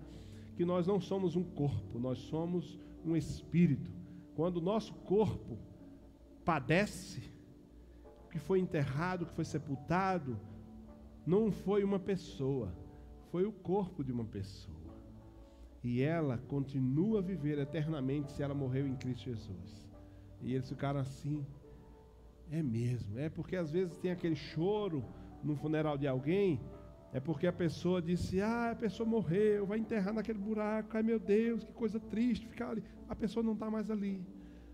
que 0.54 0.66
nós 0.66 0.87
não 0.87 1.00
somos 1.00 1.35
um 1.35 1.42
corpo, 1.42 1.98
nós 1.98 2.18
somos 2.18 2.78
um 3.07 3.16
espírito. 3.16 4.04
Quando 4.35 4.57
o 4.57 4.61
nosso 4.61 4.92
corpo 4.94 5.59
padece, 6.44 7.23
que 8.31 8.38
foi 8.38 8.59
enterrado, 8.59 9.27
que 9.27 9.35
foi 9.35 9.44
sepultado, 9.44 10.38
não 11.27 11.53
foi 11.53 11.85
uma 11.85 11.99
pessoa, 11.99 12.75
foi 13.31 13.44
o 13.44 13.53
corpo 13.53 14.03
de 14.03 14.12
uma 14.12 14.25
pessoa. 14.25 14.75
E 15.83 16.03
ela 16.03 16.38
continua 16.38 17.18
a 17.18 17.23
viver 17.23 17.59
eternamente 17.59 18.33
se 18.33 18.42
ela 18.42 18.55
morreu 18.55 18.87
em 18.87 18.97
Cristo 18.97 19.25
Jesus. 19.25 19.88
E 20.40 20.55
eles 20.55 20.68
ficaram 20.68 21.01
assim. 21.01 21.47
É 22.51 22.62
mesmo, 22.62 23.18
é 23.18 23.29
porque 23.29 23.57
às 23.57 23.73
vezes 23.73 23.97
tem 23.97 24.11
aquele 24.11 24.37
choro 24.37 25.03
no 25.42 25.57
funeral 25.57 25.97
de 25.97 26.07
alguém, 26.07 26.61
é 27.14 27.20
porque 27.20 27.46
a 27.46 27.53
pessoa 27.53 28.03
disse: 28.03 28.42
Ah, 28.42 28.72
a 28.72 28.77
pessoa 28.77 29.09
morreu, 29.09 29.64
vai 29.64 29.79
enterrar 29.79 30.12
naquele 30.12 30.38
buraco. 30.38 30.94
Ai 30.94 31.03
meu 31.03 31.18
Deus, 31.18 31.64
que 31.64 31.72
coisa 31.72 31.98
triste 31.98 32.46
ficar 32.46 32.68
ali 32.70 32.83
a 33.09 33.14
pessoa 33.14 33.42
não 33.42 33.53
está 33.53 33.70
mais 33.70 33.90
ali. 33.90 34.24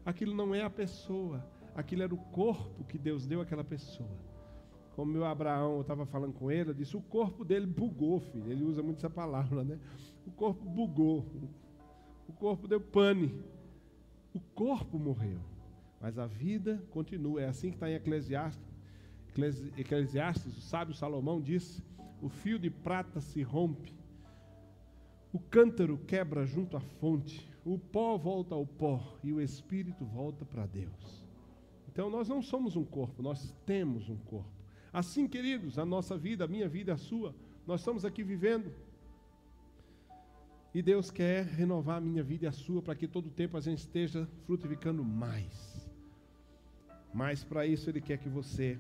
Aquilo 0.05 0.35
não 0.35 0.55
é 0.55 0.63
a 0.63 0.71
pessoa, 0.71 1.45
aquilo 1.75 2.03
era 2.03 2.15
o 2.15 2.19
corpo 2.19 2.85
que 2.85 2.99
Deus 2.99 3.27
deu 3.27 3.41
àquela 3.41 3.65
pessoa. 3.65 4.09
Como 4.97 5.13
meu 5.13 5.25
Abraão, 5.25 5.77
eu 5.77 5.81
estava 5.83 6.05
falando 6.07 6.33
com 6.33 6.51
ele, 6.51 6.71
eu 6.71 6.75
disse: 6.75 6.97
o 6.97 7.03
corpo 7.03 7.45
dele 7.45 7.67
bugou, 7.67 8.21
filho. 8.21 8.51
Ele 8.51 8.65
usa 8.65 8.83
muito 8.83 8.99
essa 8.99 9.11
palavra, 9.11 9.63
né? 9.63 9.79
O 10.27 10.31
corpo 10.31 10.65
bugou, 10.65 11.27
o 12.29 12.33
corpo 12.33 12.67
deu 12.67 12.81
pane, 12.81 13.35
o 14.35 14.41
corpo 14.41 14.99
morreu, 14.99 15.39
mas 16.01 16.19
a 16.19 16.27
vida 16.27 16.83
continua. 16.91 17.43
É 17.43 17.49
assim 17.49 17.71
que 17.71 17.77
está 17.77 17.91
em 17.91 17.95
Eclesiastes. 17.95 18.71
Eclesiastes, 19.77 20.57
o 20.57 20.61
sábio 20.61 20.95
Salomão 20.95 21.41
disse: 21.41 21.83
o 22.23 22.29
fio 22.29 22.59
de 22.59 22.71
prata 22.71 23.21
se 23.21 23.43
rompe, 23.43 23.95
o 25.33 25.39
cântaro 25.39 25.99
quebra 26.07 26.45
junto 26.45 26.77
à 26.77 26.81
fonte, 26.81 27.49
o 27.65 27.79
pó 27.79 28.17
volta 28.17 28.55
ao 28.55 28.67
pó 28.67 29.17
e 29.23 29.33
o 29.33 29.41
espírito 29.41 30.05
volta 30.05 30.45
para 30.45 30.67
Deus. 30.67 31.25
Então 31.93 32.11
nós 32.11 32.29
não 32.29 32.43
somos 32.43 32.77
um 32.77 32.85
corpo, 32.85 33.23
nós 33.23 33.55
temos 33.65 34.09
um 34.09 34.17
corpo. 34.17 34.51
Assim, 34.93 35.29
queridos, 35.29 35.79
a 35.79 35.85
nossa 35.85 36.17
vida, 36.17 36.45
a 36.45 36.49
minha 36.49 36.69
vida, 36.69 36.95
a 36.95 36.97
sua, 36.97 37.35
nós 37.67 37.81
estamos 37.81 38.05
aqui 38.05 38.25
vivendo. 38.25 38.73
E 40.75 40.83
Deus 40.83 41.11
quer 41.11 41.45
renovar 41.45 41.99
a 41.99 42.01
minha 42.01 42.23
vida 42.23 42.47
e 42.47 42.49
a 42.49 42.53
sua 42.53 42.81
para 42.81 42.95
que 42.95 43.09
todo 43.09 43.27
o 43.27 43.31
tempo 43.31 43.57
a 43.57 43.61
gente 43.61 43.79
esteja 43.79 44.29
frutificando 44.47 45.05
mais. 45.05 45.89
Mas 47.13 47.43
para 47.45 47.67
isso 47.67 47.91
Ele 47.91 48.01
quer 48.01 48.19
que 48.19 48.29
você 48.29 48.79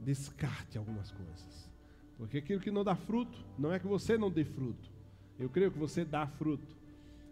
descarte 0.00 0.78
algumas 0.78 1.10
coisas. 1.10 1.70
Porque 2.16 2.38
aquilo 2.38 2.60
que 2.60 2.70
não 2.70 2.84
dá 2.84 2.94
fruto, 2.94 3.44
não 3.58 3.72
é 3.72 3.78
que 3.78 3.86
você 3.86 4.16
não 4.16 4.30
dê 4.30 4.44
fruto. 4.44 4.90
Eu 5.38 5.48
creio 5.48 5.70
que 5.70 5.78
você 5.78 6.04
dá 6.04 6.26
fruto. 6.26 6.76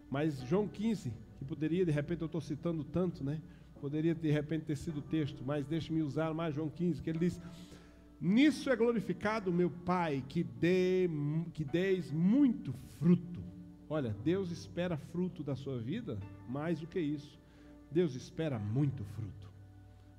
Mas 0.09 0.41
João 0.41 0.67
15, 0.67 1.11
que 1.37 1.45
poderia, 1.45 1.85
de 1.85 1.91
repente, 1.91 2.21
eu 2.21 2.27
estou 2.27 2.41
citando 2.41 2.83
tanto, 2.83 3.23
né? 3.23 3.41
Poderia, 3.81 4.13
de 4.13 4.31
repente, 4.31 4.65
ter 4.65 4.77
sido 4.77 4.99
o 4.99 5.01
texto, 5.01 5.43
mas 5.43 5.65
deixe-me 5.65 6.01
usar 6.01 6.33
mais 6.33 6.55
João 6.55 6.69
15, 6.69 7.01
que 7.01 7.09
ele 7.09 7.19
diz: 7.19 7.41
Nisso 8.21 8.69
é 8.69 8.75
glorificado 8.75 9.51
meu 9.51 9.69
Pai, 9.69 10.23
que, 10.29 10.43
dê, 10.43 11.09
que 11.53 11.63
deis 11.63 12.11
muito 12.11 12.73
fruto. 12.99 13.43
Olha, 13.89 14.15
Deus 14.23 14.51
espera 14.51 14.97
fruto 14.97 15.43
da 15.43 15.55
sua 15.55 15.79
vida, 15.79 16.17
mais 16.47 16.79
do 16.79 16.87
que 16.87 16.99
isso. 16.99 17.39
Deus 17.91 18.15
espera 18.15 18.57
muito 18.57 19.03
fruto. 19.03 19.54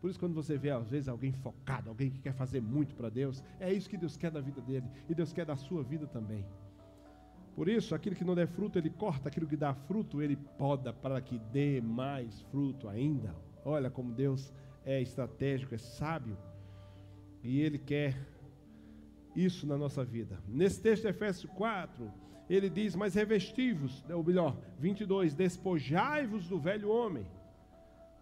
Por 0.06 0.10
isso, 0.10 0.20
quando 0.20 0.34
você 0.34 0.56
vê, 0.56 0.70
às 0.70 0.88
vezes, 0.88 1.08
alguém 1.08 1.32
focado, 1.32 1.88
alguém 1.88 2.08
que 2.08 2.20
quer 2.20 2.32
fazer 2.32 2.62
muito 2.62 2.94
para 2.94 3.08
Deus, 3.08 3.42
é 3.58 3.72
isso 3.72 3.90
que 3.90 3.96
Deus 3.96 4.16
quer 4.16 4.30
da 4.30 4.40
vida 4.40 4.60
dele. 4.60 4.86
E 5.08 5.14
Deus 5.16 5.32
quer 5.32 5.44
da 5.44 5.56
sua 5.56 5.82
vida 5.82 6.06
também. 6.06 6.46
Por 7.56 7.68
isso, 7.68 7.92
aquilo 7.92 8.14
que 8.14 8.22
não 8.22 8.36
der 8.36 8.46
fruto, 8.46 8.78
ele 8.78 8.88
corta, 8.88 9.28
aquilo 9.28 9.48
que 9.48 9.56
dá 9.56 9.74
fruto, 9.74 10.22
ele 10.22 10.36
poda 10.36 10.92
para 10.92 11.20
que 11.20 11.40
dê 11.50 11.80
mais 11.80 12.40
fruto 12.52 12.88
ainda. 12.88 13.34
Olha 13.64 13.90
como 13.90 14.12
Deus 14.12 14.54
é 14.84 15.02
estratégico, 15.02 15.74
é 15.74 15.78
sábio. 15.78 16.38
E 17.42 17.60
ele 17.60 17.76
quer 17.76 18.16
isso 19.34 19.66
na 19.66 19.76
nossa 19.76 20.04
vida. 20.04 20.38
Nesse 20.46 20.80
texto 20.80 21.02
de 21.02 21.08
Efésios 21.08 21.50
4, 21.52 22.08
ele 22.48 22.70
diz: 22.70 22.94
Mas 22.94 23.14
revestivos, 23.14 24.04
ou 24.08 24.22
melhor, 24.22 24.56
22, 24.78 25.34
despojai-vos 25.34 26.46
do 26.46 26.60
velho 26.60 26.90
homem 26.90 27.26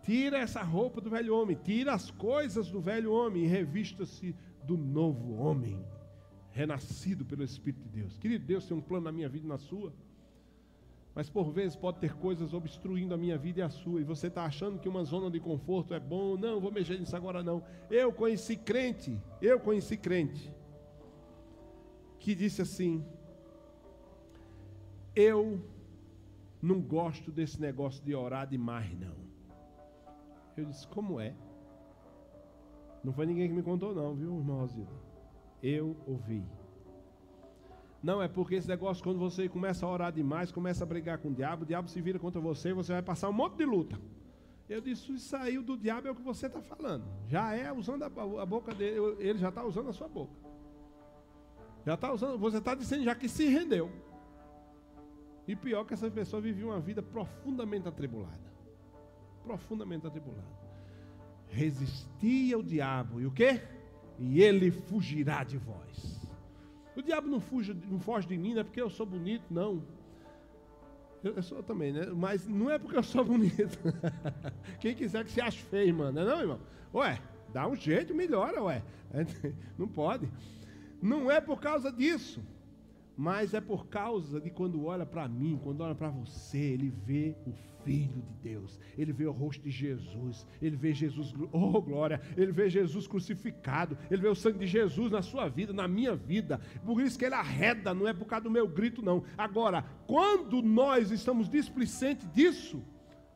Tira 0.04 0.38
essa 0.38 0.62
roupa 0.62 1.00
do 1.00 1.08
velho 1.08 1.34
homem, 1.34 1.56
tira 1.56 1.94
as 1.94 2.10
coisas 2.10 2.70
do 2.70 2.78
velho 2.78 3.10
homem 3.10 3.44
e 3.44 3.46
revista-se 3.46 4.36
do 4.62 4.76
novo 4.76 5.32
homem, 5.34 5.82
renascido 6.52 7.24
pelo 7.24 7.42
Espírito 7.42 7.82
de 7.84 8.00
Deus. 8.00 8.18
Querido, 8.18 8.44
Deus 8.44 8.66
tem 8.66 8.76
um 8.76 8.82
plano 8.82 9.04
na 9.04 9.12
minha 9.12 9.28
vida 9.30 9.46
e 9.46 9.48
na 9.48 9.56
sua. 9.56 9.94
Mas 11.14 11.30
por 11.30 11.50
vezes 11.50 11.74
pode 11.74 12.00
ter 12.00 12.12
coisas 12.14 12.52
obstruindo 12.52 13.14
a 13.14 13.16
minha 13.16 13.38
vida 13.38 13.60
e 13.60 13.62
a 13.62 13.70
sua. 13.70 14.00
E 14.00 14.04
você 14.04 14.26
está 14.26 14.44
achando 14.44 14.78
que 14.78 14.88
uma 14.88 15.04
zona 15.04 15.30
de 15.30 15.40
conforto 15.40 15.94
é 15.94 16.00
bom. 16.00 16.36
Não, 16.36 16.60
vou 16.60 16.70
mexer 16.70 16.98
nisso 16.98 17.16
agora 17.16 17.42
não. 17.42 17.62
Eu 17.88 18.12
conheci 18.12 18.56
crente, 18.56 19.18
eu 19.40 19.58
conheci 19.58 19.96
crente, 19.96 20.52
que 22.18 22.34
disse 22.34 22.60
assim: 22.60 23.02
Eu 25.14 25.64
não 26.60 26.80
gosto 26.80 27.32
desse 27.32 27.58
negócio 27.58 28.04
de 28.04 28.14
orar 28.14 28.46
demais, 28.46 28.92
não. 28.98 29.23
Eu 30.56 30.64
disse, 30.64 30.86
como 30.88 31.20
é? 31.20 31.34
Não 33.02 33.12
foi 33.12 33.26
ninguém 33.26 33.48
que 33.48 33.54
me 33.54 33.62
contou, 33.62 33.94
não, 33.94 34.14
viu, 34.14 34.36
irmão 34.38 34.60
Rosilda? 34.60 34.92
Eu 35.62 35.96
ouvi. 36.06 36.44
Não, 38.02 38.22
é 38.22 38.28
porque 38.28 38.54
esse 38.54 38.68
negócio, 38.68 39.02
quando 39.02 39.18
você 39.18 39.48
começa 39.48 39.84
a 39.84 39.88
orar 39.88 40.12
demais, 40.12 40.52
começa 40.52 40.84
a 40.84 40.86
brigar 40.86 41.18
com 41.18 41.28
o 41.28 41.34
diabo, 41.34 41.62
o 41.62 41.66
diabo 41.66 41.88
se 41.88 42.00
vira 42.00 42.18
contra 42.18 42.40
você 42.40 42.72
você 42.72 42.92
vai 42.92 43.02
passar 43.02 43.28
um 43.28 43.32
monte 43.32 43.56
de 43.56 43.64
luta. 43.64 43.98
Eu 44.68 44.80
disse, 44.80 45.12
isso 45.12 45.28
saiu 45.28 45.62
do 45.62 45.76
diabo 45.76 46.08
é 46.08 46.10
o 46.10 46.14
que 46.14 46.22
você 46.22 46.46
está 46.46 46.60
falando. 46.60 47.04
Já 47.28 47.54
é 47.54 47.72
usando 47.72 48.02
a, 48.02 48.06
a 48.06 48.46
boca 48.46 48.74
dele, 48.74 48.98
ele 49.18 49.38
já 49.38 49.48
está 49.48 49.64
usando 49.64 49.90
a 49.90 49.92
sua 49.92 50.08
boca. 50.08 50.34
Já 51.84 51.94
está 51.94 52.12
usando, 52.12 52.38
você 52.38 52.58
está 52.58 52.74
dizendo 52.74 53.04
já 53.04 53.14
que 53.14 53.28
se 53.28 53.46
rendeu. 53.46 53.90
E 55.46 55.54
pior 55.54 55.84
que 55.84 55.92
essa 55.92 56.10
pessoa 56.10 56.40
vivia 56.40 56.66
uma 56.66 56.80
vida 56.80 57.02
profundamente 57.02 57.86
atribulada 57.88 58.53
profundamente 59.44 60.06
atribulado. 60.06 60.48
Resistia 61.48 62.56
ao 62.56 62.62
diabo, 62.62 63.20
e 63.20 63.26
o 63.26 63.30
que? 63.30 63.60
E 64.18 64.42
ele 64.42 64.70
fugirá 64.70 65.44
de 65.44 65.58
vós. 65.58 66.20
O 66.96 67.02
diabo 67.02 67.28
não, 67.28 67.40
fuge, 67.40 67.74
não 67.88 68.00
foge 68.00 68.26
de 68.26 68.36
mim, 68.36 68.54
não 68.54 68.60
é 68.60 68.64
porque 68.64 68.80
eu 68.80 68.90
sou 68.90 69.04
bonito, 69.04 69.44
não. 69.50 69.82
Eu, 71.22 71.34
eu 71.34 71.42
sou 71.42 71.62
também, 71.62 71.92
né? 71.92 72.06
Mas 72.06 72.46
não 72.46 72.70
é 72.70 72.78
porque 72.78 72.96
eu 72.96 73.02
sou 73.02 73.24
bonito. 73.24 73.78
Quem 74.80 74.94
quiser 74.94 75.24
que 75.24 75.30
se 75.30 75.40
ache 75.40 75.62
feio, 75.62 75.94
mano, 75.94 76.12
não 76.12 76.22
é 76.22 76.24
não, 76.24 76.40
irmão? 76.40 76.60
Ué, 76.94 77.20
dá 77.52 77.68
um 77.68 77.74
jeito, 77.74 78.14
melhora, 78.14 78.62
ué. 78.62 78.82
Não 79.78 79.86
pode. 79.86 80.28
Não 81.00 81.30
é 81.30 81.40
por 81.40 81.60
causa 81.60 81.92
disso 81.92 82.42
mas 83.16 83.54
é 83.54 83.60
por 83.60 83.86
causa 83.86 84.40
de 84.40 84.50
quando 84.50 84.84
olha 84.84 85.06
para 85.06 85.28
mim, 85.28 85.58
quando 85.62 85.82
olha 85.82 85.94
para 85.94 86.10
você, 86.10 86.58
ele 86.58 86.90
vê 86.90 87.36
o 87.46 87.52
Filho 87.84 88.22
de 88.22 88.34
Deus, 88.42 88.80
ele 88.96 89.12
vê 89.12 89.26
o 89.26 89.32
rosto 89.32 89.62
de 89.62 89.70
Jesus, 89.70 90.46
ele 90.60 90.76
vê 90.76 90.92
Jesus, 90.92 91.34
oh 91.52 91.80
glória, 91.82 92.20
ele 92.36 92.50
vê 92.50 92.68
Jesus 92.68 93.06
crucificado, 93.06 93.96
ele 94.10 94.22
vê 94.22 94.28
o 94.28 94.34
sangue 94.34 94.58
de 94.58 94.66
Jesus 94.66 95.12
na 95.12 95.22
sua 95.22 95.48
vida, 95.48 95.72
na 95.72 95.86
minha 95.86 96.16
vida, 96.16 96.60
por 96.84 97.00
isso 97.00 97.18
que 97.18 97.24
ele 97.24 97.34
arreda, 97.34 97.94
não 97.94 98.08
é 98.08 98.12
por 98.12 98.26
causa 98.26 98.44
do 98.44 98.50
meu 98.50 98.66
grito, 98.66 99.02
não. 99.02 99.22
Agora, 99.36 99.84
quando 100.06 100.62
nós 100.62 101.10
estamos 101.10 101.48
displicentes 101.48 102.30
disso, 102.32 102.82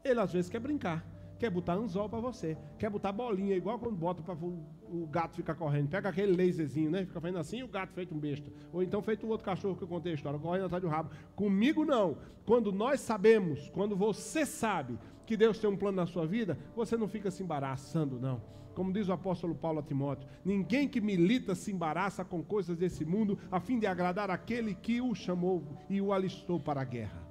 ele 0.05 0.21
às 0.21 0.33
vezes 0.33 0.51
quer 0.51 0.61
brincar 0.61 1.18
quer 1.39 1.51
botar 1.51 1.75
anzol 1.75 2.09
para 2.09 2.19
você, 2.21 2.57
quer 2.79 2.91
botar 2.91 3.13
bolinha, 3.13 3.57
igual 3.57 3.79
quando 3.79 3.97
bota 3.97 4.23
para 4.23 4.35
o, 4.35 5.07
gato 5.11 5.37
ficar 5.37 5.55
correndo. 5.55 5.89
Pega 5.89 6.09
aquele 6.09 6.37
laserzinho, 6.37 6.91
né? 6.91 7.05
Fica 7.07 7.21
fazendo 7.21 7.39
assim 7.39 7.59
e 7.59 7.63
o 7.63 7.69
gato 7.69 7.93
feito 7.93 8.15
um 8.15 8.19
besta. 8.19 8.51
Ou 8.73 8.83
então 8.83 9.01
feito 9.01 9.27
o 9.27 9.31
outro 9.31 9.45
cachorro 9.45 9.77
que 9.77 9.83
eu 9.83 9.89
contei 9.89 10.13
a 10.13 10.15
história, 10.15 10.39
correndo 10.39 10.67
atrás 10.67 10.83
do 10.83 10.89
rabo. 10.89 11.11
Comigo 11.37 11.85
não. 11.85 12.17
Quando 12.45 12.73
nós 12.73 13.01
sabemos, 13.01 13.69
quando 13.71 13.95
você 13.95 14.45
sabe 14.45 14.99
que 15.25 15.37
Deus 15.37 15.59
tem 15.59 15.71
um 15.71 15.77
plano 15.77 15.97
na 15.97 16.07
sua 16.07 16.27
vida, 16.27 16.59
você 16.75 16.97
não 16.97 17.07
fica 17.07 17.31
se 17.31 17.43
embaraçando, 17.43 18.19
não. 18.19 18.41
Como 18.75 18.93
diz 18.93 19.09
o 19.09 19.13
apóstolo 19.13 19.55
Paulo 19.55 19.81
a 19.81 19.83
Timóteo, 19.83 20.29
ninguém 20.45 20.89
que 20.89 21.01
milita 21.01 21.55
se 21.55 21.73
embaraça 21.73 22.25
com 22.25 22.43
coisas 22.43 22.77
desse 22.77 23.05
mundo 23.05 23.39
a 23.51 23.61
fim 23.61 23.79
de 23.79 23.87
agradar 23.87 24.31
aquele 24.31 24.75
que 24.75 25.01
o 25.01 25.15
chamou 25.15 25.65
e 25.91 26.01
o 26.01 26.13
alistou 26.13 26.59
para 26.61 26.81
a 26.81 26.85
guerra. 26.85 27.29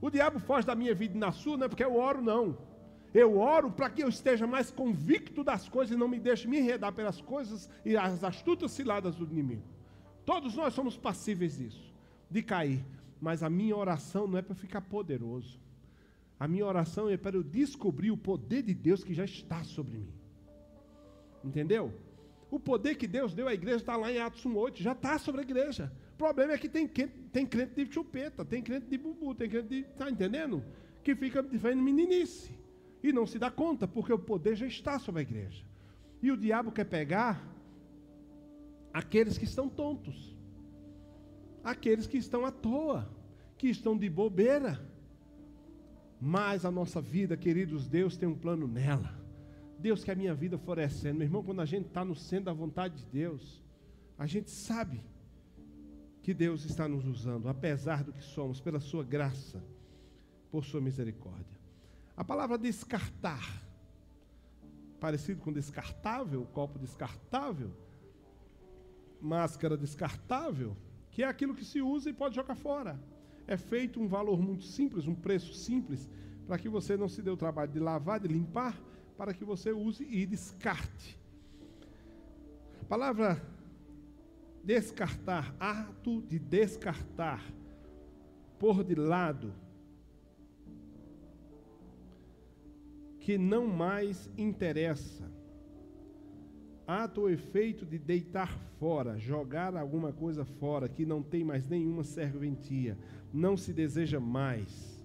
O 0.00 0.10
diabo 0.10 0.40
foge 0.40 0.66
da 0.66 0.74
minha 0.74 0.94
vida 0.94 1.16
e 1.16 1.18
na 1.18 1.30
sua, 1.30 1.56
não 1.56 1.66
é 1.66 1.68
porque 1.68 1.84
eu 1.84 1.96
oro, 1.96 2.22
não. 2.22 2.56
Eu 3.14 3.38
oro 3.38 3.70
para 3.70 3.90
que 3.90 4.02
eu 4.02 4.08
esteja 4.08 4.46
mais 4.46 4.70
convicto 4.70 5.44
das 5.44 5.68
coisas 5.68 5.94
e 5.94 5.98
não 5.98 6.08
me 6.08 6.18
deixe 6.18 6.48
me 6.48 6.58
enredar 6.58 6.92
pelas 6.92 7.20
coisas 7.20 7.68
e 7.84 7.96
as 7.96 8.24
astutas 8.24 8.72
ciladas 8.72 9.14
do 9.16 9.24
inimigo. 9.24 9.62
Todos 10.24 10.54
nós 10.54 10.72
somos 10.72 10.96
passíveis 10.96 11.58
disso, 11.58 11.92
de 12.30 12.42
cair. 12.42 12.82
Mas 13.20 13.42
a 13.42 13.50
minha 13.50 13.76
oração 13.76 14.26
não 14.26 14.38
é 14.38 14.42
para 14.42 14.54
ficar 14.54 14.80
poderoso. 14.80 15.60
A 16.40 16.48
minha 16.48 16.66
oração 16.66 17.08
é 17.08 17.16
para 17.16 17.36
eu 17.36 17.42
descobrir 17.42 18.10
o 18.10 18.16
poder 18.16 18.62
de 18.62 18.74
Deus 18.74 19.04
que 19.04 19.14
já 19.14 19.24
está 19.24 19.62
sobre 19.62 19.98
mim. 19.98 20.12
Entendeu? 21.44 21.92
O 22.50 22.58
poder 22.58 22.96
que 22.96 23.06
Deus 23.06 23.34
deu 23.34 23.46
à 23.46 23.54
igreja 23.54 23.76
está 23.76 23.96
lá 23.96 24.10
em 24.10 24.18
Atos 24.18 24.44
1,8, 24.44 24.78
já 24.80 24.92
está 24.92 25.18
sobre 25.18 25.42
a 25.42 25.44
igreja. 25.44 25.92
O 26.14 26.16
problema 26.16 26.52
é 26.52 26.58
que 26.58 26.68
tem, 26.68 26.86
tem 26.86 27.46
crente 27.46 27.84
de 27.84 27.92
chupeta, 27.92 28.44
tem 28.44 28.62
crente 28.62 28.86
de 28.86 28.98
bubu, 28.98 29.34
tem 29.34 29.48
crente 29.48 29.68
de. 29.68 29.78
Está 29.80 30.10
entendendo? 30.10 30.64
Que 31.04 31.14
fica 31.14 31.44
fazendo 31.44 31.82
meninice 31.82 32.61
e 33.02 33.12
não 33.12 33.26
se 33.26 33.38
dá 33.38 33.50
conta, 33.50 33.88
porque 33.88 34.12
o 34.12 34.18
poder 34.18 34.54
já 34.54 34.66
está 34.66 34.98
sobre 34.98 35.20
a 35.20 35.22
igreja. 35.22 35.64
E 36.22 36.30
o 36.30 36.36
diabo 36.36 36.70
quer 36.70 36.84
pegar 36.84 37.44
aqueles 38.92 39.36
que 39.36 39.44
estão 39.44 39.68
tontos, 39.68 40.36
aqueles 41.64 42.06
que 42.06 42.16
estão 42.16 42.46
à 42.46 42.52
toa, 42.52 43.10
que 43.58 43.68
estão 43.68 43.96
de 43.96 44.08
bobeira. 44.08 44.80
Mas 46.20 46.64
a 46.64 46.70
nossa 46.70 47.00
vida, 47.00 47.36
queridos, 47.36 47.88
Deus 47.88 48.16
tem 48.16 48.28
um 48.28 48.38
plano 48.38 48.68
nela. 48.68 49.20
Deus 49.78 50.04
quer 50.04 50.12
a 50.12 50.16
minha 50.16 50.34
vida 50.34 50.56
florescendo. 50.56 51.18
Meu 51.18 51.26
irmão, 51.26 51.42
quando 51.42 51.60
a 51.60 51.64
gente 51.64 51.88
está 51.88 52.04
no 52.04 52.14
centro 52.14 52.44
da 52.44 52.52
vontade 52.52 52.96
de 52.98 53.06
Deus, 53.06 53.60
a 54.16 54.26
gente 54.26 54.48
sabe 54.48 55.00
que 56.22 56.32
Deus 56.32 56.64
está 56.64 56.86
nos 56.86 57.04
usando, 57.04 57.48
apesar 57.48 58.04
do 58.04 58.12
que 58.12 58.22
somos, 58.22 58.60
pela 58.60 58.78
sua 58.78 59.02
graça, 59.02 59.60
por 60.52 60.64
sua 60.64 60.80
misericórdia. 60.80 61.61
A 62.22 62.24
palavra 62.24 62.56
descartar, 62.56 63.44
parecido 65.00 65.40
com 65.40 65.52
descartável, 65.52 66.44
copo 66.52 66.78
descartável, 66.78 67.72
máscara 69.20 69.76
descartável, 69.76 70.76
que 71.10 71.24
é 71.24 71.26
aquilo 71.26 71.52
que 71.52 71.64
se 71.64 71.82
usa 71.82 72.10
e 72.10 72.12
pode 72.12 72.36
jogar 72.36 72.54
fora. 72.54 72.96
É 73.44 73.56
feito 73.56 74.00
um 74.00 74.06
valor 74.06 74.40
muito 74.40 74.62
simples, 74.62 75.08
um 75.08 75.16
preço 75.16 75.52
simples, 75.52 76.08
para 76.46 76.56
que 76.58 76.68
você 76.68 76.96
não 76.96 77.08
se 77.08 77.20
dê 77.22 77.28
o 77.28 77.36
trabalho 77.36 77.72
de 77.72 77.80
lavar, 77.80 78.20
de 78.20 78.28
limpar, 78.28 78.80
para 79.18 79.34
que 79.34 79.44
você 79.44 79.72
use 79.72 80.04
e 80.04 80.24
descarte. 80.24 81.18
A 82.82 82.84
palavra 82.84 83.42
descartar, 84.62 85.52
ato 85.58 86.22
de 86.22 86.38
descartar, 86.38 87.42
pôr 88.60 88.84
de 88.84 88.94
lado, 88.94 89.52
que 93.22 93.38
não 93.38 93.68
mais 93.68 94.28
interessa. 94.36 95.30
Ato 96.84 97.22
ou 97.22 97.30
efeito 97.30 97.86
de 97.86 97.96
deitar 97.96 98.52
fora, 98.78 99.16
jogar 99.16 99.76
alguma 99.76 100.12
coisa 100.12 100.44
fora 100.44 100.88
que 100.88 101.06
não 101.06 101.22
tem 101.22 101.44
mais 101.44 101.68
nenhuma 101.68 102.02
serventia, 102.02 102.98
não 103.32 103.56
se 103.56 103.72
deseja 103.72 104.18
mais. 104.18 105.00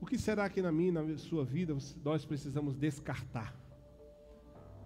O 0.00 0.06
que 0.06 0.16
será 0.16 0.48
que 0.48 0.62
na 0.62 0.72
minha, 0.72 0.92
na 0.92 1.18
sua 1.18 1.44
vida, 1.44 1.76
nós 2.02 2.24
precisamos 2.24 2.74
descartar? 2.74 3.54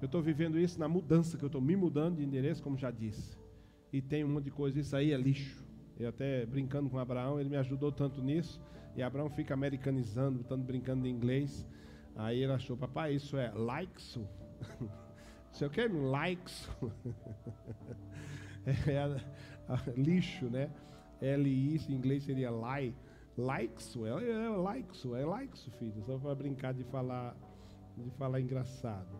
Eu 0.02 0.06
estou 0.06 0.20
vivendo 0.20 0.58
isso 0.58 0.78
na 0.80 0.88
mudança, 0.88 1.38
que 1.38 1.44
eu 1.44 1.46
estou 1.46 1.60
me 1.60 1.76
mudando 1.76 2.16
de 2.16 2.24
endereço, 2.24 2.60
como 2.60 2.76
já 2.76 2.90
disse. 2.90 3.38
E 3.92 4.02
tem 4.02 4.24
um 4.24 4.28
monte 4.28 4.46
de 4.46 4.50
coisa, 4.50 4.80
isso 4.80 4.96
aí 4.96 5.12
é 5.12 5.16
lixo. 5.16 5.64
Eu 5.96 6.08
até 6.08 6.44
brincando 6.44 6.90
com 6.90 6.98
Abraão, 6.98 7.38
ele 7.38 7.48
me 7.48 7.56
ajudou 7.56 7.92
tanto 7.92 8.20
nisso. 8.20 8.60
E 8.96 9.02
Abraão 9.02 9.28
fica 9.28 9.54
americanizando, 9.54 10.44
tanto 10.44 10.64
brincando 10.64 11.06
em 11.06 11.10
inglês. 11.10 11.66
Aí 12.16 12.42
ele 12.42 12.52
achou, 12.52 12.76
papai, 12.76 13.14
isso 13.14 13.36
é 13.36 13.50
likes? 13.50 14.18
Você 15.50 15.68
quer 15.68 15.90
likes? 15.90 16.68
é, 18.66 18.92
é, 18.92 19.20
lixo, 19.96 20.46
né? 20.46 20.70
L-I, 21.20 21.76
em 21.88 21.92
inglês 21.92 22.24
seria 22.24 22.50
lie. 22.50 22.94
Likes, 23.36 23.96
é, 23.96 24.08
é 24.08 24.48
likes, 24.48 25.04
é 25.04 25.24
likes, 25.24 25.64
filho. 25.78 26.02
Só 26.04 26.18
para 26.18 26.34
brincar 26.34 26.72
de 26.72 26.84
falar, 26.84 27.36
de 27.96 28.10
falar 28.10 28.40
engraçado. 28.40 29.16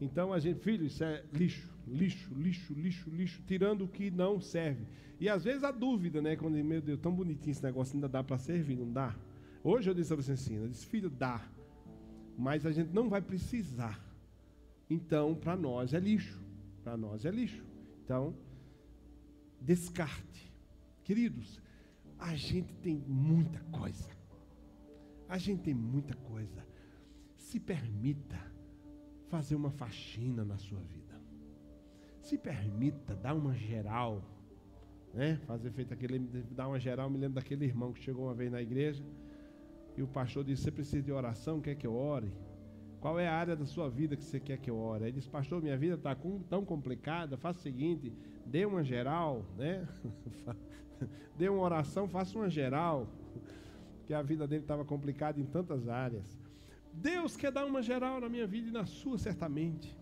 Então 0.00 0.32
a 0.32 0.40
gente, 0.40 0.60
filho, 0.60 0.84
isso 0.84 1.04
é 1.04 1.24
lixo, 1.32 1.71
lixo, 1.86 2.34
lixo, 2.34 2.72
lixo, 2.72 3.10
lixo, 3.10 3.42
tirando 3.46 3.84
o 3.84 3.88
que 3.88 4.10
não 4.10 4.40
serve. 4.40 4.86
E 5.20 5.28
às 5.28 5.44
vezes 5.44 5.64
a 5.64 5.70
dúvida, 5.70 6.20
né? 6.20 6.36
Quando, 6.36 6.54
meu 6.64 6.80
Deus, 6.80 7.00
tão 7.00 7.14
bonitinho 7.14 7.52
esse 7.52 7.62
negócio, 7.62 7.94
ainda 7.94 8.08
dá 8.08 8.22
para 8.22 8.38
servir, 8.38 8.76
não 8.76 8.92
dá? 8.92 9.16
Hoje 9.62 9.88
eu 9.88 9.94
disse 9.94 10.12
a 10.12 10.16
você 10.16 10.32
assim, 10.32 10.56
eu 10.56 10.68
disse, 10.68 10.86
filho, 10.86 11.08
dá. 11.08 11.46
Mas 12.36 12.66
a 12.66 12.72
gente 12.72 12.92
não 12.92 13.08
vai 13.08 13.20
precisar. 13.20 14.00
Então, 14.90 15.34
para 15.34 15.56
nós 15.56 15.94
é 15.94 16.00
lixo. 16.00 16.40
Para 16.82 16.96
nós 16.96 17.24
é 17.24 17.30
lixo. 17.30 17.64
Então, 18.04 18.34
descarte. 19.60 20.52
Queridos, 21.04 21.60
a 22.18 22.34
gente 22.34 22.74
tem 22.74 22.96
muita 23.06 23.60
coisa. 23.70 24.10
A 25.28 25.38
gente 25.38 25.62
tem 25.62 25.74
muita 25.74 26.14
coisa. 26.14 26.66
Se 27.36 27.58
permita 27.58 28.38
fazer 29.28 29.54
uma 29.54 29.70
faxina 29.70 30.44
na 30.44 30.58
sua 30.58 30.80
vida. 30.80 31.01
Se 32.22 32.38
permita 32.38 33.14
dar 33.14 33.34
uma 33.34 33.54
geral, 33.54 34.22
né? 35.12 35.38
Fazer 35.46 35.70
feito 35.72 35.92
aquele 35.92 36.18
dar 36.50 36.68
uma 36.68 36.78
geral, 36.78 37.10
me 37.10 37.18
lembro 37.18 37.34
daquele 37.34 37.64
irmão 37.64 37.92
que 37.92 38.02
chegou 38.02 38.24
uma 38.24 38.34
vez 38.34 38.50
na 38.50 38.62
igreja 38.62 39.04
e 39.96 40.02
o 40.02 40.06
pastor 40.06 40.44
disse: 40.44 40.62
"Você 40.62 40.70
precisa 40.70 41.02
de 41.02 41.12
oração, 41.12 41.60
quer 41.60 41.74
que 41.74 41.86
eu 41.86 41.94
ore?" 41.94 42.32
Qual 43.02 43.18
é 43.18 43.26
a 43.26 43.34
área 43.34 43.56
da 43.56 43.66
sua 43.66 43.90
vida 43.90 44.16
que 44.16 44.22
você 44.22 44.38
quer 44.38 44.58
que 44.58 44.70
eu 44.70 44.78
ore? 44.78 45.06
Ele 45.06 45.12
disse, 45.12 45.28
pastor, 45.28 45.60
minha 45.60 45.76
vida 45.76 45.96
está 45.96 46.16
tão 46.48 46.64
complicada, 46.64 47.36
faça 47.36 47.58
o 47.58 47.62
seguinte, 47.62 48.12
dê 48.46 48.64
uma 48.64 48.84
geral, 48.84 49.44
né? 49.56 49.88
dê 51.36 51.48
uma 51.48 51.60
oração, 51.60 52.08
faça 52.08 52.38
uma 52.38 52.48
geral. 52.48 53.08
Porque 53.96 54.14
a 54.14 54.22
vida 54.22 54.46
dele 54.46 54.62
estava 54.62 54.84
complicada 54.84 55.40
em 55.40 55.44
tantas 55.44 55.88
áreas. 55.88 56.40
Deus 56.92 57.36
quer 57.36 57.50
dar 57.50 57.66
uma 57.66 57.82
geral 57.82 58.20
na 58.20 58.28
minha 58.28 58.46
vida 58.46 58.68
e 58.68 58.70
na 58.70 58.86
sua, 58.86 59.18
certamente. 59.18 59.96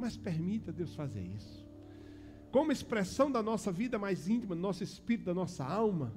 Mas 0.00 0.16
permita 0.16 0.72
Deus 0.72 0.94
fazer 0.94 1.20
isso. 1.20 1.68
Como 2.50 2.72
expressão 2.72 3.30
da 3.30 3.42
nossa 3.42 3.70
vida 3.70 3.98
mais 3.98 4.28
íntima, 4.28 4.56
do 4.56 4.60
nosso 4.60 4.82
espírito, 4.82 5.26
da 5.26 5.34
nossa 5.34 5.62
alma, 5.62 6.10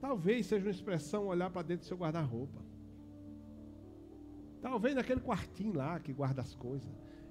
talvez 0.00 0.46
seja 0.46 0.66
uma 0.66 0.72
expressão 0.72 1.28
olhar 1.28 1.48
para 1.48 1.62
dentro 1.62 1.84
do 1.84 1.88
seu 1.88 1.96
guarda-roupa. 1.96 2.60
Talvez 4.60 4.96
naquele 4.96 5.20
quartinho 5.20 5.72
lá 5.72 6.00
que 6.00 6.12
guarda 6.12 6.42
as 6.42 6.52
coisas. 6.56 6.90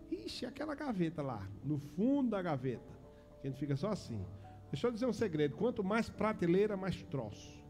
Ixi, 0.09 0.45
aquela 0.45 0.73
gaveta 0.73 1.21
lá, 1.21 1.45
no 1.61 1.77
fundo 1.77 2.29
da 2.29 2.41
gaveta. 2.41 2.93
Que 3.41 3.47
a 3.47 3.49
gente 3.49 3.59
fica 3.59 3.75
só 3.75 3.89
assim. 3.89 4.25
Deixa 4.71 4.87
eu 4.87 4.91
dizer 4.91 5.05
um 5.05 5.13
segredo: 5.13 5.57
quanto 5.57 5.83
mais 5.83 6.09
prateleira, 6.09 6.77
mais 6.77 7.03
troço. 7.03 7.61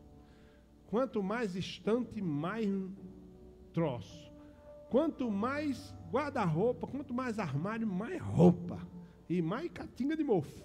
Quanto 0.87 1.23
mais 1.23 1.55
estante, 1.55 2.21
mais 2.21 2.69
troço. 3.73 4.31
Quanto 4.91 5.31
mais 5.31 5.93
guarda-roupa, 6.15 6.87
quanto 6.87 7.13
mais 7.13 7.39
armário, 7.39 7.85
mais 7.85 8.21
roupa. 8.21 8.79
E 9.27 9.41
mais 9.41 9.69
catinga 9.71 10.15
de 10.15 10.23
mofo. 10.23 10.63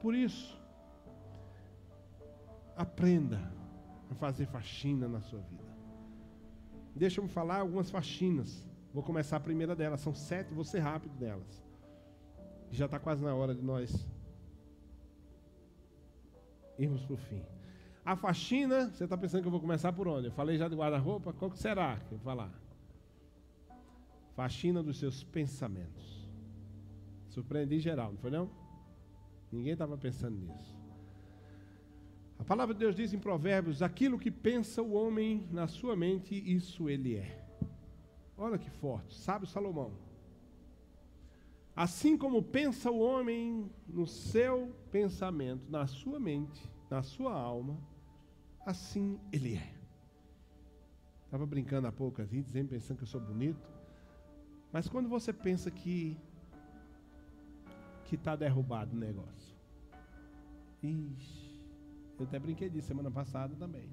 Por 0.00 0.14
isso, 0.14 0.60
aprenda 2.76 3.40
a 4.10 4.14
fazer 4.14 4.46
faxina 4.46 5.08
na 5.08 5.20
sua 5.22 5.40
vida. 5.40 5.72
Deixa 6.94 7.20
eu 7.20 7.28
falar 7.28 7.60
algumas 7.60 7.90
faxinas. 7.90 8.68
Vou 8.92 9.02
começar 9.02 9.36
a 9.36 9.40
primeira 9.40 9.74
delas. 9.74 10.00
São 10.00 10.14
sete, 10.14 10.52
vou 10.52 10.64
ser 10.64 10.80
rápido 10.80 11.16
delas. 11.16 11.64
Já 12.70 12.86
está 12.86 12.98
quase 12.98 13.24
na 13.24 13.34
hora 13.34 13.54
de 13.54 13.62
nós 13.62 14.06
irmos 16.78 17.02
para 17.04 17.14
o 17.14 17.16
fim. 17.16 17.42
A 18.04 18.16
faxina, 18.16 18.90
você 18.90 19.04
está 19.04 19.16
pensando 19.16 19.42
que 19.42 19.46
eu 19.46 19.52
vou 19.52 19.60
começar 19.60 19.92
por 19.92 20.08
onde? 20.08 20.26
Eu 20.26 20.32
falei 20.32 20.58
já 20.58 20.68
de 20.68 20.74
guarda-roupa, 20.74 21.32
qual 21.32 21.50
que 21.50 21.58
será 21.58 21.96
que 21.96 22.12
eu 22.12 22.18
vou 22.18 22.24
falar? 22.24 22.52
Faxina 24.42 24.82
dos 24.82 24.98
seus 24.98 25.22
pensamentos. 25.22 26.28
Surpreendi 27.28 27.78
geral, 27.78 28.10
não 28.10 28.18
foi 28.18 28.28
não? 28.32 28.50
Ninguém 29.52 29.74
estava 29.74 29.96
pensando 29.96 30.36
nisso. 30.36 30.76
A 32.40 32.42
palavra 32.42 32.74
de 32.74 32.80
Deus 32.80 32.96
diz 32.96 33.12
em 33.12 33.20
Provérbios: 33.20 33.82
aquilo 33.82 34.18
que 34.18 34.32
pensa 34.32 34.82
o 34.82 34.94
homem 34.94 35.46
na 35.52 35.68
sua 35.68 35.94
mente, 35.94 36.34
isso 36.34 36.90
ele 36.90 37.14
é. 37.14 37.46
Olha 38.36 38.58
que 38.58 38.68
forte, 38.68 39.14
sabe 39.14 39.46
Salomão. 39.46 39.92
Assim 41.76 42.18
como 42.18 42.42
pensa 42.42 42.90
o 42.90 42.98
homem 42.98 43.70
no 43.86 44.08
seu 44.08 44.74
pensamento, 44.90 45.70
na 45.70 45.86
sua 45.86 46.18
mente, 46.18 46.68
na 46.90 47.00
sua 47.00 47.32
alma, 47.32 47.78
assim 48.66 49.20
ele 49.30 49.54
é. 49.54 49.72
Estava 51.26 51.46
brincando 51.46 51.86
há 51.86 51.92
pouco 51.92 52.20
assim, 52.20 52.42
dizendo, 52.42 52.70
pensando 52.70 52.96
que 52.96 53.04
eu 53.04 53.06
sou 53.06 53.20
bonito. 53.20 53.71
Mas 54.72 54.88
quando 54.88 55.08
você 55.08 55.32
pensa 55.32 55.70
que 55.70 56.16
que 58.06 58.16
está 58.16 58.36
derrubado 58.36 58.94
o 58.94 58.98
negócio, 58.98 59.56
ixi, 60.82 61.62
eu 62.18 62.26
até 62.26 62.38
brinquei 62.38 62.68
disso 62.68 62.88
semana 62.88 63.10
passada 63.10 63.54
também. 63.56 63.88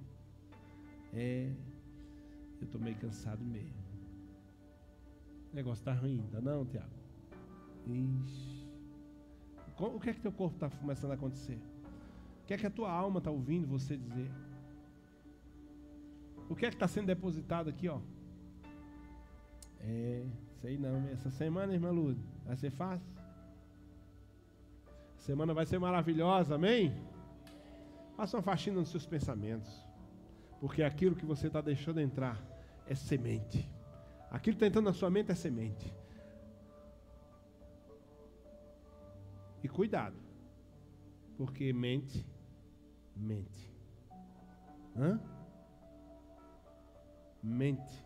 É, 1.13 1.51
eu 2.59 2.65
estou 2.65 2.81
meio 2.81 2.97
cansado 2.97 3.43
mesmo. 3.43 3.79
O 5.51 5.55
negócio 5.55 5.81
está 5.81 5.93
ruim, 5.93 6.27
tá 6.31 6.41
não, 6.41 6.65
Tiago? 6.65 6.89
Ixi. 7.87 8.67
O 9.77 9.99
que 9.99 10.09
é 10.09 10.13
que 10.13 10.19
teu 10.19 10.31
corpo 10.31 10.55
está 10.55 10.69
começando 10.69 11.11
a 11.11 11.13
acontecer? 11.13 11.57
O 12.43 12.45
que 12.45 12.53
é 12.53 12.57
que 12.57 12.67
a 12.67 12.69
tua 12.69 12.91
alma 12.91 13.19
está 13.19 13.31
ouvindo 13.31 13.65
você 13.67 13.95
dizer? 13.95 14.29
O 16.49 16.55
que 16.55 16.65
é 16.65 16.69
que 16.69 16.75
está 16.75 16.87
sendo 16.87 17.07
depositado 17.07 17.69
aqui, 17.69 17.87
ó? 17.87 18.01
É, 19.79 20.25
sei 20.61 20.77
não. 20.77 21.07
Essa 21.09 21.29
semana, 21.29 21.73
irmã 21.73 21.91
Luz, 21.91 22.17
vai 22.45 22.55
ser 22.55 22.71
fácil? 22.71 23.19
semana 25.29 25.53
vai 25.53 25.65
ser 25.65 25.77
maravilhosa, 25.77 26.55
amém? 26.55 26.91
Faça 28.15 28.35
uma 28.37 28.41
faxina 28.41 28.79
nos 28.79 28.89
seus 28.89 29.05
pensamentos. 29.05 29.85
Porque 30.59 30.81
aquilo 30.81 31.15
que 31.15 31.25
você 31.25 31.47
está 31.47 31.61
deixando 31.61 31.99
entrar 31.99 32.41
é 32.87 32.95
semente. 32.95 33.69
Aquilo 34.31 34.55
que 34.55 34.63
está 34.63 34.67
entrando 34.67 34.85
na 34.85 34.93
sua 34.93 35.09
mente 35.09 35.31
é 35.31 35.35
semente. 35.35 35.93
E 39.63 39.69
cuidado. 39.69 40.17
Porque 41.37 41.71
mente, 41.71 42.25
mente. 43.15 43.71
Hã? 44.97 45.19
Mente. 47.43 48.05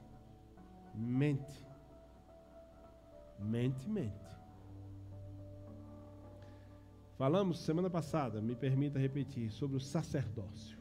Mente. 0.93 1.72
Mente, 3.43 3.89
mente. 3.89 4.23
Falamos 7.17 7.60
semana 7.60 7.89
passada, 7.89 8.41
me 8.41 8.56
permita 8.56 8.97
repetir, 8.97 9.51
sobre 9.51 9.77
o 9.77 9.79
sacerdócio. 9.79 10.77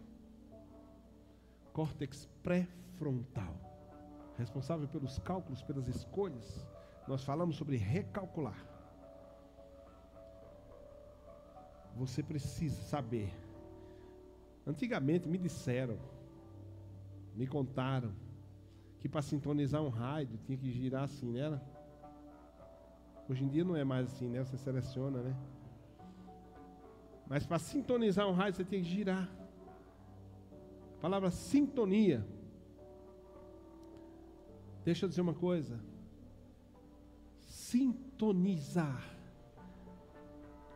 Córtex 1.72 2.28
pré-frontal, 2.42 3.54
responsável 4.36 4.88
pelos 4.88 5.18
cálculos, 5.18 5.62
pelas 5.62 5.88
escolhas. 5.88 6.66
Nós 7.06 7.24
falamos 7.24 7.56
sobre 7.56 7.76
recalcular. 7.76 8.66
Você 11.96 12.22
precisa 12.22 12.80
saber. 12.82 13.32
Antigamente 14.66 15.28
me 15.28 15.36
disseram, 15.36 15.98
me 17.34 17.46
contaram, 17.46 18.12
que 19.00 19.08
para 19.08 19.20
sintonizar 19.20 19.82
um 19.82 19.88
rádio 19.88 20.38
tinha 20.38 20.56
que 20.56 20.70
girar 20.70 21.04
assim, 21.04 21.32
né? 21.32 21.60
Hoje 23.28 23.44
em 23.44 23.48
dia 23.48 23.64
não 23.64 23.76
é 23.76 23.84
mais 23.84 24.06
assim, 24.06 24.28
né? 24.28 24.44
Você 24.44 24.56
seleciona, 24.56 25.22
né? 25.22 25.36
Mas 27.28 27.46
para 27.46 27.58
sintonizar 27.58 28.28
um 28.28 28.32
rádio 28.32 28.56
você 28.56 28.64
tem 28.64 28.82
que 28.82 28.88
girar. 28.88 29.28
A 30.98 31.00
palavra 31.00 31.30
sintonia. 31.30 32.26
Deixa 34.84 35.04
eu 35.04 35.08
dizer 35.08 35.20
uma 35.20 35.34
coisa. 35.34 35.80
Sintonizar 37.40 39.02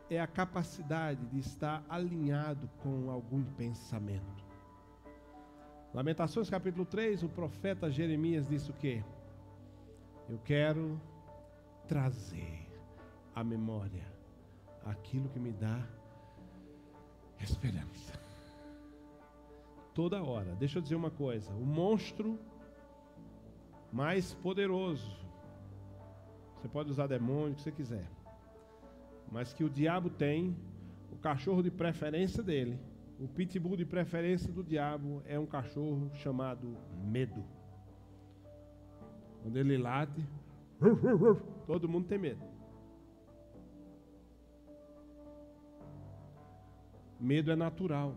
é 0.09 0.19
a 0.19 0.27
capacidade 0.27 1.25
de 1.27 1.39
estar 1.39 1.85
alinhado 1.89 2.69
com 2.81 3.11
algum 3.11 3.43
pensamento. 3.43 4.45
Lamentações 5.93 6.49
capítulo 6.49 6.85
3, 6.85 7.23
o 7.23 7.29
profeta 7.29 7.89
Jeremias 7.89 8.47
disse 8.47 8.71
o 8.71 8.73
quê? 8.73 9.03
Eu 10.29 10.39
quero 10.39 10.99
trazer 11.87 12.67
à 13.33 13.43
memória 13.43 14.05
aquilo 14.85 15.29
que 15.29 15.39
me 15.39 15.51
dá 15.51 15.83
esperança. 17.39 18.13
Toda 19.93 20.23
hora. 20.23 20.55
Deixa 20.55 20.77
eu 20.77 20.81
dizer 20.81 20.95
uma 20.95 21.11
coisa: 21.11 21.51
o 21.53 21.65
monstro 21.65 22.39
mais 23.91 24.33
poderoso, 24.33 25.17
você 26.55 26.67
pode 26.67 26.91
usar 26.91 27.07
demônio, 27.07 27.53
o 27.53 27.55
que 27.55 27.61
você 27.61 27.71
quiser, 27.71 28.07
mas 29.31 29.53
que 29.53 29.63
o 29.63 29.69
diabo 29.69 30.09
tem, 30.09 30.55
o 31.11 31.15
cachorro 31.15 31.63
de 31.63 31.71
preferência 31.71 32.43
dele, 32.43 32.79
o 33.19 33.27
pitbull 33.27 33.75
de 33.75 33.85
preferência 33.85 34.51
do 34.51 34.63
diabo 34.63 35.23
é 35.25 35.39
um 35.39 35.45
cachorro 35.45 36.11
chamado 36.15 36.77
medo. 37.03 37.43
Quando 39.41 39.57
ele 39.57 39.77
late, 39.77 40.23
todo 41.67 41.89
mundo 41.89 42.07
tem 42.07 42.17
medo. 42.17 42.43
Medo 47.19 47.51
é 47.51 47.55
natural. 47.55 48.15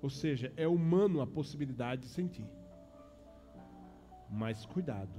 Ou 0.00 0.08
seja, 0.08 0.52
é 0.56 0.66
humano 0.66 1.20
a 1.20 1.26
possibilidade 1.26 2.02
de 2.02 2.08
sentir. 2.08 2.46
Mas 4.30 4.64
cuidado, 4.64 5.12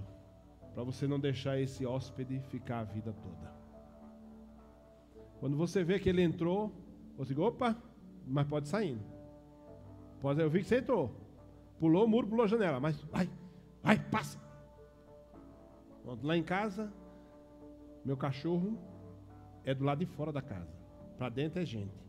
para 0.73 0.84
você 0.84 1.06
não 1.06 1.19
deixar 1.19 1.60
esse 1.60 1.86
hóspede 1.86 2.39
ficar 2.39 2.79
a 2.79 2.84
vida 2.84 3.13
toda. 3.13 3.53
Quando 5.39 5.58
você 5.58 5.84
vê 5.84 5.99
que 5.99 6.10
ele 6.10 6.21
entrou, 6.21 6.71
você 7.17 7.34
diz, 7.34 7.43
opa, 7.43 7.77
mas 8.25 8.47
pode 8.47 8.69
sair. 8.69 8.97
Pode, 10.21 10.41
eu 10.41 10.49
vi 10.49 10.60
que 10.60 10.67
você 10.67 10.79
entrou. 10.79 11.12
Pulou 11.79 12.06
o 12.06 12.08
muro, 12.08 12.27
pulou 12.27 12.45
a 12.45 12.47
janela, 12.47 12.79
mas 12.79 13.01
vai, 13.03 13.29
vai, 13.82 13.99
passa. 13.99 14.39
Lá 16.21 16.38
em 16.38 16.43
casa, 16.43 16.91
meu 18.05 18.17
cachorro 18.17 18.77
é 19.63 19.73
do 19.73 19.83
lado 19.83 19.99
de 19.99 20.05
fora 20.05 20.31
da 20.31 20.41
casa. 20.41 20.73
Para 21.17 21.29
dentro 21.29 21.61
é 21.61 21.65
gente. 21.65 22.03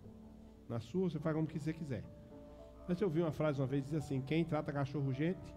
Na 0.69 0.81
sua, 0.81 1.09
você 1.09 1.19
faz 1.19 1.35
como 1.35 1.47
você 1.47 1.73
quiser. 1.73 2.05
Mas 2.89 3.01
eu 3.01 3.09
ouvi 3.09 3.21
uma 3.21 3.33
frase 3.33 3.61
uma 3.61 3.67
vez 3.67 3.85
diz 3.85 3.95
assim: 3.95 4.21
quem 4.21 4.45
trata 4.45 4.73
cachorro 4.73 5.13
gente, 5.13 5.55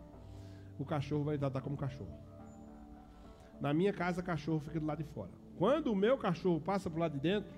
o 0.77 0.85
cachorro 0.85 1.23
vai 1.23 1.37
tratar 1.37 1.61
como 1.61 1.75
cachorro. 1.75 2.11
Na 3.59 3.73
minha 3.73 3.91
casa, 3.91 4.21
cachorro 4.21 4.59
fica 4.59 4.79
do 4.79 4.85
lado 4.85 5.03
de 5.03 5.09
fora. 5.09 5.31
Quando 5.57 5.91
o 5.91 5.95
meu 5.95 6.17
cachorro 6.17 6.61
passa 6.61 6.89
para 6.89 6.97
o 6.97 6.99
lado 6.99 7.13
de 7.13 7.19
dentro, 7.19 7.51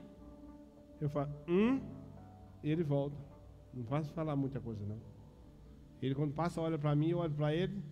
eu 1.02 1.10
falo, 1.10 1.30
hum, 1.48 1.82
e 2.64 2.72
ele 2.72 2.84
volta. 2.84 3.18
Não 3.74 3.84
posso 3.84 4.12
falar 4.14 4.36
muita 4.36 4.60
coisa, 4.60 4.86
não. 4.86 5.00
Ele, 6.02 6.16
quando 6.16 6.34
passa, 6.34 6.62
olha 6.62 6.78
para 6.78 6.96
mim, 6.96 7.10
eu 7.10 7.18
olho 7.18 7.34
para 7.34 7.54
ele, 7.54 7.84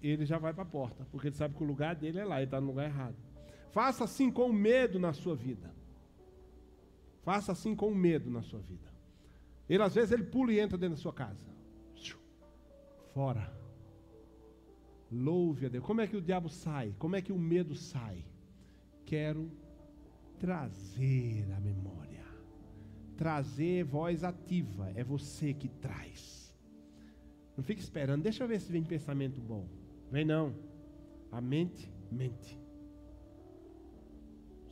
ele 0.00 0.24
já 0.24 0.38
vai 0.38 0.54
para 0.54 0.62
a 0.62 0.66
porta, 0.66 1.04
porque 1.10 1.26
ele 1.26 1.34
sabe 1.34 1.54
que 1.54 1.62
o 1.62 1.66
lugar 1.66 1.96
dele 1.96 2.20
é 2.20 2.24
lá, 2.24 2.36
ele 2.36 2.44
está 2.44 2.60
no 2.60 2.68
lugar 2.68 2.84
errado. 2.84 3.16
Faça 3.70 4.04
assim 4.04 4.30
com 4.30 4.52
medo 4.52 4.98
na 4.98 5.12
sua 5.12 5.34
vida. 5.34 5.74
Faça 7.22 7.52
assim 7.52 7.74
com 7.74 7.94
medo 7.94 8.30
na 8.30 8.42
sua 8.42 8.60
vida. 8.60 8.88
Ele 9.68 9.82
às 9.82 9.94
vezes 9.94 10.12
ele 10.12 10.24
pula 10.24 10.52
e 10.52 10.58
entra 10.58 10.78
dentro 10.78 10.96
da 10.96 11.02
sua 11.02 11.12
casa. 11.12 11.46
Fora. 13.12 13.52
Louve 15.10 15.66
a 15.66 15.68
Deus. 15.68 15.84
Como 15.84 16.00
é 16.00 16.06
que 16.06 16.16
o 16.16 16.20
diabo 16.20 16.48
sai? 16.48 16.94
Como 16.98 17.16
é 17.16 17.22
que 17.22 17.32
o 17.32 17.38
medo 17.38 17.74
sai? 17.74 18.24
Quero 19.04 19.50
trazer 20.38 21.50
a 21.56 21.60
memória. 21.60 22.24
Trazer 23.16 23.84
voz 23.84 24.22
ativa. 24.22 24.92
É 24.94 25.02
você 25.02 25.52
que 25.52 25.68
traz. 25.68 26.54
Não 27.56 27.64
fique 27.64 27.80
esperando. 27.80 28.22
Deixa 28.22 28.44
eu 28.44 28.48
ver 28.48 28.60
se 28.60 28.70
vem 28.70 28.84
pensamento 28.84 29.40
bom. 29.40 29.66
Vem 30.10 30.24
não. 30.24 30.54
A 31.32 31.40
mente 31.40 31.90
mente. 32.10 32.58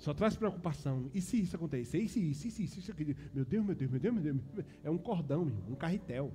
Só 0.06 0.14
traz 0.14 0.36
preocupação. 0.36 1.10
E 1.12 1.20
se 1.20 1.40
isso 1.40 1.56
acontecer? 1.56 1.98
E 1.98 2.08
se 2.08 2.20
isso, 2.20 2.46
e 2.46 2.50
se 2.52 2.62
isso, 2.62 2.78
isso? 2.78 2.94
Meu 3.34 3.44
Deus, 3.44 3.66
meu 3.66 3.74
Deus, 3.74 3.90
meu 3.90 3.98
Deus, 3.98 4.14
meu 4.14 4.22
Deus. 4.22 4.66
É 4.84 4.88
um 4.88 4.96
cordão, 4.96 5.50
um 5.68 5.74
carretel. 5.74 6.32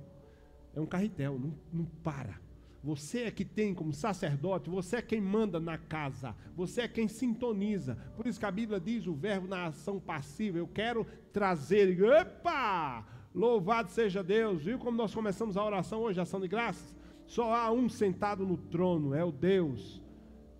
É 0.74 0.80
um 0.80 0.84
carretel, 0.84 1.38
não, 1.38 1.54
não 1.72 1.86
para. 2.04 2.38
Você 2.84 3.20
é 3.20 3.30
que 3.30 3.46
tem 3.46 3.74
como 3.74 3.94
sacerdote, 3.94 4.68
você 4.68 4.96
é 4.96 5.02
quem 5.02 5.22
manda 5.22 5.58
na 5.58 5.78
casa, 5.78 6.36
você 6.54 6.82
é 6.82 6.88
quem 6.88 7.08
sintoniza. 7.08 7.96
Por 8.14 8.26
isso 8.26 8.38
que 8.38 8.44
a 8.44 8.50
Bíblia 8.50 8.78
diz 8.78 9.06
o 9.06 9.14
verbo 9.14 9.48
na 9.48 9.68
ação 9.68 9.98
passiva. 9.98 10.58
Eu 10.58 10.68
quero 10.68 11.06
trazer. 11.32 11.98
Epa! 11.98 13.06
Louvado 13.34 13.90
seja 13.90 14.22
Deus. 14.22 14.64
Viu 14.64 14.78
como 14.78 14.98
nós 14.98 15.14
começamos 15.14 15.56
a 15.56 15.64
oração 15.64 16.00
hoje, 16.00 16.20
a 16.20 16.24
ação 16.24 16.42
de 16.42 16.48
graças? 16.48 16.94
Só 17.24 17.54
há 17.54 17.72
um 17.72 17.88
sentado 17.88 18.44
no 18.44 18.58
trono, 18.58 19.14
é 19.14 19.24
o 19.24 19.32
Deus 19.32 19.98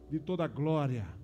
de 0.08 0.18
toda 0.18 0.46
glória 0.46 1.20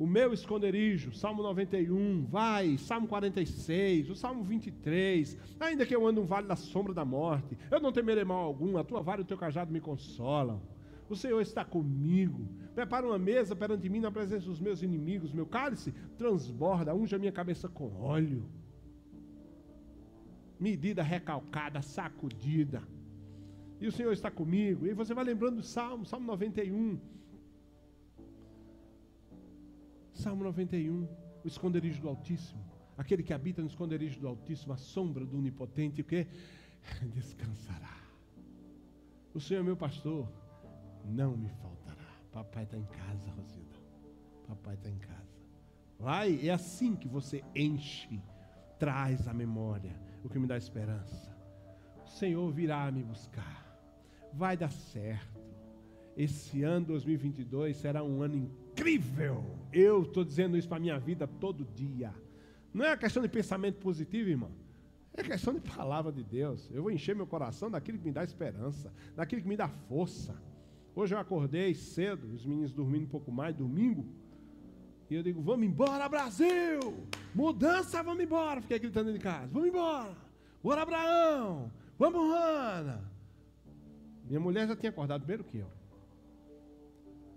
o 0.00 0.06
meu 0.06 0.32
esconderijo, 0.32 1.12
Salmo 1.12 1.42
91, 1.42 2.24
vai, 2.24 2.78
Salmo 2.78 3.06
46, 3.06 4.08
o 4.08 4.14
Salmo 4.14 4.42
23, 4.42 5.36
ainda 5.60 5.84
que 5.84 5.94
eu 5.94 6.06
ande 6.06 6.18
um 6.18 6.24
vale 6.24 6.46
da 6.46 6.56
sombra 6.56 6.94
da 6.94 7.04
morte, 7.04 7.54
eu 7.70 7.78
não 7.78 7.92
temerei 7.92 8.24
mal 8.24 8.42
algum, 8.42 8.78
a 8.78 8.82
tua 8.82 9.02
vara 9.02 9.20
e 9.20 9.24
o 9.24 9.26
teu 9.26 9.36
cajado 9.36 9.70
me 9.70 9.78
consolam. 9.78 10.62
O 11.06 11.14
Senhor 11.14 11.38
está 11.42 11.66
comigo. 11.66 12.48
Prepara 12.74 13.06
uma 13.06 13.18
mesa 13.18 13.54
perante 13.54 13.90
mim 13.90 14.00
na 14.00 14.10
presença 14.10 14.46
dos 14.46 14.58
meus 14.58 14.80
inimigos. 14.82 15.34
Meu 15.34 15.44
cálice 15.44 15.92
transborda, 16.16 16.94
unja 16.94 17.18
minha 17.18 17.32
cabeça 17.32 17.68
com 17.68 17.94
óleo. 18.00 18.48
Medida 20.58 21.02
recalcada, 21.02 21.82
sacudida. 21.82 22.82
E 23.78 23.86
o 23.86 23.92
Senhor 23.92 24.12
está 24.14 24.30
comigo. 24.30 24.86
E 24.86 24.94
você 24.94 25.12
vai 25.12 25.24
lembrando 25.24 25.56
do 25.56 25.62
Salmo, 25.62 26.06
Salmo 26.06 26.26
91. 26.26 26.98
Salmo 30.20 30.44
91, 30.44 31.08
o 31.42 31.46
esconderijo 31.46 32.02
do 32.02 32.08
Altíssimo. 32.08 32.62
Aquele 32.94 33.22
que 33.22 33.32
habita 33.32 33.62
no 33.62 33.68
esconderijo 33.68 34.20
do 34.20 34.28
Altíssimo, 34.28 34.74
a 34.74 34.76
sombra 34.76 35.24
do 35.24 35.38
Onipotente, 35.38 36.02
o 36.02 36.04
que? 36.04 36.26
Descansará. 37.14 37.96
O 39.32 39.40
Senhor 39.40 39.60
é 39.60 39.62
meu 39.62 39.78
pastor, 39.78 40.30
não 41.06 41.38
me 41.38 41.48
faltará. 41.48 42.04
Papai 42.30 42.64
está 42.64 42.76
em 42.76 42.84
casa, 42.84 43.30
Rosida. 43.30 43.74
Papai 44.46 44.74
está 44.74 44.90
em 44.90 44.98
casa. 44.98 45.40
Vai, 45.98 46.46
é 46.46 46.50
assim 46.50 46.94
que 46.94 47.08
você 47.08 47.42
enche, 47.54 48.20
traz 48.78 49.26
a 49.26 49.32
memória, 49.32 49.98
o 50.22 50.28
que 50.28 50.38
me 50.38 50.46
dá 50.46 50.58
esperança. 50.58 51.34
O 52.04 52.08
Senhor 52.08 52.52
virá 52.52 52.92
me 52.92 53.02
buscar. 53.02 53.74
Vai 54.34 54.54
dar 54.54 54.70
certo. 54.70 55.40
Esse 56.14 56.62
ano 56.62 56.84
2022 56.88 57.74
será 57.78 58.04
um 58.04 58.20
ano 58.20 58.36
incrível. 58.36 59.59
Eu 59.72 60.02
estou 60.02 60.24
dizendo 60.24 60.56
isso 60.56 60.68
para 60.68 60.78
a 60.78 60.80
minha 60.80 60.98
vida 60.98 61.26
todo 61.26 61.64
dia. 61.64 62.12
Não 62.72 62.84
é 62.84 62.96
questão 62.96 63.22
de 63.22 63.28
pensamento 63.28 63.78
positivo, 63.78 64.28
irmão. 64.28 64.50
É 65.14 65.22
questão 65.22 65.52
de 65.52 65.60
palavra 65.60 66.12
de 66.12 66.22
Deus. 66.22 66.70
Eu 66.72 66.82
vou 66.82 66.90
encher 66.90 67.14
meu 67.14 67.26
coração 67.26 67.70
daquilo 67.70 67.98
que 67.98 68.04
me 68.04 68.12
dá 68.12 68.22
esperança, 68.22 68.92
daquilo 69.16 69.42
que 69.42 69.48
me 69.48 69.56
dá 69.56 69.68
força. 69.68 70.34
Hoje 70.94 71.14
eu 71.14 71.18
acordei 71.18 71.74
cedo, 71.74 72.32
os 72.34 72.44
meninos 72.44 72.72
dormindo 72.72 73.04
um 73.04 73.08
pouco 73.08 73.30
mais, 73.30 73.54
domingo. 73.54 74.04
E 75.08 75.14
eu 75.14 75.22
digo, 75.22 75.42
vamos 75.42 75.66
embora, 75.66 76.08
Brasil! 76.08 76.80
Mudança, 77.34 78.02
vamos 78.02 78.22
embora! 78.22 78.60
Fiquei 78.60 78.78
gritando 78.78 79.12
de 79.12 79.18
casa, 79.18 79.48
vamos 79.48 79.68
embora! 79.68 80.16
Bora, 80.62 80.82
Abraão! 80.82 81.70
Vamos, 81.98 82.34
Ana! 82.34 83.02
Minha 84.24 84.40
mulher 84.40 84.68
já 84.68 84.76
tinha 84.76 84.90
acordado 84.90 85.22
primeiro 85.22 85.42
que 85.42 85.58
eu. 85.58 85.66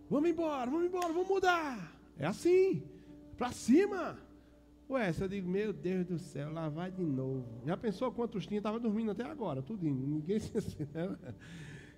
Vamos 0.10 0.30
embora, 0.30 0.70
vamos 0.70 0.86
embora, 0.86 1.08
vamos 1.08 1.28
mudar. 1.28 1.92
É 2.18 2.26
assim, 2.26 2.84
para 3.38 3.52
cima. 3.52 4.18
Ué, 4.90 5.14
eu 5.20 5.28
digo, 5.28 5.50
meu 5.50 5.74
Deus 5.74 6.06
do 6.06 6.20
céu, 6.20 6.52
lá 6.52 6.70
vai 6.70 6.92
de 6.92 7.04
novo. 7.04 7.46
Já 7.66 7.76
pensou 7.76 8.12
quantos 8.12 8.46
tinha? 8.46 8.60
Estava 8.60 8.80
dormindo 8.80 9.12
até 9.12 9.24
agora, 9.24 9.62
tudinho. 9.62 10.08
Ninguém 10.08 10.40
se? 10.40 10.52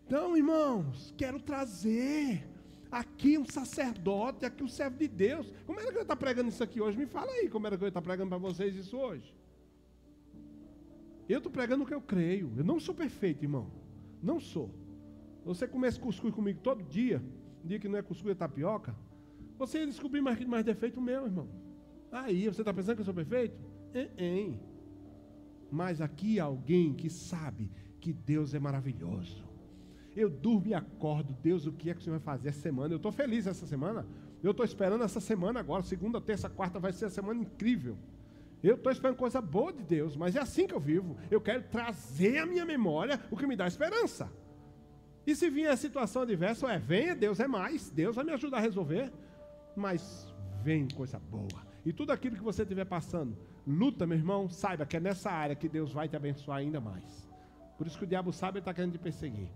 Então, 0.06 0.38
irmãos, 0.38 1.14
quero 1.18 1.40
trazer 1.40 2.48
aqui 2.92 3.38
um 3.38 3.46
sacerdote, 3.46 4.46
aqui 4.46 4.64
um 4.64 4.68
servo 4.68 4.98
de 4.98 5.08
Deus. 5.08 5.52
Como 5.66 5.80
era 5.80 5.92
que 5.92 5.98
eu 5.98 6.04
estou 6.04 6.16
pregando 6.16 6.50
isso 6.50 6.64
aqui 6.64 6.80
hoje? 6.80 6.98
Me 6.98 7.06
fala 7.06 7.32
aí 7.32 7.50
como 7.50 7.68
era 7.68 7.78
que 7.78 7.84
eu 7.84 7.88
estou 7.88 8.02
pregando 8.02 8.30
para 8.30 8.38
vocês 8.38 8.76
isso 8.76 8.98
hoje. 8.98 9.36
Eu 11.28 11.40
estou 11.40 11.52
pregando 11.52 11.84
o 11.84 11.88
que 11.88 11.94
eu 11.94 12.02
creio. 12.02 12.54
Eu 12.56 12.64
não 12.64 12.80
sou 12.80 12.94
perfeito, 12.94 13.44
irmão. 13.44 13.72
Não 14.22 14.40
sou. 14.40 14.70
Você 15.44 15.68
começa 15.68 16.00
cuscuz 16.00 16.34
comigo 16.34 16.60
todo 16.62 16.84
dia 16.84 17.22
um 17.66 17.68
dia 17.68 17.80
que 17.80 17.88
não 17.88 17.98
é 17.98 18.04
cuscuz, 18.04 18.32
é 18.32 18.36
tapioca, 18.36 18.96
você 19.58 19.80
ia 19.80 19.88
descobrir 19.88 20.22
mais, 20.22 20.40
mais 20.46 20.66
defeito 20.66 21.02
meu, 21.02 21.26
irmão. 21.26 21.48
Aí, 22.12 22.46
você 22.46 22.62
está 22.62 22.74
pensando 22.74 22.96
que 22.96 23.02
eu 23.02 23.06
sou 23.06 23.14
perfeito? 23.14 23.58
É, 23.94 24.10
é. 24.18 24.54
Mas 25.72 26.02
aqui 26.02 26.40
há 26.40 26.46
alguém 26.46 26.94
que 26.94 27.10
sabe 27.10 27.72
que 28.00 28.14
Deus 28.14 28.54
é 28.54 28.60
maravilhoso. 28.60 29.44
Eu 30.16 30.30
durmo 30.30 30.68
e 30.68 30.74
acordo, 30.74 31.36
Deus, 31.42 31.66
o 31.66 31.74
que 31.74 31.90
é 31.90 31.94
que 31.94 32.00
o 32.00 32.04
Senhor 32.04 32.20
vai 32.20 32.26
fazer 32.26 32.50
essa 32.50 32.62
semana? 32.62 32.94
Eu 32.94 32.98
estou 32.98 33.12
feliz 33.12 33.48
essa 33.48 33.66
semana. 33.66 34.06
Eu 34.42 34.52
estou 34.52 34.66
esperando 34.66 35.04
essa 35.04 35.20
semana 35.20 35.60
agora. 35.60 35.84
Segunda, 35.84 36.22
terça, 36.22 36.50
quarta 36.50 36.80
vai 36.80 36.94
ser 36.94 37.06
a 37.06 37.10
semana 37.10 37.42
incrível. 37.42 37.98
Eu 38.64 38.76
estou 38.76 38.92
esperando 38.92 39.18
coisa 39.18 39.42
boa 39.42 39.74
de 39.74 39.84
Deus, 39.84 40.16
mas 40.16 40.36
é 40.36 40.40
assim 40.40 40.66
que 40.66 40.74
eu 40.74 40.80
vivo. 40.80 41.18
Eu 41.30 41.42
quero 41.42 41.64
trazer 41.64 42.40
à 42.40 42.46
minha 42.46 42.66
memória 42.66 43.20
o 43.30 43.36
que 43.36 43.46
me 43.46 43.56
dá 43.56 43.68
esperança. 43.68 44.32
E 45.28 45.36
se 45.36 45.50
vier 45.50 45.72
a 45.72 45.78
situação 45.78 46.22
adversa, 46.22 46.68
é 46.72 46.80
venha, 46.80 47.16
Deus 47.16 47.40
é 47.40 47.48
mais, 47.48 47.90
Deus 47.90 48.16
vai 48.16 48.24
me 48.24 48.32
ajudar 48.32 48.58
a 48.58 48.62
resolver. 48.62 49.12
Mas 49.76 50.34
vem 50.64 50.88
coisa 50.88 51.20
boa. 51.20 51.66
E 51.86 51.94
tudo 51.94 52.12
aquilo 52.12 52.36
que 52.36 52.44
você 52.44 52.64
estiver 52.64 52.86
passando, 52.86 53.38
luta, 53.68 54.08
meu 54.08 54.18
irmão, 54.18 54.50
saiba 54.50 54.86
que 54.86 54.98
é 54.98 55.00
nessa 55.00 55.30
área 55.30 55.56
que 55.56 55.70
Deus 55.70 55.92
vai 55.92 56.08
te 56.08 56.16
abençoar 56.16 56.60
ainda 56.60 56.82
mais. 56.82 57.30
Por 57.78 57.86
isso 57.86 57.98
que 57.98 58.06
o 58.06 58.08
diabo 58.08 58.32
sabe, 58.32 58.58
ele 58.58 58.62
está 58.62 58.74
querendo 58.74 58.94
te 58.94 59.00
perseguir. 59.00 59.50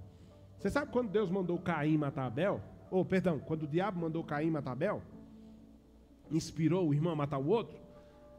Você 0.57 0.69
sabe 0.69 0.91
quando 0.91 1.09
Deus 1.09 1.29
mandou 1.29 1.57
Caim 1.57 1.97
matar 1.97 2.25
Abel? 2.25 2.61
Ou, 2.91 3.01
oh, 3.01 3.05
perdão, 3.05 3.39
quando 3.39 3.63
o 3.63 3.67
diabo 3.67 3.99
mandou 3.99 4.23
Caim 4.23 4.51
matar 4.51 4.73
Abel? 4.73 5.01
Inspirou 6.29 6.87
o 6.87 6.93
irmão 6.93 7.13
a 7.13 7.15
matar 7.15 7.37
o 7.37 7.47
outro? 7.47 7.79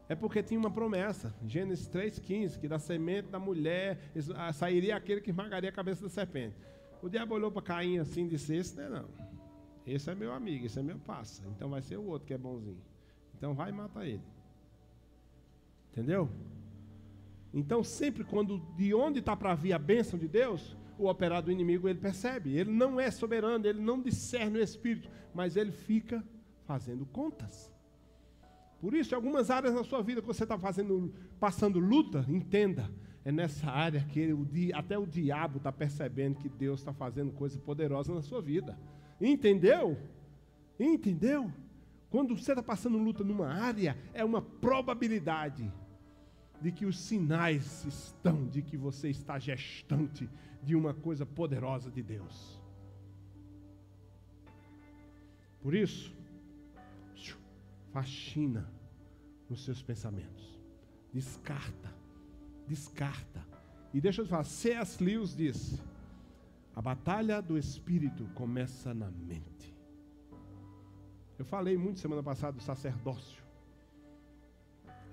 É 0.07 0.15
porque 0.15 0.43
tinha 0.43 0.59
uma 0.59 0.69
promessa, 0.69 1.33
Gênesis 1.45 1.87
3,15, 1.89 2.59
que 2.59 2.67
da 2.67 2.77
semente 2.77 3.29
da 3.29 3.39
mulher 3.39 3.97
ah, 4.35 4.51
sairia 4.53 4.95
aquele 4.95 5.21
que 5.21 5.29
esmagaria 5.29 5.69
a 5.69 5.73
cabeça 5.73 6.03
da 6.03 6.09
serpente. 6.09 6.55
O 7.01 7.09
diabo 7.09 7.33
olhou 7.33 7.51
para 7.51 7.61
Caim 7.61 7.97
assim 7.97 8.25
e 8.25 8.29
disse: 8.29 8.55
Esse 8.55 8.75
não 8.77 8.83
é 8.83 8.89
não. 8.89 9.05
Esse 9.85 10.11
é 10.11 10.15
meu 10.15 10.31
amigo, 10.33 10.65
esse 10.65 10.79
é 10.79 10.83
meu 10.83 10.99
passa. 10.99 11.43
Então 11.55 11.69
vai 11.69 11.81
ser 11.81 11.97
o 11.97 12.05
outro 12.05 12.27
que 12.27 12.33
é 12.33 12.37
bonzinho. 12.37 12.81
Então 13.35 13.53
vai 13.53 13.69
e 13.69 13.73
mata 13.73 14.05
ele. 14.05 14.21
Entendeu? 15.91 16.29
Então 17.53 17.83
sempre 17.83 18.23
quando 18.23 18.59
de 18.77 18.93
onde 18.93 19.19
está 19.19 19.35
para 19.35 19.55
vir 19.55 19.73
a 19.73 19.79
bênção 19.79 20.17
de 20.17 20.27
Deus, 20.27 20.77
o 20.97 21.07
operar 21.07 21.41
do 21.41 21.51
inimigo 21.51 21.89
ele 21.89 21.99
percebe. 21.99 22.55
Ele 22.55 22.71
não 22.71 22.99
é 22.99 23.09
soberano, 23.09 23.65
ele 23.65 23.81
não 23.81 24.01
discerne 24.01 24.59
o 24.59 24.63
espírito, 24.63 25.09
mas 25.33 25.55
ele 25.55 25.71
fica 25.71 26.23
fazendo 26.65 27.05
contas. 27.05 27.71
Por 28.79 28.93
isso, 28.93 29.13
em 29.13 29.15
algumas 29.15 29.51
áreas 29.51 29.75
da 29.75 29.83
sua 29.83 30.01
vida 30.01 30.21
que 30.21 30.27
você 30.27 30.43
está 30.43 30.57
fazendo, 30.57 31.13
passando 31.39 31.79
luta, 31.79 32.25
entenda, 32.27 32.89
é 33.23 33.31
nessa 33.31 33.69
área 33.69 34.03
que 34.05 34.33
o, 34.33 34.47
até 34.73 34.97
o 34.97 35.05
diabo 35.05 35.57
está 35.57 35.71
percebendo 35.71 36.39
que 36.39 36.49
Deus 36.49 36.79
está 36.79 36.91
fazendo 36.91 37.31
coisa 37.31 37.59
poderosa 37.59 38.13
na 38.13 38.21
sua 38.21 38.41
vida. 38.41 38.77
Entendeu? 39.21 39.97
Entendeu? 40.79 41.51
Quando 42.09 42.35
você 42.35 42.51
está 42.51 42.63
passando 42.63 42.97
luta 42.97 43.23
numa 43.23 43.47
área, 43.47 43.95
é 44.13 44.25
uma 44.25 44.41
probabilidade 44.41 45.71
de 46.59 46.71
que 46.71 46.85
os 46.85 46.99
sinais 46.99 47.85
estão 47.85 48.47
de 48.47 48.61
que 48.61 48.75
você 48.75 49.09
está 49.09 49.39
gestante 49.39 50.29
de 50.61 50.75
uma 50.75 50.93
coisa 50.93 51.25
poderosa 51.25 51.89
de 51.89 52.03
Deus. 52.03 52.59
Por 55.61 55.75
isso, 55.75 56.11
faxina 57.91 58.69
nos 59.49 59.63
seus 59.63 59.81
pensamentos. 59.81 60.59
Descarta, 61.13 61.93
descarta. 62.67 63.45
E 63.93 63.99
deixa 63.99 64.21
eu 64.21 64.25
te 64.25 64.29
falar, 64.29 64.45
C.S. 64.45 65.03
Lewis 65.03 65.35
disse: 65.35 65.79
a 66.81 66.83
batalha 66.83 67.39
do 67.43 67.59
espírito 67.59 68.27
começa 68.33 68.91
na 68.91 69.11
mente. 69.11 69.71
Eu 71.37 71.45
falei 71.45 71.77
muito 71.77 71.99
semana 71.99 72.23
passada 72.23 72.53
do 72.53 72.63
sacerdócio. 72.63 73.43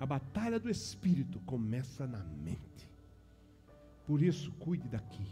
A 0.00 0.06
batalha 0.06 0.58
do 0.58 0.70
espírito 0.70 1.38
começa 1.40 2.06
na 2.06 2.24
mente. 2.24 2.88
Por 4.06 4.22
isso, 4.22 4.50
cuide 4.52 4.88
daqui. 4.88 5.28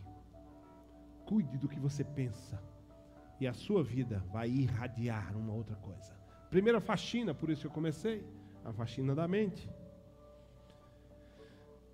Cuide 1.24 1.56
do 1.56 1.70
que 1.70 1.80
você 1.80 2.04
pensa. 2.04 2.62
E 3.40 3.46
a 3.46 3.54
sua 3.54 3.82
vida 3.82 4.22
vai 4.30 4.50
irradiar 4.50 5.34
uma 5.38 5.54
outra 5.54 5.76
coisa. 5.76 6.12
Primeira 6.50 6.82
faxina, 6.82 7.32
por 7.32 7.48
isso 7.48 7.66
eu 7.66 7.70
comecei, 7.70 8.22
a 8.62 8.74
faxina 8.74 9.14
da 9.14 9.26
mente. 9.26 9.70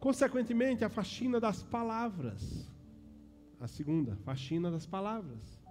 Consequentemente, 0.01 0.85
a 0.85 0.89
faxina 0.89 1.39
das 1.39 1.63
palavras. 1.63 2.72
A 3.63 3.69
segunda, 3.69 4.17
faxina 4.25 4.73
das 4.73 4.85
palavras. 4.85 5.63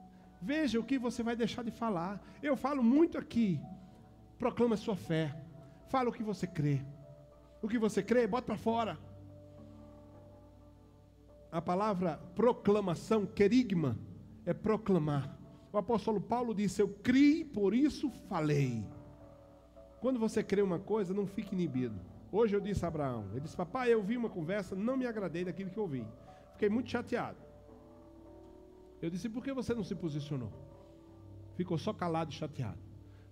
Veja 0.42 0.80
o 0.80 0.84
que 0.84 0.98
você 0.98 1.22
vai 1.22 1.36
deixar 1.36 1.62
de 1.62 1.72
falar. 1.72 2.24
Eu 2.42 2.56
falo 2.56 2.82
muito 2.82 3.18
aqui. 3.18 3.60
Proclama 4.39 4.76
a 4.76 4.78
sua 4.78 4.96
fé. 4.96 5.36
Fala 5.89 6.10
o 6.10 6.14
que 6.14 6.24
você 6.24 6.48
crê. 6.48 6.82
O 7.62 7.68
que 7.68 7.78
você 7.78 8.02
crê, 8.02 8.26
bota 8.26 8.46
para 8.46 8.58
fora. 8.58 8.98
A 11.52 11.62
palavra 11.62 12.18
proclamação, 12.34 13.26
querigma, 13.26 14.00
é 14.46 14.54
proclamar. 14.54 15.38
O 15.74 15.78
apóstolo 15.78 16.22
Paulo 16.22 16.56
disse: 16.56 16.82
Eu 16.82 16.88
criei, 16.88 17.44
por 17.44 17.74
isso 17.74 18.10
falei. 18.30 18.86
Quando 20.00 20.18
você 20.18 20.42
crê 20.42 20.62
uma 20.62 20.80
coisa, 20.80 21.14
não 21.14 21.28
fique 21.28 21.54
inibido. 21.54 22.00
Hoje 22.32 22.56
eu 22.56 22.62
disse 22.62 22.86
a 22.86 22.88
Abraão: 22.88 23.28
Ele 23.32 23.42
disse, 23.42 23.58
Papai, 23.58 23.94
eu 23.94 24.02
vi 24.02 24.16
uma 24.16 24.30
conversa, 24.30 24.78
não 24.78 24.96
me 24.96 25.06
agradei 25.06 25.44
daquilo 25.44 25.70
que 25.70 25.78
eu 25.78 25.88
vi. 25.89 26.08
Fiquei 26.54 26.70
muito 26.70 26.89
chateado. 26.89 27.51
Eu 29.02 29.10
disse: 29.10 29.30
Por 29.30 29.43
que 29.43 29.54
você 29.54 29.74
não 29.74 29.84
se 29.84 29.95
posicionou? 29.95 30.52
Ficou 31.56 31.78
só 31.78 31.93
calado 31.93 32.32
e 32.32 32.36
chateado. 32.36 32.80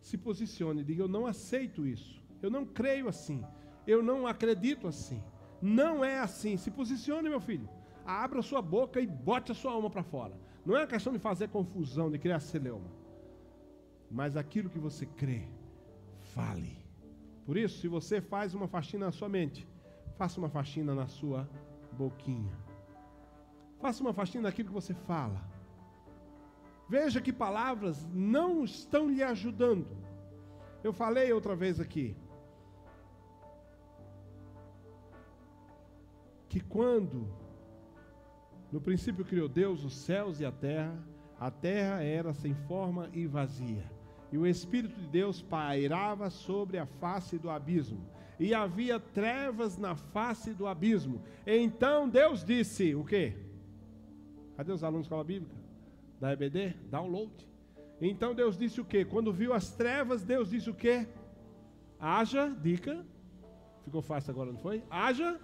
Se 0.01 0.17
posicione, 0.17 0.83
diga: 0.83 1.03
Eu 1.03 1.07
não 1.07 1.25
aceito 1.25 1.85
isso. 1.85 2.21
Eu 2.41 2.49
não 2.49 2.65
creio 2.65 3.07
assim. 3.07 3.43
Eu 3.85 4.01
não 4.01 4.25
acredito 4.25 4.87
assim. 4.87 5.21
Não 5.61 6.03
é 6.03 6.19
assim. 6.19 6.57
Se 6.57 6.71
posicione, 6.71 7.29
meu 7.29 7.41
filho. 7.41 7.69
Abra 8.05 8.41
sua 8.41 8.61
boca 8.61 8.99
e 8.99 9.05
bote 9.05 9.51
a 9.51 9.55
sua 9.55 9.71
alma 9.71 9.89
para 9.89 10.03
fora. 10.03 10.35
Não 10.65 10.75
é 10.75 10.79
uma 10.81 10.87
questão 10.87 11.13
de 11.13 11.19
fazer 11.19 11.49
confusão, 11.49 12.09
de 12.09 12.17
criar 12.17 12.39
celeuma. 12.39 12.89
Mas 14.09 14.35
aquilo 14.35 14.69
que 14.69 14.79
você 14.79 15.05
crê, 15.05 15.43
fale. 16.33 16.77
Por 17.45 17.57
isso, 17.57 17.79
se 17.79 17.87
você 17.87 18.21
faz 18.21 18.53
uma 18.53 18.67
faxina 18.67 19.05
na 19.05 19.11
sua 19.11 19.29
mente, 19.29 19.67
faça 20.17 20.39
uma 20.39 20.49
faxina 20.49 20.95
na 20.95 21.07
sua 21.07 21.47
boquinha. 21.91 22.53
Faça 23.79 24.01
uma 24.01 24.13
faxina 24.13 24.43
naquilo 24.43 24.69
que 24.69 24.73
você 24.73 24.93
fala. 24.93 25.41
Veja 26.89 27.21
que 27.21 27.31
palavras 27.31 28.07
não 28.11 28.63
estão 28.63 29.09
lhe 29.09 29.23
ajudando. 29.23 29.87
Eu 30.83 30.91
falei 30.91 31.31
outra 31.31 31.55
vez 31.55 31.79
aqui. 31.79 32.15
que 36.49 36.59
quando 36.59 37.27
no 38.71 38.81
princípio 38.81 39.23
criou 39.23 39.47
Deus 39.47 39.85
os 39.85 39.93
céus 39.93 40.39
e 40.39 40.45
a 40.45 40.51
terra, 40.51 40.97
a 41.39 41.49
terra 41.49 42.03
era 42.03 42.33
sem 42.33 42.53
forma 42.53 43.09
e 43.13 43.25
vazia, 43.27 43.89
e 44.31 44.37
o 44.37 44.45
Espírito 44.45 44.99
de 44.99 45.07
Deus 45.07 45.41
pairava 45.41 46.29
sobre 46.29 46.77
a 46.77 46.85
face 46.85 47.37
do 47.37 47.49
abismo, 47.49 48.03
e 48.39 48.53
havia 48.53 48.99
trevas 48.99 49.77
na 49.77 49.95
face 49.95 50.53
do 50.53 50.65
abismo. 50.65 51.21
Então 51.45 52.09
Deus 52.09 52.43
disse: 52.43 52.95
O 52.95 53.03
que? 53.03 53.33
Cadê 54.55 54.71
os 54.71 54.83
alunos 54.83 55.05
da 55.05 55.07
escola 55.07 55.23
bíblica? 55.23 55.58
Da 56.19 56.33
EBD? 56.33 56.73
Download. 56.89 57.31
Então 58.01 58.35
Deus 58.35 58.57
disse 58.57 58.79
o 58.79 58.85
que? 58.85 59.05
Quando 59.05 59.31
viu 59.31 59.53
as 59.53 59.71
trevas, 59.71 60.23
Deus 60.23 60.49
disse 60.49 60.69
o 60.69 60.73
que? 60.73 61.07
Haja, 61.99 62.49
dica. 62.49 63.05
Ficou 63.83 64.01
fácil 64.01 64.31
agora, 64.31 64.51
não 64.51 64.59
foi? 64.59 64.83
Haja 64.89 65.39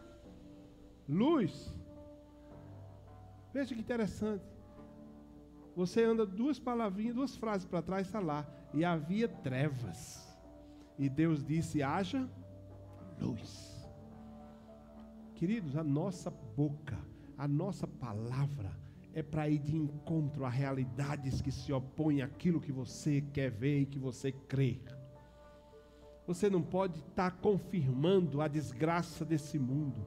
luz. 1.07 1.73
Veja 3.53 3.73
que 3.73 3.81
interessante. 3.81 4.43
Você 5.75 6.03
anda 6.03 6.25
duas 6.25 6.59
palavrinhas, 6.59 7.15
duas 7.15 7.35
frases 7.35 7.65
para 7.65 7.81
trás, 7.81 8.07
está 8.07 8.19
lá. 8.19 8.45
E 8.73 8.83
havia 8.83 9.27
trevas. 9.27 10.25
E 10.97 11.09
Deus 11.09 11.43
disse: 11.43 11.83
haja 11.83 12.29
luz. 13.19 13.89
Queridos, 15.35 15.75
a 15.75 15.83
nossa 15.83 16.29
boca, 16.29 16.97
a 17.37 17.47
nossa 17.47 17.85
palavra 17.85 18.84
é 19.15 19.23
para 19.23 19.47
ir 19.47 19.59
de 19.59 19.77
encontro 19.77 20.43
a 20.43 20.49
realidades 20.49 21.41
que 21.41 21.49
se 21.49 21.71
opõem 21.71 22.21
àquilo 22.21 22.59
que 22.59 22.73
você 22.73 23.23
quer 23.33 23.49
ver 23.49 23.79
e 23.79 23.85
que 23.85 23.97
você 23.97 24.33
crê. 24.33 24.81
Você 26.27 26.49
não 26.49 26.61
pode 26.61 26.99
estar 26.99 27.31
tá 27.31 27.31
confirmando 27.31 28.41
a 28.41 28.49
desgraça 28.49 29.23
desse 29.23 29.57
mundo. 29.57 30.05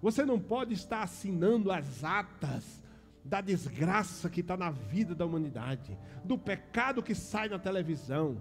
Você 0.00 0.24
não 0.24 0.40
pode 0.40 0.72
estar 0.72 1.02
assinando 1.02 1.70
as 1.70 2.02
atas 2.02 2.82
da 3.22 3.42
desgraça 3.42 4.30
que 4.30 4.40
está 4.40 4.56
na 4.56 4.70
vida 4.70 5.14
da 5.14 5.26
humanidade, 5.26 5.98
do 6.24 6.38
pecado 6.38 7.02
que 7.02 7.14
sai 7.14 7.50
na 7.50 7.58
televisão, 7.58 8.38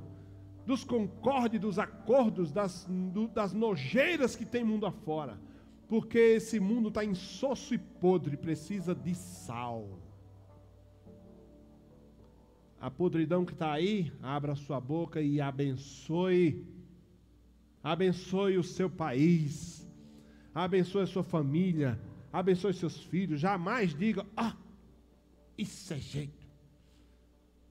dos 0.66 0.86
concordes, 0.86 1.60
dos 1.60 1.78
acordos, 1.78 2.54
das, 2.54 2.86
do, 2.88 3.28
das 3.28 3.52
nojeiras 3.52 4.34
que 4.34 4.46
tem 4.46 4.64
mundo 4.64 4.86
afora, 4.86 5.38
porque 5.90 6.18
esse 6.18 6.58
mundo 6.58 6.88
está 6.88 7.04
insosso 7.04 7.74
e 7.74 7.78
podre, 7.78 8.38
precisa 8.38 8.96
de 8.96 9.14
sal. 9.14 10.05
A 12.80 12.92
podridão 12.92 13.46
que 13.46 13.54
está 13.54 13.72
aí, 13.72 14.12
abra 14.22 14.56
sua 14.56 14.80
boca 14.80 15.22
e 15.22 15.40
abençoe, 15.40 16.66
abençoe 17.84 18.58
o 18.58 18.64
seu 18.64 18.90
país, 18.90 19.88
abençoe 20.54 21.04
a 21.04 21.08
sua 21.08 21.24
família, 21.24 22.00
abençoe 22.32 22.74
seus 22.74 23.02
filhos. 23.04 23.40
Jamais 23.40 23.94
diga, 23.94 24.26
ah, 24.36 24.56
isso 25.58 25.94
é 25.94 26.00
jeito, 26.00 26.48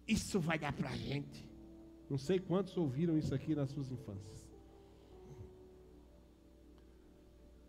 isso 0.08 0.40
vai 0.40 0.58
dar 0.58 0.72
para 0.72 0.90
gente. 0.96 1.44
Não 2.08 2.18
sei 2.18 2.38
quantos 2.38 2.76
ouviram 2.76 3.16
isso 3.16 3.34
aqui 3.34 3.54
nas 3.54 3.70
suas 3.70 3.90
infâncias. 3.90 4.44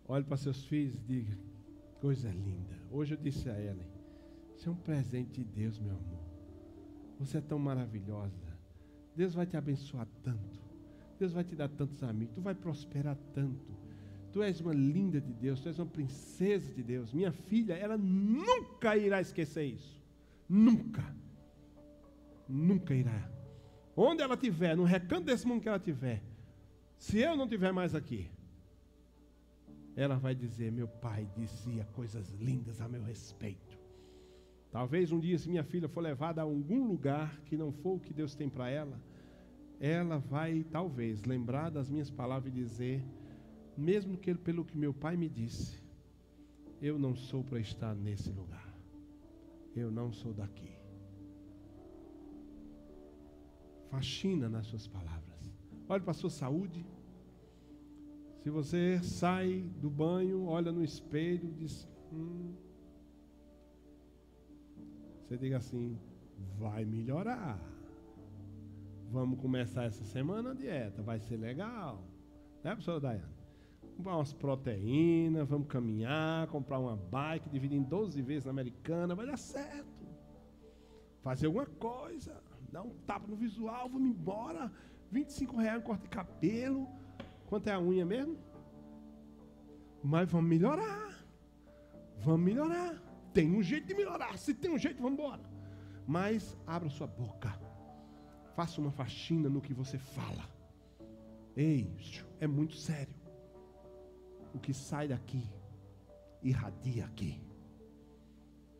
Olhe 0.08 0.24
para 0.24 0.36
seus 0.36 0.64
filhos 0.64 0.94
e 0.94 0.98
diga, 1.00 1.36
coisa 2.00 2.28
linda. 2.30 2.76
Hoje 2.90 3.14
eu 3.14 3.18
disse 3.18 3.48
a 3.50 3.60
Ellen, 3.60 3.88
Você 4.54 4.68
é 4.68 4.72
um 4.72 4.76
presente 4.76 5.40
de 5.40 5.44
Deus, 5.44 5.78
meu 5.78 5.96
amor. 5.96 6.25
Você 7.18 7.38
é 7.38 7.40
tão 7.40 7.58
maravilhosa. 7.58 8.56
Deus 9.14 9.34
vai 9.34 9.46
te 9.46 9.56
abençoar 9.56 10.06
tanto. 10.22 10.60
Deus 11.18 11.32
vai 11.32 11.44
te 11.44 11.56
dar 11.56 11.68
tantos 11.68 12.02
amigos. 12.02 12.34
Tu 12.34 12.40
vai 12.40 12.54
prosperar 12.54 13.16
tanto. 13.32 13.74
Tu 14.32 14.42
és 14.42 14.60
uma 14.60 14.74
linda 14.74 15.20
de 15.20 15.32
Deus. 15.32 15.60
Tu 15.60 15.68
és 15.68 15.78
uma 15.78 15.86
princesa 15.86 16.72
de 16.74 16.82
Deus. 16.82 17.12
Minha 17.12 17.32
filha, 17.32 17.74
ela 17.74 17.96
nunca 17.96 18.96
irá 18.96 19.20
esquecer 19.20 19.64
isso. 19.64 20.02
Nunca. 20.48 21.02
Nunca 22.48 22.94
irá. 22.94 23.30
Onde 23.96 24.22
ela 24.22 24.34
estiver, 24.34 24.76
no 24.76 24.84
recanto 24.84 25.24
desse 25.24 25.46
mundo 25.46 25.62
que 25.62 25.68
ela 25.68 25.78
estiver, 25.78 26.22
se 26.98 27.18
eu 27.18 27.34
não 27.34 27.44
estiver 27.44 27.72
mais 27.72 27.94
aqui, 27.94 28.30
ela 29.96 30.16
vai 30.16 30.34
dizer: 30.34 30.70
Meu 30.70 30.86
pai 30.86 31.26
dizia 31.34 31.86
coisas 31.94 32.30
lindas 32.32 32.80
a 32.82 32.88
meu 32.88 33.02
respeito. 33.02 33.65
Talvez 34.76 35.10
um 35.10 35.18
dia, 35.18 35.38
se 35.38 35.48
minha 35.48 35.64
filha 35.64 35.88
for 35.88 36.02
levada 36.02 36.42
a 36.42 36.44
algum 36.44 36.86
lugar 36.86 37.40
que 37.46 37.56
não 37.56 37.72
for 37.72 37.94
o 37.94 37.98
que 37.98 38.12
Deus 38.12 38.34
tem 38.34 38.46
para 38.46 38.68
ela, 38.68 39.00
ela 39.80 40.18
vai, 40.18 40.64
talvez, 40.64 41.24
lembrar 41.24 41.70
das 41.70 41.88
minhas 41.88 42.10
palavras 42.10 42.52
e 42.52 42.54
dizer: 42.54 43.02
Mesmo 43.74 44.18
que 44.18 44.34
pelo 44.34 44.66
que 44.66 44.76
meu 44.76 44.92
pai 44.92 45.16
me 45.16 45.30
disse, 45.30 45.82
eu 46.78 46.98
não 46.98 47.16
sou 47.16 47.42
para 47.42 47.58
estar 47.58 47.94
nesse 47.94 48.30
lugar. 48.30 48.70
Eu 49.74 49.90
não 49.90 50.12
sou 50.12 50.34
daqui. 50.34 50.76
Faxina 53.90 54.46
nas 54.46 54.66
suas 54.66 54.86
palavras. 54.86 55.50
Olhe 55.88 56.02
para 56.02 56.10
a 56.10 56.20
sua 56.22 56.28
saúde. 56.28 56.84
Se 58.42 58.50
você 58.50 59.02
sai 59.02 59.62
do 59.80 59.88
banho, 59.88 60.44
olha 60.44 60.70
no 60.70 60.84
espelho, 60.84 61.50
diz: 61.54 61.88
hum. 62.12 62.65
Você 65.26 65.36
diga 65.36 65.56
assim: 65.56 65.98
vai 66.56 66.84
melhorar. 66.84 67.58
Vamos 69.10 69.40
começar 69.40 69.84
essa 69.84 70.04
semana 70.04 70.52
a 70.52 70.54
dieta, 70.54 71.02
vai 71.02 71.18
ser 71.18 71.36
legal. 71.36 72.04
Né, 72.62 72.70
professora 72.70 73.00
Dayana? 73.00 73.36
Comprar 73.96 74.16
umas 74.16 74.32
proteínas, 74.32 75.48
vamos 75.48 75.66
caminhar, 75.68 76.46
comprar 76.48 76.78
uma 76.78 76.96
bike, 76.96 77.48
dividir 77.48 77.78
em 77.78 77.82
12 77.82 78.22
vezes 78.22 78.44
na 78.44 78.50
americana, 78.50 79.14
vai 79.14 79.26
dar 79.26 79.36
certo. 79.36 80.06
Fazer 81.22 81.46
alguma 81.46 81.66
coisa 81.66 82.40
dá 82.70 82.82
um 82.82 82.90
tapa 83.06 83.26
no 83.26 83.36
visual, 83.36 83.88
vamos 83.88 84.08
embora. 84.08 84.70
25 85.10 85.56
reais 85.56 85.80
um 85.80 85.82
corte 85.82 86.02
de 86.02 86.08
cabelo. 86.08 86.86
Quanto 87.46 87.68
é 87.68 87.72
a 87.72 87.80
unha 87.80 88.04
mesmo? 88.04 88.36
Mas 90.04 90.30
vamos 90.30 90.48
melhorar. 90.48 91.26
Vamos 92.18 92.40
melhorar. 92.40 93.05
Tem 93.36 93.54
um 93.54 93.62
jeito 93.62 93.86
de 93.86 93.94
melhorar. 93.94 94.38
Se 94.38 94.54
tem 94.54 94.70
um 94.70 94.78
jeito, 94.78 95.02
vamos 95.02 95.18
embora. 95.18 95.42
Mas 96.06 96.56
abra 96.66 96.88
sua 96.88 97.06
boca. 97.06 97.50
Faça 98.54 98.80
uma 98.80 98.90
faxina 98.90 99.50
no 99.50 99.60
que 99.60 99.74
você 99.74 99.98
fala. 99.98 100.48
Ei, 101.54 101.94
é 102.40 102.46
muito 102.46 102.76
sério. 102.76 103.14
O 104.54 104.58
que 104.58 104.72
sai 104.72 105.08
daqui 105.08 105.46
irradia 106.42 107.04
aqui. 107.04 107.38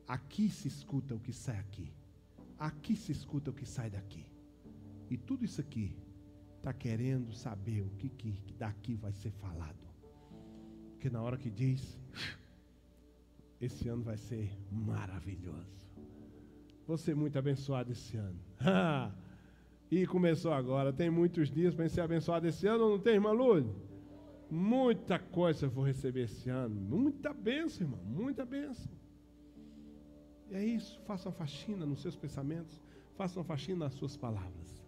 Aqui 0.09 0.48
se 0.48 0.68
escuta 0.68 1.14
o 1.14 1.20
que 1.20 1.34
sai 1.34 1.59
aqui. 1.59 1.92
Aqui 2.59 2.96
se 2.96 3.12
escuta 3.12 3.50
o 3.50 3.54
que 3.54 3.66
sai 3.66 3.90
daqui. 3.90 4.24
E 5.11 5.18
tudo 5.18 5.44
isso 5.44 5.61
aqui 5.61 5.94
está 6.57 6.72
querendo 6.72 7.30
saber 7.34 7.82
o 7.82 7.90
que, 7.98 8.09
que 8.09 8.54
daqui 8.54 8.94
vai 8.94 9.12
ser 9.12 9.32
falado. 9.32 9.86
Porque 10.92 11.11
na 11.11 11.20
hora 11.20 11.36
que 11.36 11.50
diz, 11.50 12.00
esse 13.61 13.88
ano 13.88 14.02
vai 14.02 14.16
ser 14.16 14.50
maravilhoso. 14.70 15.86
Vou 16.86 16.96
ser 16.96 17.16
muito 17.16 17.38
abençoado 17.38 17.92
esse 17.92 18.16
ano. 18.16 18.38
e 19.90 20.07
começou 20.07 20.52
agora. 20.52 20.92
Tem 20.92 21.11
muitos 21.11 21.50
dias 21.50 21.74
para 21.74 21.88
ser 21.88 22.02
abençoado 22.02 22.46
esse 22.46 22.66
ano, 22.66 22.90
não 22.90 22.98
tem, 22.98 23.14
irmã 23.14 23.32
Lúcia? 23.32 23.74
Muita 24.48 25.18
coisa 25.18 25.66
eu 25.66 25.70
vou 25.70 25.84
receber 25.84 26.22
esse 26.22 26.48
ano. 26.48 26.74
Muita 26.74 27.32
bênção, 27.32 27.86
irmão. 27.86 28.00
Muita 28.04 28.44
bênção. 28.44 28.90
E 30.50 30.54
é 30.54 30.64
isso, 30.64 31.00
faça 31.00 31.28
uma 31.28 31.34
faxina 31.34 31.84
nos 31.84 32.00
seus 32.00 32.14
pensamentos, 32.14 32.80
faça 33.16 33.38
uma 33.38 33.44
faxina 33.44 33.86
nas 33.86 33.94
suas 33.94 34.16
palavras. 34.16 34.84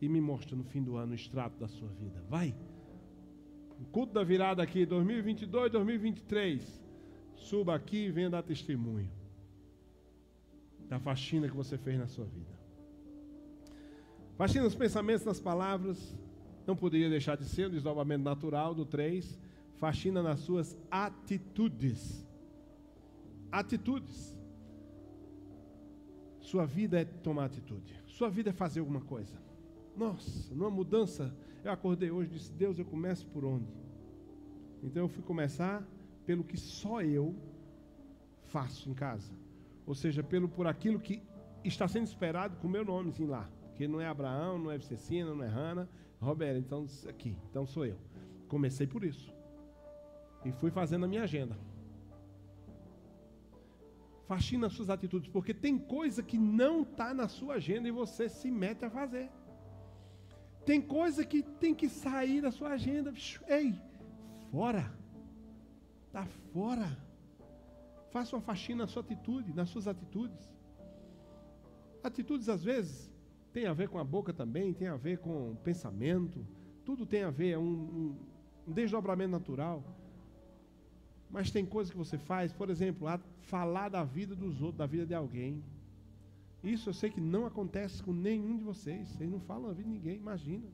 E 0.00 0.08
me 0.08 0.20
mostre 0.20 0.56
no 0.56 0.64
fim 0.64 0.82
do 0.82 0.96
ano 0.96 1.12
o 1.12 1.14
extrato 1.14 1.58
da 1.58 1.68
sua 1.68 1.88
vida. 1.88 2.22
Vai. 2.28 2.54
O 3.78 3.84
culto 3.84 4.14
da 4.14 4.24
virada 4.24 4.62
aqui, 4.62 4.86
2022, 4.86 5.72
2023. 5.72 6.82
Suba 7.42 7.74
aqui 7.74 8.06
e 8.06 8.10
venha 8.10 8.30
dar 8.30 8.42
testemunho 8.42 9.10
da 10.88 10.98
faxina 10.98 11.48
que 11.48 11.56
você 11.56 11.76
fez 11.78 11.98
na 11.98 12.06
sua 12.06 12.24
vida. 12.24 12.52
Faxina 14.36 14.64
nos 14.64 14.74
pensamentos, 14.74 15.24
nas 15.24 15.40
palavras. 15.40 16.14
Não 16.66 16.76
poderia 16.76 17.08
deixar 17.08 17.36
de 17.36 17.44
ser 17.44 17.66
o 17.66 17.70
desdobramento 17.70 18.22
natural 18.22 18.74
do 18.74 18.84
3. 18.84 19.38
Faxina 19.76 20.22
nas 20.22 20.40
suas 20.40 20.76
atitudes. 20.90 22.26
Atitudes. 23.50 24.38
Sua 26.40 26.66
vida 26.66 27.00
é 27.00 27.04
tomar 27.04 27.46
atitude. 27.46 27.94
Sua 28.06 28.28
vida 28.28 28.50
é 28.50 28.52
fazer 28.52 28.80
alguma 28.80 29.00
coisa. 29.00 29.36
Nossa, 29.96 30.54
numa 30.54 30.70
mudança, 30.70 31.34
eu 31.64 31.72
acordei 31.72 32.10
hoje 32.10 32.30
e 32.30 32.34
disse: 32.34 32.52
Deus, 32.52 32.78
eu 32.78 32.84
começo 32.84 33.26
por 33.28 33.44
onde? 33.44 33.72
Então 34.82 35.04
eu 35.04 35.08
fui 35.08 35.22
começar 35.22 35.82
pelo 36.26 36.44
que 36.44 36.56
só 36.56 37.02
eu 37.02 37.34
faço 38.44 38.88
em 38.90 38.94
casa. 38.94 39.32
Ou 39.86 39.94
seja, 39.94 40.22
pelo 40.22 40.48
por 40.48 40.66
aquilo 40.66 41.00
que 41.00 41.22
está 41.64 41.86
sendo 41.88 42.06
esperado 42.06 42.56
com 42.56 42.68
o 42.68 42.70
meu 42.70 42.84
nome 42.84 43.10
assim, 43.10 43.26
lá. 43.26 43.48
Porque 43.68 43.88
não 43.88 44.00
é 44.00 44.06
Abraão, 44.06 44.58
não 44.58 44.70
é 44.70 44.78
Cecina, 44.78 45.34
não 45.34 45.44
é 45.44 45.48
Hanna, 45.48 45.88
Roberto, 46.20 46.58
então 46.58 46.86
aqui, 47.08 47.36
então 47.50 47.66
sou 47.66 47.86
eu. 47.86 47.98
Comecei 48.48 48.86
por 48.86 49.02
isso. 49.02 49.34
E 50.44 50.52
fui 50.52 50.70
fazendo 50.70 51.04
a 51.04 51.08
minha 51.08 51.22
agenda 51.22 51.56
faxina 54.32 54.66
as 54.66 54.72
suas 54.72 54.88
atitudes, 54.88 55.28
porque 55.30 55.52
tem 55.52 55.76
coisa 55.78 56.22
que 56.22 56.38
não 56.38 56.82
está 56.82 57.12
na 57.12 57.28
sua 57.28 57.54
agenda 57.54 57.86
e 57.86 57.90
você 57.90 58.30
se 58.30 58.50
mete 58.50 58.82
a 58.82 58.90
fazer. 58.90 59.28
Tem 60.64 60.80
coisa 60.80 61.22
que 61.22 61.42
tem 61.42 61.74
que 61.74 61.88
sair 61.88 62.40
da 62.40 62.50
sua 62.50 62.70
agenda. 62.70 63.12
Ei, 63.46 63.78
fora. 64.50 65.01
Está 66.12 66.26
fora. 66.52 66.94
Faça 68.10 68.36
uma 68.36 68.42
faxina 68.42 68.84
na 68.84 68.86
sua 68.86 69.00
atitude, 69.00 69.54
nas 69.54 69.70
suas 69.70 69.88
atitudes. 69.88 70.52
Atitudes, 72.04 72.50
às 72.50 72.62
vezes, 72.62 73.10
tem 73.50 73.64
a 73.64 73.72
ver 73.72 73.88
com 73.88 73.98
a 73.98 74.04
boca 74.04 74.30
também, 74.30 74.74
tem 74.74 74.88
a 74.88 74.96
ver 74.96 75.20
com 75.20 75.52
o 75.52 75.56
pensamento. 75.56 76.46
Tudo 76.84 77.06
tem 77.06 77.22
a 77.22 77.30
ver, 77.30 77.52
é 77.52 77.58
um, 77.58 78.16
um, 78.66 78.72
desdobramento 78.74 79.30
natural. 79.30 79.82
Mas 81.30 81.50
tem 81.50 81.64
coisas 81.64 81.90
que 81.90 81.96
você 81.96 82.18
faz, 82.18 82.52
por 82.52 82.68
exemplo, 82.68 83.08
falar 83.40 83.88
da 83.88 84.04
vida 84.04 84.36
dos 84.36 84.60
outros, 84.60 84.76
da 84.76 84.86
vida 84.86 85.06
de 85.06 85.14
alguém. 85.14 85.64
Isso 86.62 86.90
eu 86.90 86.94
sei 86.94 87.08
que 87.08 87.22
não 87.22 87.46
acontece 87.46 88.02
com 88.02 88.12
nenhum 88.12 88.58
de 88.58 88.64
vocês. 88.64 89.08
Vocês 89.08 89.30
não 89.30 89.40
falam 89.40 89.68
da 89.68 89.72
vida 89.72 89.88
de 89.88 89.94
ninguém, 89.94 90.18
imagina. 90.18 90.68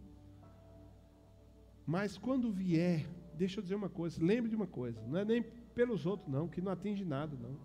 Mas 1.87 2.19
quando 2.19 2.51
vier, 2.51 3.07
deixa 3.39 3.61
eu 3.61 3.63
dizer 3.63 3.75
uma 3.75 3.89
coisa, 3.89 4.23
lembre 4.23 4.51
de 4.51 4.57
uma 4.57 4.67
coisa, 4.67 5.01
não 5.07 5.19
é 5.19 5.25
nem 5.25 5.43
pelos 5.75 6.05
outros 6.05 6.29
não, 6.29 6.49
que 6.49 6.61
não 6.61 6.73
atinge 6.73 7.05
nada 7.05 7.37
não. 7.41 7.57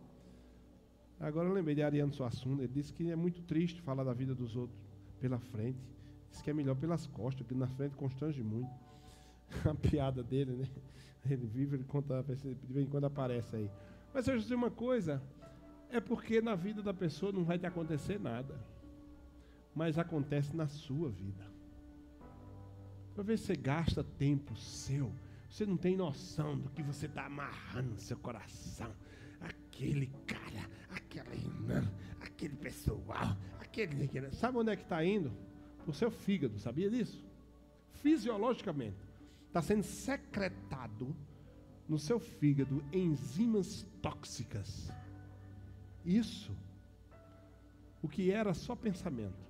Agora 1.20 1.48
eu 1.48 1.54
lembrei 1.54 1.74
de 1.74 1.82
Ariano 1.82 2.14
Suassuna, 2.14 2.64
ele 2.64 2.74
disse 2.74 2.94
que 2.94 3.10
é 3.10 3.16
muito 3.16 3.42
triste 3.44 3.82
falar 3.82 4.04
da 4.04 4.14
vida 4.14 4.36
dos 4.36 4.56
outros 4.56 4.78
pela 5.20 5.40
frente. 5.40 5.80
Diz 6.30 6.42
que 6.42 6.50
é 6.50 6.54
melhor 6.54 6.76
pelas 6.76 7.08
costas, 7.08 7.46
porque 7.46 7.56
na 7.56 7.68
frente 7.68 7.96
constrange 7.96 8.44
muito. 8.44 8.70
A 9.70 9.74
piada 9.74 10.22
dele, 10.22 10.52
né? 10.54 10.68
Ele 11.30 11.46
vive, 11.46 11.78
ele 11.78 11.86
conta, 11.86 12.22
de 12.22 12.74
vez 12.74 12.86
em 12.86 12.90
quando 12.90 13.06
aparece 13.06 13.56
aí. 13.56 13.72
Mas 14.14 14.28
eu 14.28 14.38
dizer 14.38 14.56
uma 14.56 14.70
coisa: 14.70 15.22
é 15.90 16.02
porque 16.02 16.42
na 16.42 16.56
vida 16.56 16.82
da 16.82 16.94
pessoa 16.94 17.32
não 17.32 17.46
vai 17.46 17.58
te 17.58 17.66
acontecer 17.66 18.20
nada, 18.20 18.60
mas 19.74 19.98
acontece 19.98 20.54
na 20.56 20.68
sua 20.68 21.10
vida. 21.10 21.46
Se 23.16 23.24
você 23.24 23.56
gasta 23.56 24.04
tempo 24.04 24.56
seu, 24.58 25.14
você 25.54 25.68
não 25.68 25.78
tem 25.78 25.96
noção 25.96 26.58
do 26.58 26.68
que 26.72 26.82
você 26.82 27.06
está 27.06 27.28
amarrando 27.28 27.92
no 27.92 28.00
seu 28.00 28.18
coração. 28.18 28.92
Aquele 29.40 30.08
cara, 30.26 30.68
aquela 30.90 31.36
irmã, 31.36 31.94
aquele 32.20 32.56
pessoal, 32.56 33.38
aquele. 33.60 34.10
Sabe 34.32 34.58
onde 34.58 34.72
é 34.72 34.76
que 34.76 34.82
está 34.82 35.06
indo? 35.06 35.32
O 35.86 35.94
seu 35.94 36.10
fígado, 36.10 36.58
sabia 36.58 36.90
disso? 36.90 37.24
Fisiologicamente 38.02 38.98
está 39.46 39.62
sendo 39.62 39.84
secretado 39.84 41.16
no 41.88 42.00
seu 42.00 42.20
fígado 42.20 42.84
enzimas 42.92 43.86
tóxicas. 44.02 44.92
Isso, 46.04 46.58
o 48.02 48.10
que 48.10 48.32
era 48.32 48.56
só 48.56 48.76
pensamento, 48.76 49.46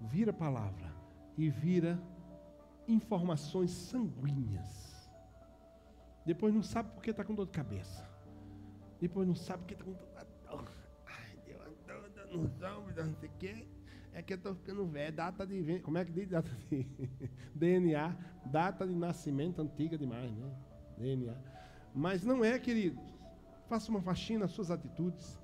vira 0.00 0.32
palavra 0.32 0.94
e 1.36 1.50
vira 1.50 2.00
informações 2.86 3.72
sanguíneas. 3.72 4.93
Depois 6.24 6.54
não 6.54 6.62
sabe 6.62 6.90
por 6.90 7.02
que 7.02 7.10
está 7.10 7.24
com 7.24 7.34
dor 7.34 7.46
de 7.46 7.52
cabeça. 7.52 8.08
Depois 9.00 9.26
não 9.26 9.34
sabe 9.34 9.62
por 9.62 9.66
que 9.68 9.74
está 9.74 9.84
com 9.84 9.92
dor. 9.92 10.14
não 13.04 13.14
sei 13.16 13.28
o 13.28 13.32
quê. 13.38 13.66
É 14.12 14.22
que 14.22 14.32
eu 14.32 14.36
estou 14.36 14.54
ficando 14.54 14.86
velho. 14.86 15.14
Data 15.14 15.46
de. 15.46 15.80
Como 15.80 15.98
é 15.98 16.04
que 16.04 16.12
diz? 16.12 16.28
Data 16.28 16.50
de. 16.70 16.86
DNA. 17.54 18.16
Data 18.46 18.86
de 18.86 18.94
nascimento 18.94 19.60
antiga 19.60 19.98
demais, 19.98 20.30
né? 20.32 20.50
DNA. 20.98 21.36
Mas 21.94 22.24
não 22.24 22.44
é, 22.44 22.58
querido. 22.58 23.00
Faça 23.68 23.90
uma 23.90 24.00
faxina 24.00 24.40
nas 24.40 24.52
suas 24.52 24.70
atitudes. 24.70 25.40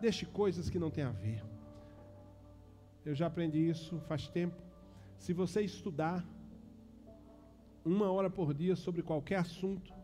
Deixe 0.00 0.26
coisas 0.26 0.70
que 0.70 0.78
não 0.78 0.90
têm 0.90 1.04
a 1.04 1.10
ver. 1.10 1.42
Eu 3.04 3.14
já 3.14 3.26
aprendi 3.26 3.68
isso 3.68 3.98
faz 4.00 4.28
tempo. 4.28 4.56
Se 5.16 5.32
você 5.32 5.62
estudar 5.62 6.24
uma 7.84 8.10
hora 8.10 8.28
por 8.28 8.52
dia 8.52 8.76
sobre 8.76 9.02
qualquer 9.02 9.36
assunto, 9.36 9.94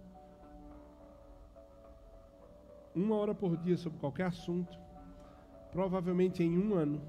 uma 2.95 3.17
hora 3.17 3.35
por 3.35 3.57
dia 3.57 3.77
sobre 3.77 3.99
qualquer 3.99 4.27
assunto, 4.27 4.79
provavelmente 5.71 6.43
em 6.43 6.59
um 6.59 6.75
ano, 6.75 7.01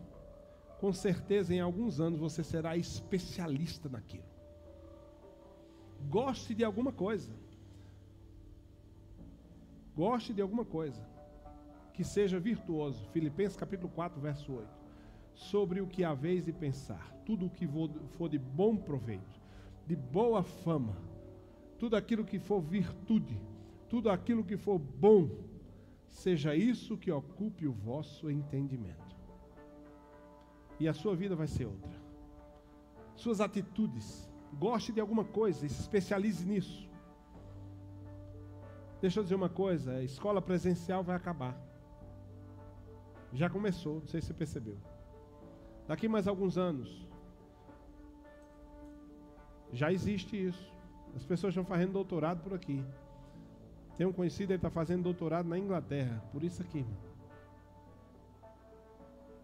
com 0.79 0.91
certeza 0.91 1.53
em 1.53 1.59
alguns 1.59 1.99
anos 1.99 2.19
você 2.19 2.43
será 2.43 2.75
especialista 2.75 3.89
naquilo. 3.89 4.25
Goste 6.09 6.53
de 6.53 6.63
alguma 6.63 6.91
coisa. 6.91 7.31
Goste 9.95 10.33
de 10.33 10.41
alguma 10.41 10.65
coisa. 10.65 11.01
Que 11.93 12.03
seja 12.03 12.39
virtuoso. 12.39 13.07
Filipenses 13.11 13.55
capítulo 13.55 13.89
4, 13.93 14.19
verso 14.19 14.51
8. 14.51 14.67
Sobre 15.35 15.81
o 15.81 15.87
que 15.87 16.03
haveis 16.03 16.45
de 16.45 16.51
pensar, 16.51 17.15
tudo 17.25 17.45
o 17.45 17.49
que 17.49 17.67
for 18.17 18.29
de 18.29 18.37
bom 18.37 18.75
proveito, 18.75 19.41
de 19.87 19.95
boa 19.95 20.43
fama, 20.43 20.95
tudo 21.79 21.95
aquilo 21.95 22.23
que 22.23 22.39
for 22.39 22.61
virtude, 22.61 23.39
tudo 23.89 24.09
aquilo 24.09 24.43
que 24.43 24.57
for 24.57 24.77
bom, 24.77 25.29
seja 26.13 26.55
isso 26.55 26.97
que 26.97 27.11
ocupe 27.11 27.67
o 27.67 27.73
vosso 27.73 28.29
entendimento. 28.29 29.15
E 30.79 30.87
a 30.87 30.93
sua 30.93 31.15
vida 31.15 31.35
vai 31.35 31.47
ser 31.47 31.65
outra. 31.65 32.01
Suas 33.15 33.41
atitudes, 33.41 34.31
goste 34.53 34.91
de 34.91 35.01
alguma 35.01 35.25
coisa 35.25 35.65
especialize 35.65 36.45
nisso. 36.45 36.87
Deixa 39.01 39.19
eu 39.19 39.23
dizer 39.23 39.35
uma 39.35 39.49
coisa: 39.49 39.93
a 39.93 40.03
escola 40.03 40.41
presencial 40.41 41.03
vai 41.03 41.15
acabar. 41.15 41.57
Já 43.33 43.49
começou, 43.49 43.99
não 43.99 44.07
sei 44.07 44.21
se 44.21 44.27
você 44.27 44.33
percebeu. 44.33 44.77
Daqui 45.87 46.07
mais 46.07 46.27
alguns 46.27 46.57
anos, 46.57 47.07
já 49.71 49.91
existe 49.91 50.47
isso. 50.47 50.71
As 51.15 51.25
pessoas 51.25 51.51
estão 51.51 51.65
fazendo 51.65 51.93
doutorado 51.93 52.41
por 52.43 52.53
aqui. 52.53 52.85
Tem 53.97 54.07
um 54.07 54.13
conhecido, 54.13 54.51
ele 54.51 54.57
está 54.57 54.69
fazendo 54.69 55.03
doutorado 55.03 55.47
na 55.47 55.57
Inglaterra. 55.57 56.23
Por 56.31 56.43
isso 56.43 56.61
aqui, 56.61 56.79
irmão. 56.79 56.97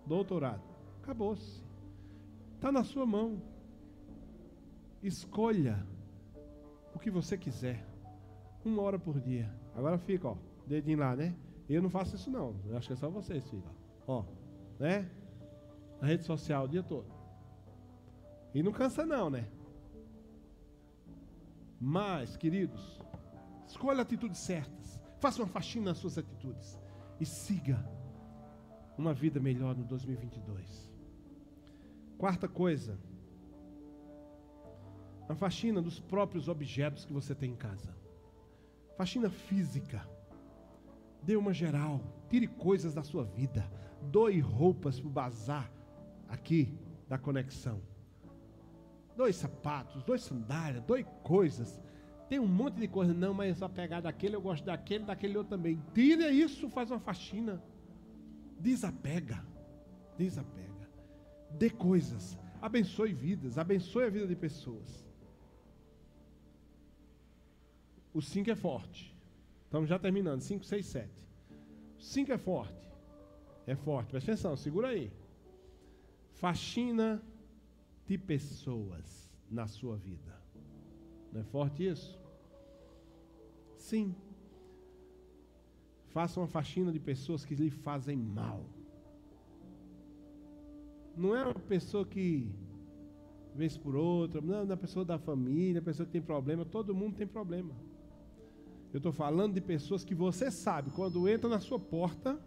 Doutorado. 0.06 0.64
Acabou-se. 1.04 1.64
Está 2.56 2.72
na 2.72 2.84
sua 2.84 3.06
mão. 3.06 3.42
Escolha 5.04 5.86
o 6.94 7.00
que 7.00 7.12
você 7.12 7.38
quiser 7.38 7.86
uma 8.66 8.82
hora 8.82 9.00
por 9.00 9.20
dia. 9.20 9.50
Agora 9.76 9.98
fica, 9.98 10.28
ó, 10.28 10.38
dedinho 10.68 11.00
lá, 11.00 11.16
né? 11.16 11.36
Eu 11.70 11.82
não 11.82 11.90
faço 11.90 12.16
isso 12.16 12.30
não. 12.30 12.56
Eu 12.66 12.76
acho 12.76 12.88
que 12.88 12.94
é 12.94 12.96
só 12.96 13.10
vocês, 13.10 13.48
filho. 13.50 13.64
Ó, 14.08 14.26
né? 14.80 15.10
Na 16.02 16.08
rede 16.08 16.24
social 16.24 16.66
o 16.66 16.68
dia 16.68 16.82
todo. 16.82 17.06
E 18.54 18.64
não 18.64 18.72
cansa 18.72 19.06
não, 19.06 19.30
né? 19.30 19.48
Mas, 21.80 22.36
queridos, 22.36 23.00
escolha 23.70 24.02
atitudes 24.02 24.40
certas. 24.40 25.00
Faça 25.20 25.42
uma 25.42 25.48
faxina 25.48 25.86
nas 25.86 25.98
suas 25.98 26.18
atitudes. 26.18 26.78
E 27.20 27.26
siga 27.26 27.84
uma 28.98 29.14
vida 29.14 29.40
melhor 29.40 29.76
no 29.76 29.86
2022. 29.86 30.92
Quarta 32.18 32.48
coisa. 32.48 33.00
A 35.30 35.36
faxina 35.36 35.82
dos 35.82 36.00
próprios 36.00 36.48
objetos 36.48 37.06
que 37.06 37.14
você 37.14 37.34
tem 37.34 37.52
em 37.52 37.56
casa 37.56 38.00
faxina 39.00 39.30
física. 39.30 40.06
Dê 41.24 41.38
uma 41.38 41.54
geral, 41.54 42.02
tire 42.30 42.48
coisas 42.48 42.94
da 42.94 43.02
sua 43.02 43.24
vida, 43.24 43.66
doe 44.02 44.42
roupas 44.42 45.00
para 45.00 45.08
o 45.08 45.12
bazar 45.12 45.72
aqui 46.28 46.78
da 47.08 47.18
conexão. 47.18 47.82
Dois 49.16 49.38
sapatos, 49.38 50.04
dois 50.04 50.22
sandálias, 50.22 50.84
dois 50.84 51.06
coisas. 51.24 51.80
Tem 52.30 52.40
um 52.40 52.48
monte 52.48 52.76
de 52.76 52.88
coisa, 52.88 53.12
não, 53.12 53.34
mas 53.34 53.52
é 53.52 53.54
só 53.56 53.68
pegar 53.68 54.02
daquele, 54.02 54.36
eu 54.36 54.42
gosto 54.42 54.64
daquele, 54.64 55.04
daquele 55.04 55.36
outro 55.36 55.58
também. 55.58 55.82
Tira 55.96 56.30
isso, 56.32 56.70
faz 56.70 56.92
uma 56.92 57.00
faxina. 57.00 57.62
Desapega. 58.60 59.44
Desapega. 60.16 60.88
Dê 61.50 61.72
coisas. 61.72 62.38
Abençoe 62.62 63.14
vidas, 63.14 63.58
abençoe 63.58 64.06
a 64.06 64.10
vida 64.10 64.28
de 64.28 64.36
pessoas. 64.36 65.04
O 68.14 68.22
5 68.22 68.52
é 68.52 68.56
forte. 68.56 69.16
Estamos 69.66 69.90
já 69.90 69.98
terminando. 69.98 70.42
5, 70.42 70.64
6, 70.64 70.86
7. 70.86 71.10
5 72.00 72.32
é 72.32 72.38
forte. 72.38 72.92
É 73.66 73.76
forte. 73.76 74.12
Presta 74.12 74.32
atenção, 74.32 74.56
segura 74.56 74.90
aí. 74.90 75.12
Faxina 76.34 77.22
de 78.06 78.18
pessoas 78.18 79.32
na 79.50 79.68
sua 79.68 79.96
vida. 79.96 80.39
Não 81.32 81.42
é 81.42 81.44
forte 81.44 81.88
isso? 81.88 82.20
Sim. 83.78 84.16
Faça 86.08 86.40
uma 86.40 86.48
faxina 86.48 86.92
de 86.92 87.00
pessoas 87.00 87.46
que 87.46 87.56
lhe 87.56 87.70
fazem 87.70 88.18
mal. 88.18 88.66
Não 91.16 91.36
é 91.36 91.44
uma 91.44 91.54
pessoa 91.54 92.06
que 92.06 92.50
vez 93.54 93.78
por 93.78 93.96
outra, 93.96 94.42
não, 94.42 94.56
é 94.56 94.64
uma 94.64 94.78
pessoa 94.78 95.04
da 95.04 95.18
família, 95.18 95.82
pessoa 95.82 96.06
que 96.06 96.12
tem 96.12 96.22
problema, 96.22 96.66
todo 96.66 96.96
mundo 96.96 97.16
tem 97.16 97.28
problema. 97.28 97.76
Eu 98.94 98.98
estou 98.98 99.12
falando 99.12 99.54
de 99.54 99.62
pessoas 99.62 100.04
que 100.04 100.16
você 100.16 100.50
sabe, 100.50 100.92
quando 100.92 101.28
entra 101.28 101.50
na 101.50 101.60
sua 101.60 101.80
porta, 101.80 102.40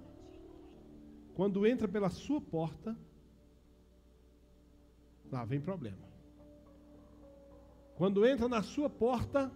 quando 1.34 1.66
entra 1.66 1.86
pela 1.86 2.08
sua 2.08 2.40
porta, 2.40 2.96
lá 5.30 5.44
vem 5.44 5.60
problema. 5.60 6.11
Quando 7.96 8.26
entra 8.26 8.48
na 8.48 8.62
sua 8.62 8.88
porta, 8.88 9.50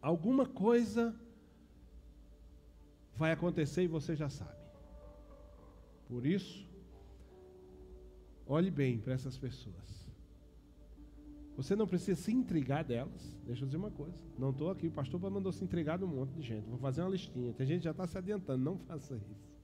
alguma 0.00 0.46
coisa 0.46 1.14
vai 3.16 3.32
acontecer 3.32 3.84
e 3.84 3.88
você 3.88 4.14
já 4.14 4.28
sabe. 4.28 4.64
Por 6.08 6.26
isso, 6.26 6.66
olhe 8.46 8.70
bem 8.70 8.98
para 8.98 9.14
essas 9.14 9.36
pessoas. 9.36 10.04
Você 11.56 11.76
não 11.76 11.86
precisa 11.86 12.20
se 12.20 12.32
intrigar 12.32 12.84
delas. 12.84 13.36
Deixa 13.46 13.62
eu 13.62 13.66
dizer 13.66 13.76
uma 13.76 13.90
coisa. 13.90 14.18
Não 14.36 14.50
estou 14.50 14.70
aqui, 14.70 14.88
o 14.88 14.90
pastor 14.90 15.20
mandou 15.30 15.52
se 15.52 15.62
intrigar 15.62 15.98
de 15.98 16.04
um 16.04 16.08
monte 16.08 16.32
de 16.32 16.42
gente. 16.42 16.68
Vou 16.68 16.78
fazer 16.78 17.02
uma 17.02 17.10
listinha. 17.10 17.52
Tem 17.52 17.66
gente 17.66 17.78
que 17.78 17.84
já 17.84 17.92
está 17.92 18.06
se 18.06 18.18
adiantando. 18.18 18.64
Não 18.64 18.78
faça 18.78 19.14
isso. 19.16 19.54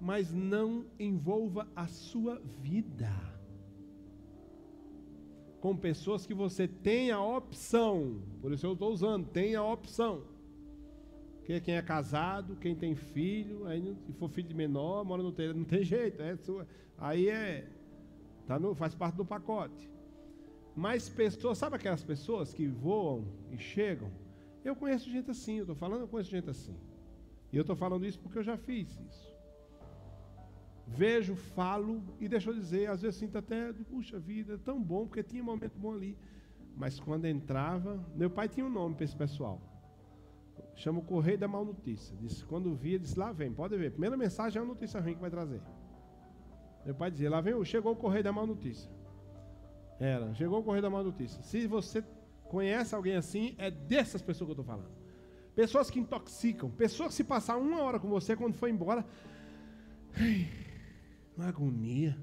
Mas 0.00 0.32
não 0.32 0.86
envolva 0.98 1.68
a 1.76 1.86
sua 1.86 2.38
vida 2.60 3.37
com 5.60 5.76
pessoas 5.76 6.26
que 6.26 6.34
você 6.34 6.68
tem 6.68 7.10
a 7.10 7.20
opção. 7.20 8.22
Por 8.40 8.52
isso 8.52 8.66
eu 8.66 8.74
estou 8.74 8.92
usando, 8.92 9.26
tem 9.26 9.54
a 9.54 9.64
opção. 9.64 10.22
Que 11.44 11.60
quem 11.60 11.74
é 11.76 11.82
casado, 11.82 12.56
quem 12.56 12.74
tem 12.74 12.94
filho, 12.94 13.66
aí 13.66 13.96
se 14.06 14.12
for 14.12 14.28
filho 14.28 14.48
de 14.48 14.54
menor, 14.54 15.04
mora 15.04 15.22
no 15.22 15.32
telhado, 15.32 15.56
não 15.58 15.64
tem 15.64 15.82
jeito, 15.82 16.22
é 16.22 16.36
sua. 16.36 16.66
Aí 16.96 17.28
é 17.28 17.68
tá 18.46 18.58
no, 18.58 18.74
faz 18.74 18.94
parte 18.94 19.16
do 19.16 19.24
pacote. 19.24 19.90
Mas 20.74 21.08
pessoas, 21.08 21.58
sabe 21.58 21.76
aquelas 21.76 22.04
pessoas 22.04 22.54
que 22.54 22.66
voam 22.66 23.26
e 23.50 23.58
chegam? 23.58 24.10
Eu 24.64 24.76
conheço 24.76 25.10
gente 25.10 25.30
assim, 25.30 25.56
eu 25.56 25.62
estou 25.62 25.76
falando, 25.76 26.02
eu 26.02 26.08
conheço 26.08 26.30
gente 26.30 26.48
assim. 26.48 26.76
E 27.52 27.56
eu 27.56 27.62
estou 27.62 27.74
falando 27.76 28.06
isso 28.06 28.18
porque 28.20 28.38
eu 28.38 28.42
já 28.42 28.56
fiz 28.56 28.88
isso. 29.08 29.37
Vejo, 30.88 31.36
falo 31.36 32.02
e 32.18 32.28
deixa 32.28 32.50
eu 32.50 32.54
dizer, 32.54 32.88
às 32.88 33.02
vezes 33.02 33.18
sinto 33.18 33.38
até, 33.38 33.72
puxa 33.72 34.18
vida, 34.18 34.54
é 34.54 34.56
tão 34.56 34.82
bom, 34.82 35.06
porque 35.06 35.22
tinha 35.22 35.42
um 35.42 35.46
momento 35.46 35.78
bom 35.78 35.92
ali. 35.92 36.16
Mas 36.76 36.98
quando 36.98 37.26
entrava, 37.26 38.02
meu 38.14 38.30
pai 38.30 38.48
tinha 38.48 38.64
um 38.64 38.70
nome 38.70 38.94
para 38.94 39.04
esse 39.04 39.16
pessoal. 39.16 39.60
Chama 40.74 41.00
o 41.00 41.02
Correio 41.02 41.38
da 41.38 41.48
Mal 41.48 41.64
Notícia. 41.64 42.16
Disse, 42.16 42.44
quando 42.44 42.74
via, 42.74 42.98
disse, 42.98 43.18
lá 43.18 43.32
vem, 43.32 43.52
pode 43.52 43.76
ver. 43.76 43.90
Primeira 43.90 44.16
mensagem 44.16 44.58
é 44.58 44.62
uma 44.62 44.72
notícia 44.72 45.00
ruim 45.00 45.14
que 45.14 45.20
vai 45.20 45.30
trazer. 45.30 45.60
Meu 46.84 46.94
pai 46.94 47.10
dizia, 47.10 47.28
lá 47.28 47.40
vem, 47.40 47.62
chegou 47.64 47.92
o 47.92 47.96
Correio 47.96 48.24
da 48.24 48.32
Mal 48.32 48.46
Notícia. 48.46 48.90
Era. 50.00 50.32
Chegou 50.34 50.60
o 50.60 50.62
correio 50.62 50.82
da 50.82 50.90
má 50.90 51.02
notícia. 51.02 51.42
Se 51.42 51.66
você 51.66 52.04
conhece 52.44 52.94
alguém 52.94 53.16
assim, 53.16 53.54
é 53.58 53.70
dessas 53.70 54.22
pessoas 54.22 54.46
que 54.46 54.52
eu 54.52 54.62
estou 54.62 54.64
falando. 54.64 54.90
Pessoas 55.54 55.90
que 55.90 55.98
intoxicam. 55.98 56.70
Pessoas 56.70 57.08
que 57.08 57.14
se 57.14 57.24
passar 57.24 57.56
uma 57.56 57.82
hora 57.82 57.98
com 57.98 58.08
você, 58.08 58.36
quando 58.36 58.54
for 58.54 58.68
embora. 58.68 59.04
Uma 61.38 61.50
agonia. 61.50 62.18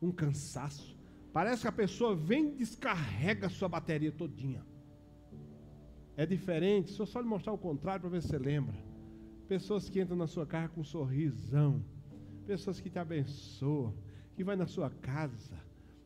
Um 0.00 0.10
cansaço. 0.10 0.96
Parece 1.30 1.60
que 1.60 1.68
a 1.68 1.72
pessoa 1.72 2.16
vem 2.16 2.48
e 2.48 2.56
descarrega 2.56 3.48
a 3.48 3.50
sua 3.50 3.68
bateria 3.68 4.10
todinha. 4.10 4.64
É 6.16 6.24
diferente. 6.24 6.90
Se 6.90 6.98
eu 6.98 7.04
só 7.04 7.20
lhe 7.20 7.28
mostrar 7.28 7.52
o 7.52 7.58
contrário 7.58 8.00
para 8.00 8.10
ver 8.10 8.22
se 8.22 8.28
você 8.28 8.38
lembra. 8.38 8.74
Pessoas 9.46 9.90
que 9.90 10.00
entram 10.00 10.16
na 10.16 10.26
sua 10.26 10.46
casa 10.46 10.70
com 10.70 10.80
um 10.80 10.84
sorrisão. 10.84 11.84
pessoas 12.46 12.80
que 12.80 12.88
te 12.88 12.98
abençoam, 12.98 13.94
que 14.34 14.42
vai 14.42 14.56
na 14.56 14.66
sua 14.66 14.88
casa. 14.88 15.56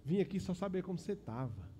Vim 0.05 0.20
aqui 0.20 0.41
só 0.41 0.53
saber 0.53 0.82
como 0.82 0.99
você 0.99 1.12
estava. 1.12 1.72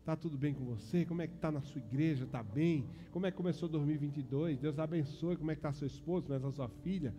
Está 0.00 0.16
tudo 0.16 0.36
bem 0.36 0.52
com 0.52 0.64
você? 0.64 1.06
Como 1.06 1.22
é 1.22 1.28
que 1.28 1.34
está 1.36 1.52
na 1.52 1.60
sua 1.60 1.80
igreja? 1.80 2.24
Está 2.24 2.42
bem? 2.42 2.84
Como 3.12 3.24
é 3.24 3.30
que 3.30 3.36
começou 3.36 3.68
2022? 3.68 4.58
Deus 4.58 4.78
abençoe. 4.80 5.36
Como 5.36 5.50
é 5.52 5.54
que 5.54 5.60
está 5.60 5.72
seu 5.72 5.86
esposo? 5.86 6.26
Como 6.26 6.34
é 6.34 6.40
que 6.40 6.46
está 6.46 6.56
sua 6.56 6.68
filha? 6.82 7.14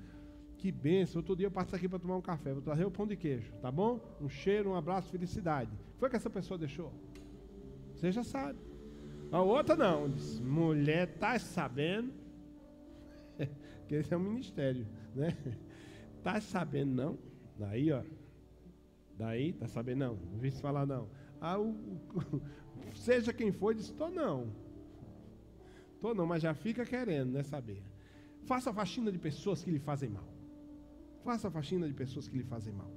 Que 0.64 0.72
bênção. 0.72 1.20
Outro 1.20 1.36
dia 1.36 1.48
eu 1.48 1.52
passo 1.52 1.76
aqui 1.76 1.90
para 1.90 2.00
tomar 2.00 2.16
um 2.16 2.22
café. 2.22 2.54
Vou 2.54 2.62
trazer 2.62 2.86
o 2.86 2.90
pão 2.90 3.06
de 3.06 3.18
queijo, 3.18 3.52
tá 3.62 3.70
bom? 3.70 4.00
Um 4.22 4.30
cheiro, 4.30 4.70
um 4.70 4.76
abraço, 4.78 5.10
felicidade. 5.10 5.70
Foi 5.98 6.10
que 6.10 6.16
essa 6.16 6.30
pessoa 6.30 6.58
deixou? 6.58 6.94
Você 7.94 8.14
já 8.14 8.24
sabe. 8.24 8.58
A 9.30 9.42
outra 9.42 9.76
não. 9.76 10.10
Diz, 10.10 10.40
Mulher, 10.40 11.18
tá 11.18 11.38
sabendo? 11.38 12.14
que 13.90 13.96
esse 13.96 14.14
é 14.14 14.16
um 14.16 14.22
ministério, 14.22 14.88
né? 15.14 15.36
Tá 16.24 16.40
sabendo 16.40 16.94
não? 16.94 17.20
Daí, 17.60 17.92
ó. 17.92 18.02
Daí, 19.18 19.52
tá 19.52 19.68
sabendo 19.68 20.00
não? 20.00 20.16
Não 20.16 20.40
vi 20.40 20.50
se 20.50 20.62
falar 20.62 20.86
não. 20.86 21.10
Ah, 21.42 21.60
o, 21.60 21.72
o, 21.72 22.42
seja 22.96 23.34
quem 23.34 23.52
for, 23.52 23.76
disse, 23.76 23.94
tô 23.94 24.10
não. 24.10 24.48
Tô 26.00 26.14
não, 26.14 26.26
mas 26.26 26.42
já 26.42 26.54
fica 26.54 26.86
querendo, 26.86 27.34
né, 27.34 27.44
saber. 27.44 27.84
Faça 28.46 28.70
a 28.70 28.74
faxina 28.74 29.12
de 29.12 29.18
pessoas 29.18 29.62
que 29.62 29.70
lhe 29.70 29.80
fazem 29.80 30.10
mal. 30.10 30.33
Faça 31.24 31.48
a 31.48 31.52
faxina 31.52 31.88
de 31.88 31.94
pessoas 31.94 32.28
que 32.28 32.38
lhe 32.38 32.44
fazem 32.44 32.74
mal. 32.74 32.92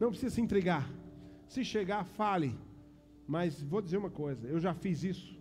Não 0.00 0.10
precisa 0.10 0.34
se 0.34 0.40
entregar. 0.40 0.90
Se 1.46 1.64
chegar, 1.64 2.04
fale. 2.04 2.58
Mas 3.26 3.62
vou 3.62 3.80
dizer 3.80 3.96
uma 3.96 4.10
coisa, 4.10 4.46
eu 4.46 4.58
já 4.60 4.74
fiz 4.74 5.02
isso. 5.02 5.36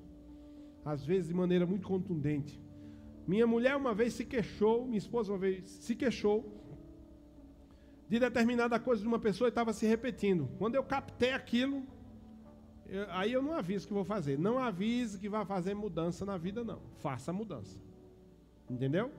Às 0.83 1.05
vezes 1.05 1.27
de 1.27 1.33
maneira 1.33 1.65
muito 1.65 1.87
contundente. 1.87 2.61
Minha 3.27 3.47
mulher 3.47 3.75
uma 3.75 3.93
vez 3.93 4.13
se 4.13 4.23
queixou, 4.23 4.85
minha 4.85 4.97
esposa 4.97 5.31
uma 5.31 5.39
vez 5.39 5.67
se 5.67 5.95
queixou 5.95 6.55
de 8.07 8.19
determinada 8.19 8.79
coisa 8.79 9.01
de 9.01 9.07
uma 9.07 9.17
pessoa 9.17 9.47
e 9.47 9.49
estava 9.49 9.73
se 9.73 9.85
repetindo. 9.87 10.47
Quando 10.59 10.75
eu 10.75 10.83
captei 10.83 11.33
aquilo, 11.33 11.83
eu, 12.87 13.05
aí 13.09 13.33
eu 13.33 13.41
não 13.41 13.53
aviso 13.53 13.87
que 13.87 13.93
vou 13.93 14.05
fazer. 14.05 14.37
Não 14.37 14.59
avise 14.59 15.17
que 15.17 15.27
vai 15.27 15.43
fazer 15.43 15.73
mudança 15.73 16.23
na 16.23 16.37
vida, 16.37 16.63
não. 16.63 16.81
Faça 16.97 17.31
a 17.31 17.33
mudança. 17.33 17.79
Entendeu? 18.69 19.11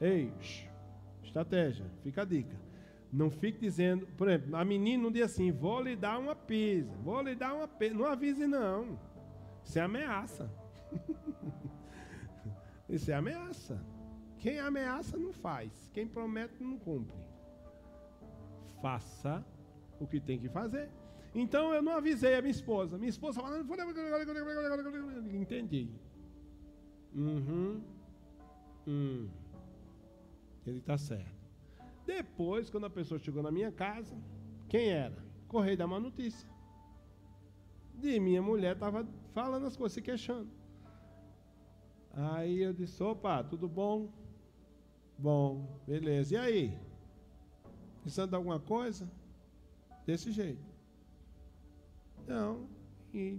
Ei, 0.00 0.32
shh, 0.40 0.68
estratégia, 1.26 1.86
fica 2.02 2.22
a 2.22 2.24
dica. 2.24 2.56
Não 3.12 3.30
fique 3.30 3.60
dizendo, 3.60 4.06
por 4.16 4.28
exemplo, 4.28 4.56
a 4.56 4.64
menina 4.64 5.06
um 5.06 5.12
dia 5.12 5.26
assim, 5.26 5.52
vou 5.52 5.80
lhe 5.80 5.94
dar 5.94 6.18
uma 6.18 6.34
pizza, 6.34 6.92
vou 7.02 7.22
lhe 7.22 7.34
dar 7.34 7.54
uma 7.54 7.68
pizza. 7.68 7.94
Não 7.94 8.06
avise, 8.06 8.46
não. 8.46 8.98
Isso 9.64 9.78
é 9.78 9.82
ameaça. 9.82 10.50
Isso 12.88 13.10
é 13.10 13.14
ameaça. 13.14 13.80
Quem 14.38 14.58
ameaça 14.58 15.16
não 15.16 15.32
faz. 15.32 15.90
Quem 15.92 16.06
promete 16.06 16.62
não 16.62 16.76
cumpre. 16.76 17.16
Faça 18.82 19.44
o 20.00 20.06
que 20.06 20.20
tem 20.20 20.38
que 20.38 20.48
fazer. 20.48 20.90
Então 21.34 21.72
eu 21.72 21.82
não 21.82 21.92
avisei 21.92 22.34
a 22.34 22.42
minha 22.42 22.50
esposa. 22.50 22.98
Minha 22.98 23.10
esposa 23.10 23.40
falando. 23.40 23.66
Entendi. 25.34 25.88
Uhum. 27.14 27.80
Hum. 28.86 29.28
Ele 30.66 30.78
está 30.78 30.96
certo. 30.96 31.44
Depois, 32.06 32.70
quando 32.70 32.86
a 32.86 32.90
pessoa 32.90 33.18
chegou 33.18 33.42
na 33.42 33.50
minha 33.50 33.72
casa, 33.72 34.16
quem 34.68 34.88
era? 34.88 35.24
Correio 35.48 35.76
da 35.76 35.86
Má 35.86 36.00
Notícia. 36.00 36.48
De 37.94 38.18
minha 38.18 38.42
mulher 38.42 38.74
estava 38.74 39.06
falando 39.32 39.66
as 39.66 39.76
coisas, 39.76 39.92
se 39.94 40.02
queixando. 40.02 40.50
Aí 42.12 42.60
eu 42.60 42.72
disse: 42.72 43.02
opa, 43.02 43.42
tudo 43.42 43.68
bom? 43.68 44.12
Bom, 45.18 45.80
beleza. 45.86 46.34
E 46.34 46.36
aí? 46.36 46.78
Precisando 48.02 48.30
de 48.30 48.36
alguma 48.36 48.60
coisa? 48.60 49.10
Desse 50.06 50.30
jeito. 50.30 50.62
Não. 52.26 52.68
E, 53.12 53.38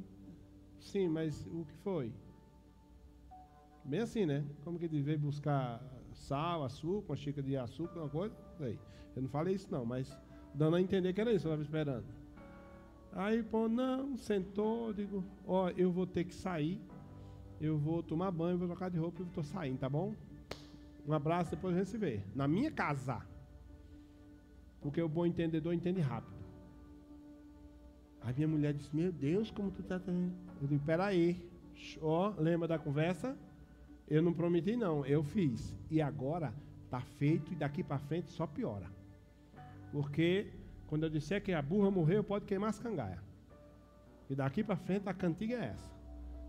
sim, 0.80 1.08
mas 1.08 1.46
o 1.48 1.66
que 1.66 1.76
foi? 1.84 2.12
Bem 3.84 4.00
assim, 4.00 4.26
né? 4.26 4.44
Como 4.64 4.80
que 4.80 4.86
ele 4.86 5.02
veio 5.02 5.20
buscar 5.20 5.82
sal, 6.16 6.64
açúcar, 6.64 7.12
uma 7.12 7.16
xícara 7.16 7.46
de 7.46 7.58
açúcar, 7.58 8.00
uma 8.00 8.10
coisa? 8.10 8.36
Aí. 8.60 8.80
Eu 9.16 9.22
não 9.22 9.30
falei 9.30 9.56
isso 9.56 9.68
não, 9.72 9.86
mas 9.86 10.18
dando 10.54 10.76
a 10.76 10.82
entender 10.82 11.14
que 11.14 11.22
era 11.22 11.32
isso, 11.32 11.48
eu 11.48 11.52
estava 11.52 11.62
esperando. 11.62 12.06
Aí, 13.14 13.44
pô, 13.44 13.70
não, 13.70 14.18
sentou, 14.18 14.92
digo, 14.92 15.24
ó, 15.48 15.70
eu 15.70 15.92
vou 15.92 16.06
ter 16.06 16.26
que 16.26 16.36
sair 16.36 16.82
eu 17.60 17.78
vou 17.78 18.04
tomar 18.04 18.32
banho, 18.32 18.58
vou 18.58 18.68
trocar 18.68 18.90
de 18.90 18.98
roupa 18.98 19.22
e 19.22 19.26
estou 19.26 19.44
saindo, 19.44 19.80
tá 19.80 19.90
bom? 19.90 20.14
Um 21.08 21.14
abraço, 21.14 21.52
depois 21.52 21.76
a 21.76 21.80
gente 21.80 21.90
se 21.90 21.98
vê. 21.98 22.22
Na 22.34 22.48
minha 22.48 22.72
casa. 22.72 23.22
Porque 24.82 25.02
o 25.02 25.10
bom 25.10 25.26
entendedor 25.26 25.74
entende 25.74 26.02
rápido. 26.02 26.36
Aí 28.22 28.34
minha 28.36 28.48
mulher 28.48 28.74
disse, 28.74 28.96
meu 28.96 29.12
Deus, 29.12 29.52
como 29.52 29.72
tu 29.72 29.84
tá... 29.84 30.02
Eu 30.62 30.68
digo, 30.68 30.84
peraí. 30.84 31.48
Ó, 32.02 32.34
lembra 32.38 32.68
da 32.68 32.80
conversa? 32.80 33.38
Eu 34.08 34.22
não 34.22 34.34
prometi 34.34 34.76
não, 34.76 35.06
eu 35.06 35.24
fiz. 35.24 35.76
E 35.90 36.02
agora 36.02 36.54
tá 36.90 37.02
feito 37.02 37.52
e 37.54 37.56
daqui 37.56 37.84
para 37.84 37.98
frente 37.98 38.32
só 38.32 38.46
piora. 38.46 38.88
Porque 39.92 40.52
quando 40.88 41.04
eu 41.04 41.10
disser 41.10 41.42
que 41.42 41.52
a 41.52 41.62
burra 41.62 41.90
morreu, 41.90 42.24
pode 42.24 42.46
queimar 42.46 42.70
as 42.70 42.80
cangaia. 42.80 43.24
E 44.30 44.36
daqui 44.36 44.64
para 44.64 44.76
frente 44.76 45.08
a 45.08 45.14
cantiga 45.14 45.56
é 45.56 45.66
essa. 45.66 45.96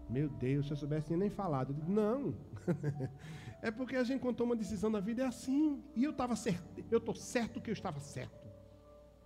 Meu 0.08 0.28
Deus, 0.28 0.66
se 0.66 0.72
eu 0.72 0.76
soubesse, 0.76 1.08
tinha 1.08 1.18
nem 1.18 1.30
falado. 1.30 1.70
Eu 1.70 1.74
digo, 1.74 1.90
não. 1.90 2.34
é 3.62 3.70
porque 3.70 3.96
a 3.96 4.04
gente, 4.04 4.20
quando 4.20 4.36
toma 4.36 4.52
uma 4.52 4.56
decisão 4.56 4.88
na 4.88 5.00
vida, 5.00 5.22
é 5.22 5.26
assim. 5.26 5.82
E 5.94 6.04
eu 6.04 6.12
estava 6.12 6.36
certo. 6.36 6.84
Eu 6.90 6.98
estou 6.98 7.14
certo 7.14 7.60
que 7.60 7.70
eu 7.70 7.72
estava 7.72 7.98
certo. 7.98 8.46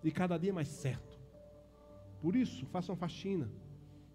E 0.03 0.11
cada 0.11 0.39
dia 0.39 0.53
mais 0.53 0.69
certo. 0.69 1.21
Por 2.23 2.35
isso, 2.35 2.65
faça 2.67 2.93
uma 2.93 2.97
faxina. 2.97 3.49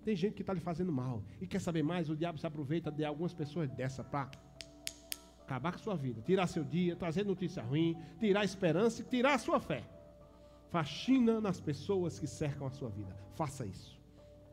Tem 0.06 0.16
gente 0.16 0.36
que 0.36 0.44
está 0.44 0.54
lhe 0.54 0.60
fazendo 0.60 0.92
mal. 0.92 1.24
E 1.42 1.48
quer 1.48 1.60
saber 1.60 1.82
mais? 1.82 2.12
O 2.12 2.16
diabo 2.16 2.38
se 2.38 2.46
aproveita 2.46 2.92
de 2.92 3.04
algumas 3.04 3.34
pessoas 3.34 3.72
dessa 3.72 4.04
para 4.04 4.30
acabar 5.42 5.72
com 5.72 5.80
a 5.80 5.82
sua 5.82 5.96
vida. 5.96 6.22
Tirar 6.22 6.46
seu 6.46 6.64
dia, 6.64 6.96
trazer 6.96 7.26
notícia 7.26 7.64
ruim, 7.64 7.98
tirar 8.20 8.42
a 8.42 8.46
esperança 8.46 9.02
e 9.02 9.06
tirar 9.06 9.34
a 9.34 9.40
sua 9.40 9.60
fé. 9.60 9.84
Faxina 10.70 11.42
nas 11.42 11.60
pessoas 11.60 12.20
que 12.20 12.28
cercam 12.28 12.68
a 12.68 12.70
sua 12.70 12.90
vida. 12.90 13.18
Faça 13.36 13.66
isso. 13.66 14.00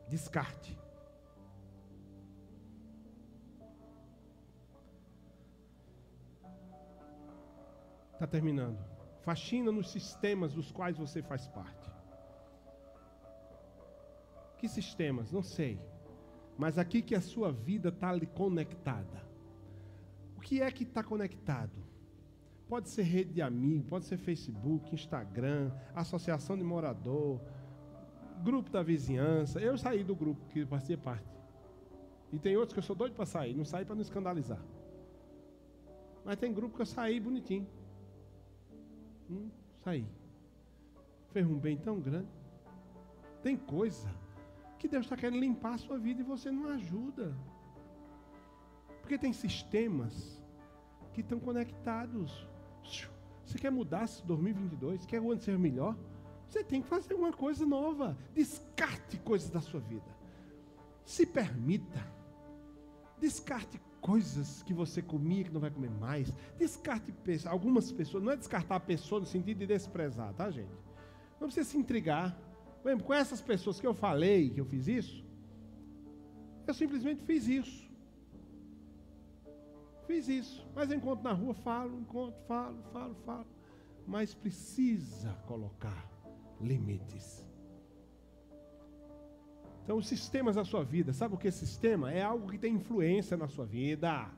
Descarte. 0.09 0.75
Está 8.13 8.25
terminando. 8.25 8.79
Faxina 9.21 9.71
nos 9.71 9.91
sistemas 9.91 10.51
dos 10.51 10.71
quais 10.71 10.97
você 10.97 11.21
faz 11.21 11.47
parte. 11.47 11.92
Que 14.63 14.69
sistemas? 14.69 15.29
Não 15.29 15.43
sei. 15.43 15.77
Mas 16.57 16.77
aqui 16.77 17.01
que 17.01 17.15
a 17.15 17.19
sua 17.19 17.51
vida 17.51 17.89
está 17.89 18.17
conectada. 18.27 19.21
O 20.37 20.39
que 20.39 20.61
é 20.61 20.71
que 20.71 20.83
está 20.83 21.03
conectado? 21.03 21.83
Pode 22.69 22.87
ser 22.87 23.01
rede 23.01 23.33
de 23.33 23.41
amigos, 23.41 23.89
pode 23.89 24.05
ser 24.05 24.15
Facebook, 24.15 24.95
Instagram, 24.95 25.69
associação 25.93 26.57
de 26.57 26.63
morador, 26.63 27.41
grupo 28.41 28.69
da 28.69 28.81
vizinhança. 28.81 29.59
Eu 29.59 29.77
saí 29.77 30.01
do 30.01 30.15
grupo 30.15 30.47
que 30.47 30.65
fazia 30.65 30.97
parte. 30.97 31.37
E 32.31 32.39
tem 32.39 32.55
outros 32.55 32.71
que 32.71 32.79
eu 32.79 32.83
sou 32.83 32.95
doido 32.95 33.15
para 33.15 33.25
sair, 33.25 33.53
não 33.53 33.65
saí 33.65 33.83
para 33.83 33.95
não 33.95 34.01
escandalizar. 34.01 34.63
Mas 36.23 36.37
tem 36.37 36.53
grupo 36.53 36.73
que 36.73 36.83
eu 36.83 36.85
saí 36.85 37.19
bonitinho. 37.19 37.67
Hum, 39.29 39.49
saí. 39.83 40.07
Fez 41.33 41.45
um 41.45 41.59
bem 41.59 41.75
tão 41.75 41.99
grande. 41.99 42.29
Tem 43.41 43.57
coisa 43.57 44.22
que 44.83 44.87
Deus 44.89 45.05
está 45.05 45.15
querendo 45.15 45.39
limpar 45.39 45.75
a 45.75 45.77
sua 45.77 45.97
vida 45.97 46.19
e 46.19 46.25
você 46.25 46.51
não 46.51 46.67
ajuda. 46.67 47.33
Porque 48.99 49.17
tem 49.17 49.31
sistemas 49.31 50.43
que 51.13 51.21
estão 51.21 51.39
conectados. 51.39 52.45
Você 53.45 53.57
quer 53.57 53.71
mudar 53.71 54.09
2022? 54.25 55.05
Quer 55.05 55.21
o 55.21 55.31
ano 55.31 55.39
ser 55.39 55.57
melhor? 55.57 55.97
Você 56.49 56.65
tem 56.65 56.81
que 56.81 56.87
fazer 56.89 57.13
uma 57.13 57.31
coisa 57.31 57.65
nova. 57.65 58.17
Descarte 58.35 59.17
coisas 59.19 59.49
da 59.49 59.61
sua 59.61 59.79
vida. 59.79 60.13
Se 61.05 61.25
permita. 61.25 62.05
Descarte 63.21 63.79
coisas 64.01 64.63
que 64.63 64.73
você 64.73 65.01
comia 65.01 65.45
que 65.45 65.53
não 65.53 65.61
vai 65.61 65.71
comer 65.71 65.91
mais. 65.91 66.29
Descarte 66.57 67.13
algumas 67.47 67.89
pessoas, 67.89 68.21
não 68.21 68.33
é 68.33 68.35
descartar 68.35 68.75
a 68.75 68.81
pessoa 68.81 69.21
no 69.21 69.25
sentido 69.25 69.59
de 69.59 69.65
desprezar, 69.65 70.33
tá, 70.33 70.51
gente? 70.51 70.75
Não 71.39 71.47
precisa 71.47 71.69
se 71.69 71.77
intrigar. 71.77 72.37
Por 72.83 72.89
exemplo, 72.89 73.07
com 73.07 73.13
essas 73.13 73.41
pessoas 73.41 73.79
que 73.79 73.87
eu 73.87 73.93
falei 73.93 74.49
que 74.49 74.59
eu 74.59 74.65
fiz 74.65 74.87
isso, 74.87 75.25
eu 76.67 76.73
simplesmente 76.73 77.23
fiz 77.23 77.47
isso. 77.47 77.89
Fiz 80.05 80.27
isso. 80.27 80.67
Mas 80.75 80.91
eu 80.91 80.97
encontro 80.97 81.23
na 81.23 81.31
rua, 81.31 81.53
falo, 81.53 81.97
encontro, 81.97 82.37
falo, 82.45 82.83
falo, 82.91 83.15
falo. 83.25 83.47
Mas 84.05 84.33
precisa 84.33 85.31
colocar 85.47 86.11
limites. 86.59 87.47
Então, 89.83 89.97
os 89.97 90.07
sistemas 90.07 90.55
da 90.55 90.65
sua 90.65 90.83
vida, 90.83 91.13
sabe 91.13 91.35
o 91.35 91.37
que 91.37 91.47
é 91.47 91.51
sistema? 91.51 92.11
É 92.11 92.21
algo 92.21 92.49
que 92.51 92.57
tem 92.57 92.75
influência 92.75 93.37
na 93.37 93.47
sua 93.47 93.65
vida. 93.65 94.29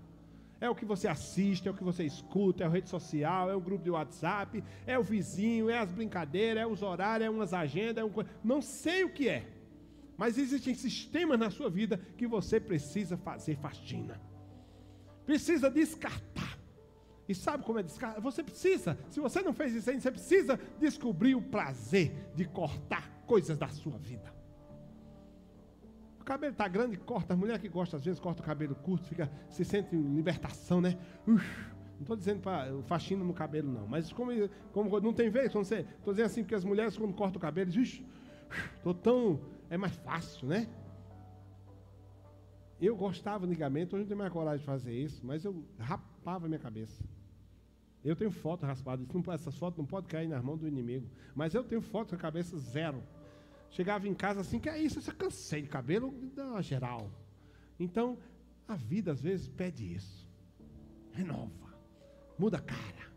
É 0.66 0.70
o 0.70 0.76
que 0.76 0.86
você 0.86 1.08
assiste, 1.08 1.68
é 1.68 1.72
o 1.72 1.74
que 1.74 1.84
você 1.84 2.04
escuta, 2.04 2.64
é 2.64 2.68
a 2.68 2.70
rede 2.70 2.90
social, 2.90 3.50
é 3.50 3.56
o 3.56 3.62
grupo 3.62 3.84
de 3.84 3.90
WhatsApp, 3.90 4.64
é 4.86 4.98
o 5.00 5.04
vizinho, 5.04 5.70
é 5.70 5.78
as 5.78 5.92
brincadeiras, 5.92 6.64
é 6.64 6.68
os 6.68 6.82
horários, 6.82 7.28
é 7.28 7.30
umas 7.30 7.54
agendas, 7.54 8.04
é 8.04 8.06
um... 8.06 8.12
não 8.44 8.62
sei 8.62 9.04
o 9.04 9.10
que 9.10 9.30
é. 9.30 9.48
Mas 10.18 10.38
existem 10.38 10.74
sistemas 10.74 11.40
na 11.40 11.50
sua 11.50 11.70
vida 11.70 12.00
que 12.18 12.28
você 12.28 12.60
precisa 12.60 13.18
fazer 13.18 13.58
faxina. 13.58 14.20
Precisa 15.26 15.70
descartar. 15.70 16.58
E 17.28 17.34
sabe 17.34 17.64
como 17.64 17.80
é 17.80 17.84
descartar? 17.84 18.22
Você 18.22 18.44
precisa, 18.44 18.98
se 19.10 19.20
você 19.20 19.42
não 19.42 19.54
fez 19.54 19.74
isso 19.74 19.90
ainda, 19.90 20.02
você 20.02 20.12
precisa 20.12 20.60
descobrir 20.80 21.36
o 21.36 21.42
prazer 21.42 22.14
de 22.36 22.46
cortar 22.46 23.10
coisas 23.26 23.58
da 23.58 23.68
sua 23.68 23.98
vida. 23.98 24.35
O 26.26 26.28
cabelo 26.28 26.54
está 26.54 26.68
grande, 26.68 26.98
corta. 26.98 27.36
As 27.36 27.40
mulheres 27.40 27.62
que 27.62 27.70
gostam, 27.70 28.00
às 28.00 28.04
vezes, 28.04 28.20
corta 28.20 28.42
o 28.42 28.46
cabelo 28.46 28.74
curto, 28.74 29.06
fica, 29.06 29.32
se 29.48 29.64
sente 29.64 29.96
libertação, 29.96 30.82
né? 30.82 30.98
Não 31.24 31.38
estou 32.02 32.16
dizendo 32.18 32.42
para 32.42 32.82
faxina 32.88 33.24
no 33.24 33.32
cabelo, 33.32 33.72
não. 33.72 33.88
Mas 33.88 34.12
como, 34.12 34.32
como 34.74 35.00
não 35.00 35.14
tem 35.14 35.30
vez, 35.30 35.46
estou 35.46 35.62
dizendo 35.62 36.26
assim, 36.26 36.42
porque 36.42 36.56
as 36.56 36.66
mulheres, 36.66 36.98
quando 36.98 37.14
cortam 37.14 37.38
o 37.38 37.40
cabelo, 37.40 37.70
dizem, 37.70 38.04
estou 38.76 38.92
tão 38.96 39.40
é 39.70 39.78
mais 39.78 39.96
fácil, 39.98 40.48
né? 40.48 40.68
Eu 42.82 42.96
gostava 42.96 43.46
antigamente, 43.46 43.94
hoje 43.94 44.02
não 44.02 44.08
tenho 44.08 44.18
mais 44.18 44.34
coragem 44.34 44.62
de 44.62 44.66
fazer 44.66 44.94
isso, 44.94 45.24
mas 45.24 45.46
eu 45.46 45.64
rapava 45.78 46.48
minha 46.48 46.60
cabeça. 46.60 47.04
Eu 48.04 48.16
tenho 48.16 48.32
foto 48.32 48.66
raspada, 48.66 49.04
essas 49.32 49.56
fotos 49.56 49.78
não 49.78 49.86
podem 49.86 50.10
cair 50.10 50.28
nas 50.28 50.44
mãos 50.44 50.60
do 50.60 50.68
inimigo. 50.68 51.08
Mas 51.36 51.54
eu 51.54 51.64
tenho 51.64 51.82
foto 51.82 52.10
com 52.10 52.16
a 52.16 52.20
cabeça 52.20 52.58
zero. 52.58 53.04
Chegava 53.70 54.08
em 54.08 54.14
casa 54.14 54.42
assim, 54.42 54.60
que 54.60 54.70
é 54.70 54.78
isso? 54.78 55.00
Eu 55.00 55.16
cansei 55.16 55.62
de 55.62 55.68
cabelo 55.68 56.12
da 56.34 56.62
geral. 56.62 57.12
Então, 57.80 58.18
a 58.68 58.76
vida 58.76 59.12
às 59.12 59.22
vezes 59.22 59.48
pede 59.48 59.94
isso. 59.94 60.28
Renova. 61.12 61.74
Muda 62.38 62.58
a 62.58 62.62
cara. 62.62 63.12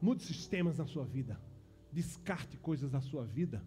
Mude 0.00 0.22
sistemas 0.22 0.78
na 0.78 0.86
sua 0.86 1.04
vida. 1.04 1.40
Descarte 1.92 2.56
coisas 2.58 2.90
da 2.90 3.00
sua 3.00 3.24
vida 3.24 3.62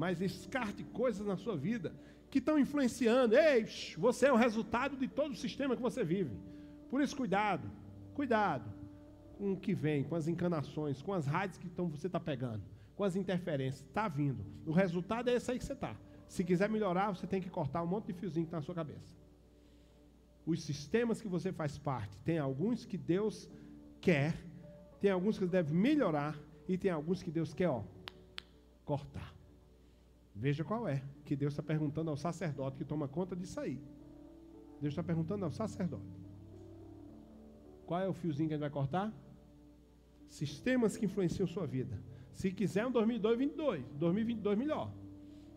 mas 0.00 0.18
descarte 0.18 0.82
coisas 0.84 1.26
na 1.26 1.36
sua 1.36 1.56
vida 1.56 1.92
que 2.30 2.38
estão 2.38 2.58
influenciando. 2.58 3.36
Ei, 3.36 3.66
você 3.98 4.28
é 4.28 4.32
o 4.32 4.36
resultado 4.36 4.96
de 4.96 5.06
todo 5.06 5.32
o 5.32 5.36
sistema 5.36 5.76
que 5.76 5.82
você 5.82 6.02
vive. 6.02 6.34
Por 6.88 7.02
isso, 7.02 7.14
cuidado, 7.14 7.70
cuidado 8.14 8.72
com 9.36 9.52
o 9.52 9.56
que 9.56 9.74
vem, 9.74 10.02
com 10.02 10.14
as 10.14 10.26
encanações, 10.26 11.02
com 11.02 11.12
as 11.12 11.26
rádios 11.26 11.58
que 11.58 11.68
tão, 11.68 11.88
você 11.88 12.06
está 12.06 12.18
pegando, 12.18 12.62
com 13.00 13.04
as 13.04 13.16
interferências. 13.16 13.80
Está 13.86 14.08
vindo. 14.08 14.44
O 14.66 14.72
resultado 14.72 15.30
é 15.30 15.32
esse 15.32 15.50
aí 15.50 15.58
que 15.58 15.64
você 15.64 15.72
está. 15.72 15.96
Se 16.28 16.44
quiser 16.44 16.68
melhorar, 16.68 17.16
você 17.16 17.26
tem 17.26 17.40
que 17.40 17.48
cortar 17.48 17.82
um 17.82 17.86
monte 17.86 18.08
de 18.08 18.12
fiozinho 18.12 18.44
que 18.44 18.48
está 18.48 18.58
na 18.58 18.62
sua 18.62 18.74
cabeça. 18.74 19.16
Os 20.44 20.62
sistemas 20.62 21.18
que 21.18 21.26
você 21.26 21.50
faz 21.50 21.78
parte, 21.78 22.14
tem 22.18 22.38
alguns 22.38 22.84
que 22.84 22.98
Deus 22.98 23.48
quer, 24.02 24.36
tem 25.00 25.10
alguns 25.10 25.38
que 25.38 25.46
deve 25.46 25.72
melhorar 25.72 26.38
e 26.68 26.76
tem 26.76 26.90
alguns 26.90 27.22
que 27.22 27.30
Deus 27.30 27.54
quer, 27.54 27.70
ó, 27.70 27.82
cortar. 28.84 29.34
Veja 30.36 30.62
qual 30.62 30.86
é, 30.86 31.02
que 31.24 31.34
Deus 31.34 31.54
está 31.54 31.62
perguntando 31.62 32.10
ao 32.10 32.18
sacerdote 32.18 32.76
que 32.76 32.84
toma 32.84 33.08
conta 33.08 33.34
disso 33.34 33.60
aí. 33.60 33.80
Deus 34.78 34.92
está 34.92 35.02
perguntando 35.02 35.46
ao 35.46 35.50
sacerdote. 35.50 36.04
Qual 37.86 37.98
é 37.98 38.06
o 38.06 38.12
fiozinho 38.12 38.50
que 38.50 38.52
a 38.52 38.58
gente 38.58 38.60
vai 38.60 38.68
cortar? 38.68 39.10
Sistemas 40.28 40.98
que 40.98 41.06
influenciam 41.06 41.46
sua 41.46 41.66
vida. 41.66 42.09
Se 42.34 42.50
quiser 42.50 42.86
um 42.86 42.90
2022, 42.90 43.84
2022 43.94 44.58
melhor. 44.58 44.92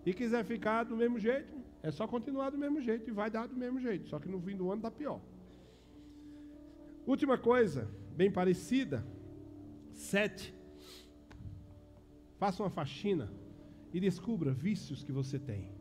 E 0.06 0.14
quiser 0.14 0.44
ficar 0.44 0.84
do 0.84 0.98
mesmo 0.98 1.18
jeito, 1.18 1.54
é 1.82 1.92
só 1.92 2.08
continuar 2.08 2.50
do 2.50 2.58
mesmo 2.58 2.82
jeito 2.82 3.10
e 3.10 3.14
vai 3.14 3.30
dar 3.30 3.48
do 3.48 3.56
mesmo 3.56 3.80
jeito. 3.80 4.08
Só 4.08 4.20
que 4.20 4.28
no 4.28 4.42
fim 4.42 4.56
do 4.56 4.70
ano 4.72 4.80
está 4.80 4.92
pior. 4.92 5.22
Última 7.06 7.38
coisa, 7.38 7.90
bem 8.16 8.32
parecida. 8.32 9.06
Sete. 9.92 10.54
Faça 12.38 12.64
uma 12.64 12.70
faxina 12.70 13.32
e 13.94 14.00
descubra 14.00 14.52
vícios 14.52 15.04
que 15.04 15.12
você 15.12 15.38
tem. 15.38 15.72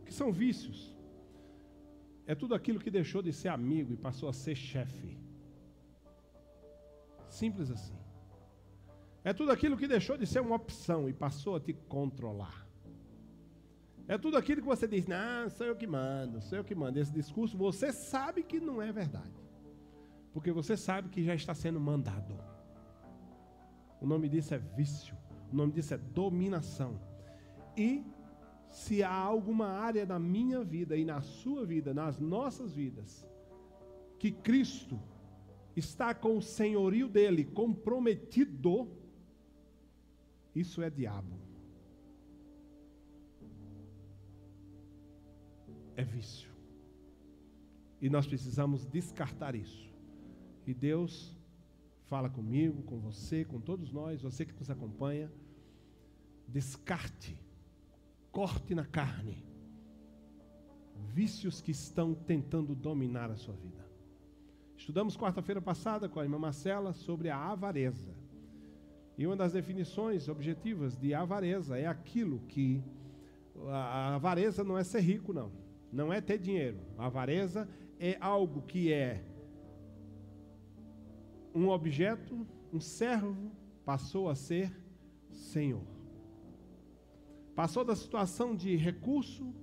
O 0.00 0.04
que 0.04 0.12
são 0.12 0.32
vícios? 0.32 0.94
É 2.26 2.34
tudo 2.34 2.54
aquilo 2.54 2.80
que 2.80 2.90
deixou 2.90 3.22
de 3.22 3.32
ser 3.32 3.48
amigo 3.48 3.92
e 3.92 3.96
passou 3.96 4.28
a 4.28 4.32
ser 4.32 4.54
chefe. 4.54 5.18
Simples 7.28 7.70
assim. 7.70 8.03
É 9.24 9.32
tudo 9.32 9.50
aquilo 9.50 9.76
que 9.76 9.88
deixou 9.88 10.18
de 10.18 10.26
ser 10.26 10.40
uma 10.40 10.54
opção 10.56 11.08
e 11.08 11.12
passou 11.14 11.56
a 11.56 11.60
te 11.60 11.72
controlar. 11.72 12.68
É 14.06 14.18
tudo 14.18 14.36
aquilo 14.36 14.60
que 14.60 14.66
você 14.66 14.86
diz, 14.86 15.06
não, 15.06 15.48
sou 15.48 15.66
eu 15.66 15.74
que 15.74 15.86
mando, 15.86 16.42
sou 16.42 16.58
eu 16.58 16.64
que 16.64 16.74
mando. 16.74 16.98
Esse 16.98 17.10
discurso 17.10 17.56
você 17.56 17.90
sabe 17.90 18.42
que 18.42 18.60
não 18.60 18.82
é 18.82 18.92
verdade. 18.92 19.32
Porque 20.34 20.52
você 20.52 20.76
sabe 20.76 21.08
que 21.08 21.24
já 21.24 21.34
está 21.34 21.54
sendo 21.54 21.80
mandado. 21.80 22.38
O 23.98 24.06
nome 24.06 24.28
disso 24.28 24.54
é 24.54 24.58
vício. 24.58 25.16
O 25.50 25.56
nome 25.56 25.72
disso 25.72 25.94
é 25.94 25.96
dominação. 25.96 27.00
E 27.74 28.04
se 28.68 29.02
há 29.02 29.14
alguma 29.14 29.68
área 29.68 30.04
na 30.04 30.18
minha 30.18 30.62
vida 30.62 30.96
e 30.96 31.04
na 31.04 31.22
sua 31.22 31.64
vida, 31.64 31.94
nas 31.94 32.20
nossas 32.20 32.74
vidas, 32.74 33.26
que 34.18 34.30
Cristo 34.30 35.00
está 35.74 36.12
com 36.12 36.36
o 36.36 36.42
senhorio 36.42 37.08
dele 37.08 37.44
comprometido, 37.44 39.03
isso 40.54 40.82
é 40.82 40.90
diabo. 40.90 41.38
É 45.96 46.04
vício. 46.04 46.52
E 48.00 48.10
nós 48.10 48.26
precisamos 48.26 48.84
descartar 48.86 49.54
isso. 49.54 49.92
E 50.66 50.74
Deus 50.74 51.36
fala 52.06 52.28
comigo, 52.28 52.82
com 52.82 52.98
você, 52.98 53.44
com 53.44 53.60
todos 53.60 53.92
nós, 53.92 54.22
você 54.22 54.44
que 54.44 54.52
nos 54.52 54.70
acompanha 54.70 55.30
descarte, 56.46 57.38
corte 58.30 58.74
na 58.74 58.84
carne 58.84 59.42
vícios 61.14 61.60
que 61.60 61.70
estão 61.70 62.14
tentando 62.14 62.74
dominar 62.74 63.30
a 63.30 63.36
sua 63.36 63.54
vida. 63.54 63.84
Estudamos 64.76 65.16
quarta-feira 65.16 65.62
passada 65.62 66.08
com 66.08 66.18
a 66.18 66.24
irmã 66.24 66.38
Marcela 66.38 66.92
sobre 66.92 67.30
a 67.30 67.38
avareza. 67.38 68.12
E 69.16 69.26
uma 69.26 69.36
das 69.36 69.52
definições 69.52 70.28
objetivas 70.28 70.96
de 70.96 71.14
avareza 71.14 71.78
é 71.78 71.86
aquilo 71.86 72.40
que 72.48 72.82
a 73.68 74.16
avareza 74.16 74.64
não 74.64 74.76
é 74.76 74.82
ser 74.82 75.00
rico, 75.00 75.32
não. 75.32 75.52
Não 75.92 76.12
é 76.12 76.20
ter 76.20 76.38
dinheiro. 76.38 76.78
A 76.98 77.06
avareza 77.06 77.68
é 78.00 78.16
algo 78.20 78.62
que 78.62 78.92
é 78.92 79.22
um 81.54 81.68
objeto, 81.68 82.44
um 82.72 82.80
servo, 82.80 83.52
passou 83.84 84.28
a 84.28 84.34
ser 84.34 84.76
senhor. 85.30 85.84
Passou 87.54 87.84
da 87.84 87.94
situação 87.94 88.56
de 88.56 88.74
recurso 88.74 89.54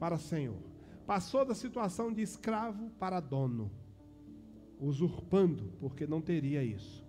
para 0.00 0.18
senhor. 0.18 0.58
Passou 1.06 1.44
da 1.44 1.54
situação 1.54 2.12
de 2.12 2.20
escravo 2.20 2.90
para 2.98 3.20
dono. 3.20 3.70
Usurpando, 4.80 5.72
porque 5.78 6.04
não 6.06 6.20
teria 6.20 6.64
isso. 6.64 7.05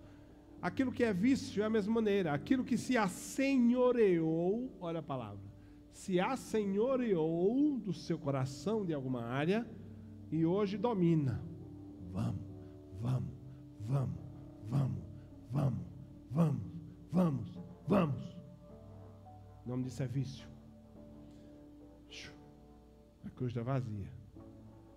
Aquilo 0.62 0.91
que 0.91 1.03
é 1.03 1.14
vício 1.14 1.62
é 1.62 1.66
a 1.66 1.70
mesma 1.70 1.93
maneira. 1.93 2.34
Aquilo 2.34 2.64
que 2.64 2.78
se 2.78 2.97
assenhoreou, 2.97 4.72
olha 4.80 4.99
a 4.99 5.03
palavra, 5.03 5.45
se 5.91 6.20
assenhoreou 6.20 7.80
do 7.80 7.93
seu 7.93 8.18
coração 8.18 8.86
de 8.86 8.93
alguma 8.93 9.24
área 9.24 9.68
e 10.32 10.45
hoje 10.45 10.78
domina. 10.78 11.41
Vamos, 12.12 12.41
vamos, 12.99 13.34
vamos, 13.82 14.20
vamos, 14.68 15.03
vamos, 15.51 15.86
vamos, 16.32 16.72
vamos, 17.12 17.60
vamos. 17.88 18.38
O 19.66 19.70
nome 19.70 19.84
disso 19.84 20.01
é 20.01 20.08
vício. 20.08 20.47
A 23.26 23.30
cruz 23.30 23.51
está 23.51 23.62
vazia. 23.62 24.10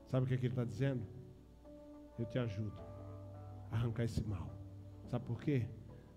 Sabe 0.07 0.25
o 0.25 0.29
que, 0.29 0.35
é 0.35 0.37
que 0.37 0.47
ele 0.47 0.53
está 0.53 0.65
dizendo? 0.65 1.05
Eu 2.19 2.25
te 2.27 2.39
ajudo 2.39 2.73
a 3.71 3.77
arrancar 3.77 4.05
esse 4.05 4.23
mal. 4.25 4.60
Sabe 5.11 5.25
por 5.25 5.43
quê? 5.43 5.67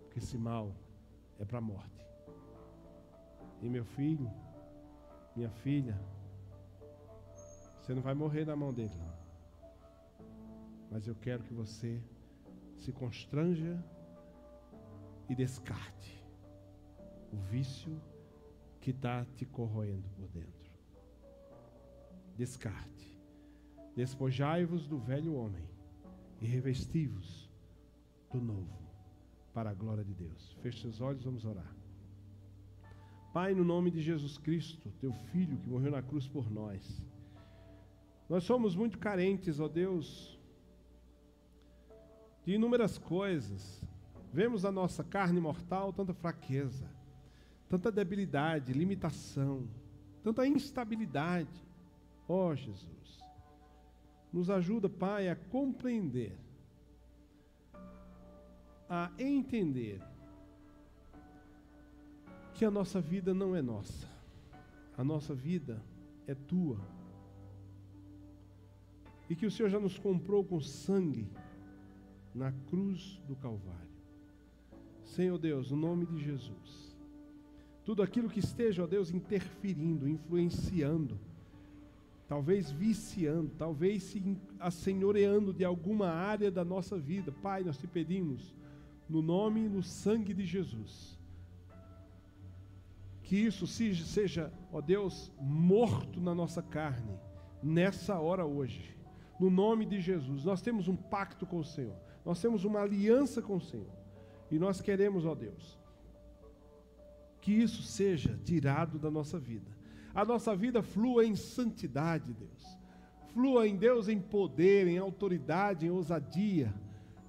Porque 0.02 0.20
esse 0.20 0.38
mal 0.38 0.72
é 1.40 1.46
para 1.46 1.58
a 1.58 1.62
morte. 1.62 2.06
E 3.60 3.68
meu 3.68 3.84
filho, 3.84 4.32
minha 5.36 5.50
filha, 5.50 6.00
você 7.82 7.96
não 7.96 8.04
vai 8.04 8.14
morrer 8.14 8.46
na 8.46 8.56
mão 8.56 8.72
dele, 8.72 8.96
não. 8.96 9.14
Mas 10.92 11.08
eu 11.08 11.16
quero 11.16 11.44
que 11.44 11.54
você 11.54 12.00
se 12.78 12.92
constranja 12.92 13.84
e 15.28 15.34
descarte 15.34 16.24
o 17.32 17.38
vício 17.38 18.00
que 18.80 18.92
está 18.92 19.26
te 19.36 19.46
corroendo 19.46 20.08
por 20.12 20.28
dentro. 20.28 20.72
Descarte. 22.38 23.20
Despojai-vos 23.96 24.88
do 24.88 25.00
velho 25.00 25.34
homem 25.34 25.68
e 26.42 26.46
revesti-vos 26.46 27.50
do 28.32 28.42
novo, 28.42 28.83
para 29.54 29.70
a 29.70 29.74
glória 29.74 30.04
de 30.04 30.14
Deus. 30.14 30.54
Feche 30.62 30.82
seus 30.82 31.00
olhos, 31.00 31.24
vamos 31.24 31.46
orar. 31.46 31.74
Pai, 33.32 33.54
no 33.54 33.64
nome 33.64 33.90
de 33.92 34.02
Jesus 34.02 34.38
Cristo, 34.38 34.92
teu 35.00 35.12
filho 35.32 35.58
que 35.58 35.70
morreu 35.70 35.92
na 35.92 36.02
cruz 36.02 36.28
por 36.28 36.52
nós, 36.52 37.02
Nós 38.30 38.46
somos 38.46 38.76
muito 38.76 38.98
carentes, 38.98 39.60
ó 39.60 39.68
Deus, 39.68 40.40
de 42.46 42.54
inúmeras 42.54 42.98
coisas. 42.98 43.82
Vemos 44.32 44.64
na 44.64 44.72
nossa 44.72 45.04
carne 45.04 45.40
mortal 45.40 45.94
tanta 45.94 46.14
fraqueza, 46.14 46.90
tanta 47.70 47.92
debilidade, 47.92 48.74
limitação, 48.74 49.68
tanta 50.24 50.48
instabilidade. 50.48 51.64
Ó 52.28 52.56
Jesus, 52.56 53.24
nos 54.32 54.50
ajuda, 54.50 54.90
Pai, 54.90 55.30
a 55.30 55.36
compreender, 55.36 56.36
a 58.90 59.12
entender 59.18 60.02
que 62.54 62.66
a 62.66 62.72
nossa 62.72 63.02
vida 63.02 63.34
não 63.34 63.56
é 63.56 63.62
nossa, 63.62 64.08
a 64.98 65.04
nossa 65.04 65.34
vida 65.34 65.82
é 66.28 66.36
tua. 66.36 66.80
E 69.30 69.36
que 69.36 69.46
o 69.46 69.52
Senhor 69.52 69.70
já 69.70 69.80
nos 69.80 69.98
comprou 69.98 70.44
com 70.44 70.60
sangue 70.60 71.28
na 72.34 72.52
cruz 72.70 73.22
do 73.28 73.36
Calvário. 73.36 73.94
Senhor 75.04 75.38
Deus, 75.38 75.72
no 75.72 75.78
nome 75.78 76.06
de 76.06 76.24
Jesus, 76.24 76.96
tudo 77.84 78.02
aquilo 78.02 78.30
que 78.30 78.40
esteja, 78.40 78.84
ó 78.84 78.88
Deus, 78.88 79.12
interferindo, 79.12 80.08
influenciando, 80.08 81.20
talvez 82.28 82.72
viciando, 82.72 83.52
talvez 83.58 84.04
se 84.04 84.38
assenhoreando 84.60 85.54
de 85.54 85.66
alguma 85.66 86.08
área 86.08 86.50
da 86.50 86.64
nossa 86.64 86.98
vida, 86.98 87.32
Pai, 87.32 87.64
nós 87.64 87.78
te 87.78 87.86
pedimos, 87.86 88.54
no 89.14 89.22
nome 89.22 89.66
e 89.66 89.70
no 89.70 89.84
sangue 89.84 90.34
de 90.34 90.44
Jesus, 90.44 91.20
que 93.22 93.36
isso 93.36 93.68
seja, 93.68 94.52
ó 94.72 94.82
Deus, 94.82 95.32
morto 95.40 96.20
na 96.20 96.34
nossa 96.34 96.64
carne, 96.64 97.14
nessa 97.62 98.20
hora 98.20 98.44
hoje, 98.44 98.98
no 99.40 99.52
nome 99.52 99.86
de 99.86 100.02
Jesus. 100.02 100.44
Nós 100.44 100.64
temos 100.64 100.88
um 100.88 100.96
pacto 100.96 101.46
com 101.46 101.60
o 101.60 101.64
Senhor, 101.64 101.96
nós 102.26 102.42
temos 102.42 102.66
uma 102.66 102.82
aliança 102.82 103.40
com 103.40 103.58
o 103.58 103.62
Senhor, 103.62 103.94
e 104.50 104.58
nós 104.58 104.82
queremos, 104.82 105.28
ó 105.28 105.36
Deus, 105.36 105.80
que 107.40 107.52
isso 107.52 107.84
seja 107.84 108.36
tirado 108.44 108.98
da 108.98 109.12
nossa 109.12 109.38
vida. 109.38 109.72
A 110.12 110.26
nossa 110.26 110.56
vida 110.56 110.82
flua 110.82 111.24
em 111.24 111.36
santidade, 111.36 112.34
Deus. 112.34 112.80
Flua 113.28 113.68
em 113.68 113.76
Deus 113.76 114.08
em 114.08 114.20
poder, 114.20 114.88
em 114.88 114.98
autoridade, 114.98 115.86
em 115.86 115.90
ousadia. 115.92 116.74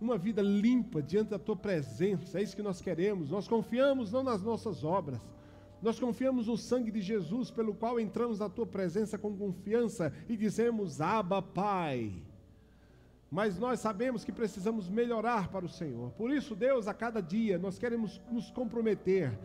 Uma 0.01 0.19
vida 0.19 0.43
limpa 0.43 1.03
diante 1.03 1.31
da 1.31 1.39
tua 1.39 1.57
presença. 1.57 2.39
É 2.39 2.43
isso 2.43 2.57
que 2.57 2.63
nós 2.63 2.81
queremos. 2.81 3.31
Nós 3.31 3.49
confiamos 3.49 4.13
não 4.13 4.23
nas 4.23 4.43
nossas 4.43 4.85
obras, 4.85 5.21
nós 5.81 6.01
confiamos 6.01 6.47
no 6.47 6.57
sangue 6.57 6.91
de 6.91 7.03
Jesus, 7.03 7.51
pelo 7.51 7.75
qual 7.75 8.01
entramos 8.01 8.39
na 8.39 8.49
tua 8.49 8.67
presença 8.67 9.19
com 9.19 9.37
confiança 9.37 10.13
e 10.29 10.37
dizemos: 10.37 11.01
Abba, 11.01 11.43
Pai. 11.43 12.13
Mas 13.31 13.59
nós 13.59 13.81
sabemos 13.81 14.25
que 14.25 14.33
precisamos 14.33 14.89
melhorar 14.89 15.49
para 15.49 15.65
o 15.65 15.69
Senhor. 15.69 16.11
Por 16.13 16.31
isso, 16.31 16.55
Deus, 16.55 16.87
a 16.87 16.95
cada 16.95 17.21
dia, 17.21 17.59
nós 17.59 17.79
queremos 17.79 18.21
nos 18.31 18.51
comprometer 18.51 19.37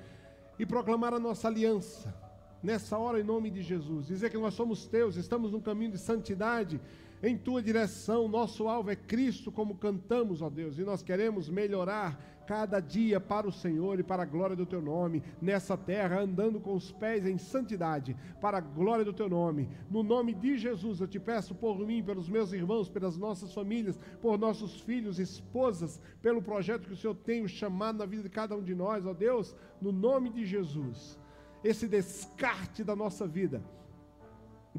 e 0.58 0.66
proclamar 0.66 1.14
a 1.14 1.20
nossa 1.20 1.48
aliança. 1.48 2.14
Nessa 2.62 2.98
hora, 2.98 3.20
em 3.20 3.24
nome 3.24 3.50
de 3.50 3.62
Jesus, 3.62 4.08
dizer 4.08 4.30
que 4.30 4.38
nós 4.38 4.54
somos 4.54 4.86
teus, 4.86 5.16
estamos 5.16 5.52
no 5.52 5.62
caminho 5.62 5.92
de 5.92 5.98
santidade 5.98 6.80
em 7.22 7.38
tua 7.38 7.62
direção. 7.62 8.28
Nosso 8.28 8.68
alvo 8.68 8.92
é 8.92 8.96
Cristo, 8.96 9.52
como 9.52 9.76
cantamos, 9.76 10.42
ó 10.42 10.50
Deus, 10.50 10.78
e 10.78 10.84
nós 10.84 11.04
queremos 11.04 11.50
melhorar 11.50 12.40
cada 12.50 12.80
dia 12.80 13.20
para 13.20 13.48
o 13.48 13.52
Senhor 13.52 14.00
e 14.00 14.04
para 14.04 14.24
a 14.24 14.26
glória 14.26 14.56
do 14.56 14.66
teu 14.66 14.82
nome, 14.82 15.22
nessa 15.40 15.78
terra, 15.78 16.20
andando 16.20 16.60
com 16.60 16.74
os 16.74 16.92
pés 16.92 17.24
em 17.24 17.38
santidade, 17.38 18.18
para 18.42 18.58
a 18.58 18.62
glória 18.62 19.06
do 19.06 19.14
teu 19.14 19.30
nome. 19.30 19.70
No 19.88 20.02
nome 20.02 20.34
de 20.34 20.58
Jesus, 20.58 21.00
eu 21.00 21.08
te 21.08 21.20
peço 21.20 21.54
por 21.54 21.78
mim, 21.78 22.02
pelos 22.02 22.28
meus 22.28 22.52
irmãos, 22.52 22.90
pelas 22.90 23.16
nossas 23.16 23.54
famílias, 23.54 24.00
por 24.20 24.36
nossos 24.36 24.82
filhos, 24.82 25.20
esposas, 25.20 26.02
pelo 26.24 26.42
projeto 26.42 26.88
que 26.88 26.94
o 26.94 26.98
Senhor 26.98 27.14
tem 27.14 27.48
chamado 27.48 28.00
na 28.00 28.06
vida 28.08 28.24
de 28.24 28.30
cada 28.30 28.56
um 28.56 28.64
de 28.64 28.74
nós, 28.74 29.06
ó 29.06 29.14
Deus, 29.14 29.56
no 29.80 29.92
nome 29.92 30.32
de 30.32 30.44
Jesus. 30.44 31.20
Esse 31.64 31.88
descarte 31.88 32.84
da 32.84 32.96
nossa 32.96 33.28
vida 33.28 33.62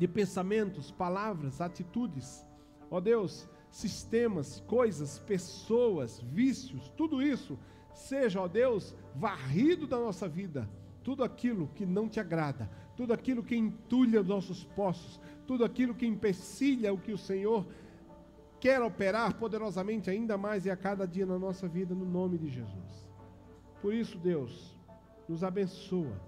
de 0.00 0.08
pensamentos, 0.08 0.90
palavras, 0.90 1.60
atitudes. 1.60 2.42
Ó 2.90 3.02
Deus, 3.02 3.46
sistemas, 3.70 4.58
coisas, 4.60 5.18
pessoas, 5.18 6.18
vícios, 6.22 6.88
tudo 6.96 7.20
isso 7.20 7.58
seja, 7.92 8.40
ó 8.40 8.48
Deus, 8.48 8.94
varrido 9.14 9.86
da 9.86 9.98
nossa 9.98 10.26
vida. 10.26 10.66
Tudo 11.04 11.22
aquilo 11.22 11.68
que 11.74 11.84
não 11.84 12.08
te 12.08 12.18
agrada, 12.18 12.70
tudo 12.96 13.12
aquilo 13.12 13.42
que 13.44 13.54
entulha 13.54 14.22
os 14.22 14.26
nossos 14.26 14.64
poços, 14.64 15.20
tudo 15.46 15.66
aquilo 15.66 15.94
que 15.94 16.06
empecilha 16.06 16.94
o 16.94 16.98
que 16.98 17.12
o 17.12 17.18
Senhor 17.18 17.66
quer 18.58 18.80
operar 18.80 19.34
poderosamente 19.34 20.08
ainda 20.08 20.38
mais 20.38 20.64
e 20.64 20.70
a 20.70 20.76
cada 20.78 21.06
dia 21.06 21.26
na 21.26 21.38
nossa 21.38 21.68
vida, 21.68 21.94
no 21.94 22.06
nome 22.06 22.38
de 22.38 22.48
Jesus. 22.48 23.06
Por 23.82 23.92
isso, 23.92 24.16
Deus, 24.16 24.74
nos 25.28 25.44
abençoa, 25.44 26.18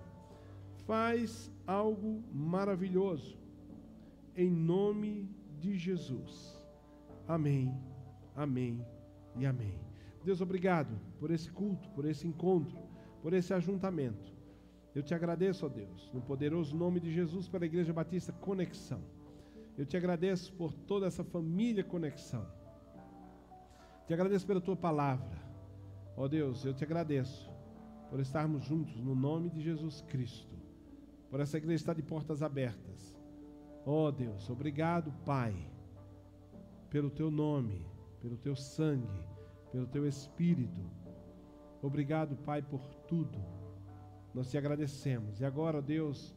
faz 0.87 1.51
algo 1.67 2.23
maravilhoso 2.35 3.42
em 4.37 4.51
nome 4.51 5.29
de 5.59 5.77
Jesus. 5.77 6.61
Amém, 7.27 7.75
amém 8.35 8.85
e 9.37 9.47
amém. 9.47 9.79
Deus, 10.25 10.41
obrigado 10.41 10.99
por 11.19 11.31
esse 11.31 11.51
culto, 11.51 11.89
por 11.91 12.05
esse 12.05 12.27
encontro, 12.27 12.79
por 13.21 13.33
esse 13.33 13.53
ajuntamento. 13.53 14.33
Eu 14.95 15.03
te 15.03 15.15
agradeço, 15.15 15.67
ó 15.67 15.69
Deus, 15.69 16.11
no 16.13 16.21
poderoso 16.21 16.77
nome 16.77 17.01
de 17.01 17.13
Jesus, 17.13 17.49
pela 17.49 17.65
Igreja 17.65 17.93
Batista 17.93 18.33
Conexão. 18.33 19.03
Eu 19.77 19.87
te 19.87 19.97
agradeço 19.97 20.53
por 20.53 20.73
toda 20.73 21.07
essa 21.07 21.25
família 21.25 21.83
Conexão. 21.83 22.47
Te 24.07 24.13
agradeço 24.13 24.47
pela 24.47 24.61
tua 24.61 24.77
palavra. 24.77 25.41
Ó 26.17 26.29
Deus, 26.29 26.65
eu 26.65 26.75
te 26.75 26.85
agradeço 26.85 27.51
por 28.11 28.21
estarmos 28.21 28.65
juntos 28.65 29.01
no 29.01 29.15
nome 29.15 29.49
de 29.49 29.63
Jesus 29.63 30.03
Cristo. 30.03 30.55
Por 31.31 31.41
essa 31.41 31.57
igreja 31.57 31.77
estar 31.77 31.95
de 31.95 32.03
portas 32.03 32.43
abertas 32.43 33.12
Oh 33.85 34.13
Deus, 34.13 34.49
obrigado, 34.49 35.13
Pai, 35.25 35.55
pelo 36.89 37.11
teu 37.11 37.31
nome, 37.31 37.85
pelo 38.21 38.37
teu 38.37 38.55
sangue, 38.55 39.27
pelo 39.73 39.87
teu 39.89 40.07
espírito. 40.07 40.81
Obrigado, 41.83 42.37
Pai, 42.37 42.63
por 42.63 42.81
tudo. 43.09 43.39
Nós 44.33 44.51
te 44.51 44.57
agradecemos. 44.57 45.41
E 45.41 45.45
agora, 45.45 45.83
Deus, 45.83 46.33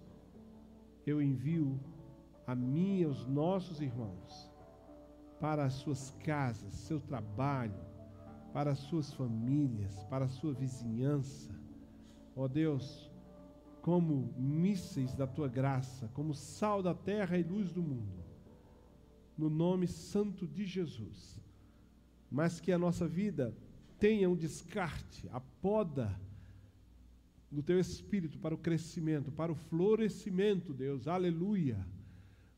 eu 1.05 1.21
envio 1.21 1.79
a 2.47 2.55
mim 2.55 3.01
e 3.01 3.03
aos 3.03 3.27
nossos 3.27 3.79
irmãos 3.79 4.51
para 5.39 5.65
as 5.65 5.73
suas 5.73 6.11
casas, 6.23 6.73
seu 6.73 6.99
trabalho, 6.99 7.79
para 8.51 8.71
as 8.71 8.79
suas 8.79 9.13
famílias, 9.13 10.03
para 10.05 10.25
a 10.25 10.29
sua 10.29 10.53
vizinhança. 10.53 11.53
Ó 12.35 12.47
Deus, 12.47 13.05
como 13.86 14.33
mísseis 14.36 15.13
da 15.13 15.27
tua 15.27 15.47
graça, 15.47 16.09
como 16.15 16.33
sal 16.33 16.81
da 16.81 16.95
terra 16.95 17.38
e 17.38 17.43
luz 17.43 17.71
do 17.71 17.83
mundo, 17.83 18.25
no 19.38 19.47
nome 19.47 19.86
santo 19.86 20.47
de 20.47 20.65
Jesus. 20.65 21.39
Mas 22.31 22.59
que 22.59 22.71
a 22.71 22.79
nossa 22.79 23.07
vida 23.07 23.55
tenha 23.99 24.27
um 24.27 24.36
descarte, 24.36 25.29
a 25.31 25.39
poda 25.39 26.19
do 27.51 27.61
teu 27.61 27.79
espírito 27.79 28.39
para 28.39 28.55
o 28.55 28.57
crescimento, 28.57 29.31
para 29.31 29.51
o 29.51 29.55
florescimento, 29.55 30.73
Deus, 30.73 31.07
aleluia, 31.07 31.86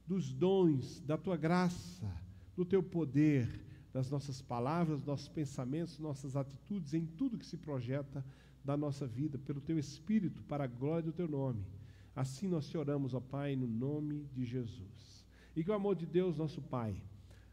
dos 0.08 0.32
dons, 0.32 1.02
da 1.02 1.18
tua 1.18 1.36
graça, 1.36 2.10
do 2.56 2.64
teu 2.64 2.82
poder, 2.82 3.66
das 3.92 4.10
nossas 4.10 4.42
palavras, 4.42 5.04
nossos 5.04 5.28
pensamentos, 5.28 6.00
nossas 6.00 6.38
atitudes, 6.38 6.94
em 6.94 7.06
tudo 7.06 7.38
que 7.38 7.46
se 7.46 7.58
projeta 7.58 8.24
da 8.68 8.76
nossa 8.76 9.08
vida, 9.08 9.38
pelo 9.38 9.62
teu 9.62 9.80
Espírito, 9.80 10.44
para 10.44 10.66
a 10.66 10.68
glória 10.68 11.04
do 11.04 11.14
teu 11.14 11.26
nome. 11.26 11.66
Assim 12.14 12.50
nós 12.50 12.68
te 12.68 12.78
oramos, 12.78 13.14
ó 13.14 13.22
Pai, 13.22 13.56
no 13.56 13.66
nome 13.66 14.28
de 14.34 14.44
Jesus. 14.44 15.26
E 15.56 15.64
que 15.64 15.72
o 15.72 15.74
amor 15.74 15.96
de 15.96 16.06
Deus, 16.06 16.38
nosso 16.38 16.62
Pai, 16.62 17.02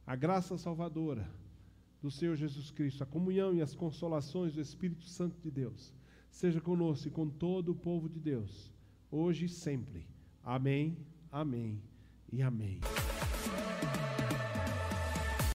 a 0.04 0.16
graça 0.16 0.58
salvadora 0.58 1.30
do 2.02 2.10
Senhor 2.10 2.34
Jesus 2.34 2.72
Cristo, 2.72 3.04
a 3.04 3.06
comunhão 3.06 3.54
e 3.54 3.62
as 3.62 3.76
consolações 3.76 4.52
do 4.52 4.60
Espírito 4.60 5.04
Santo 5.04 5.40
de 5.40 5.52
Deus, 5.52 5.94
seja 6.32 6.60
conosco 6.60 7.06
e 7.06 7.12
com 7.12 7.28
todo 7.28 7.70
o 7.70 7.76
povo 7.76 8.08
de 8.08 8.18
Deus, 8.18 8.74
hoje 9.08 9.44
e 9.44 9.48
sempre. 9.48 10.08
Amém, 10.42 10.98
amém 11.30 11.80
e 12.32 12.42
amém. 12.42 12.80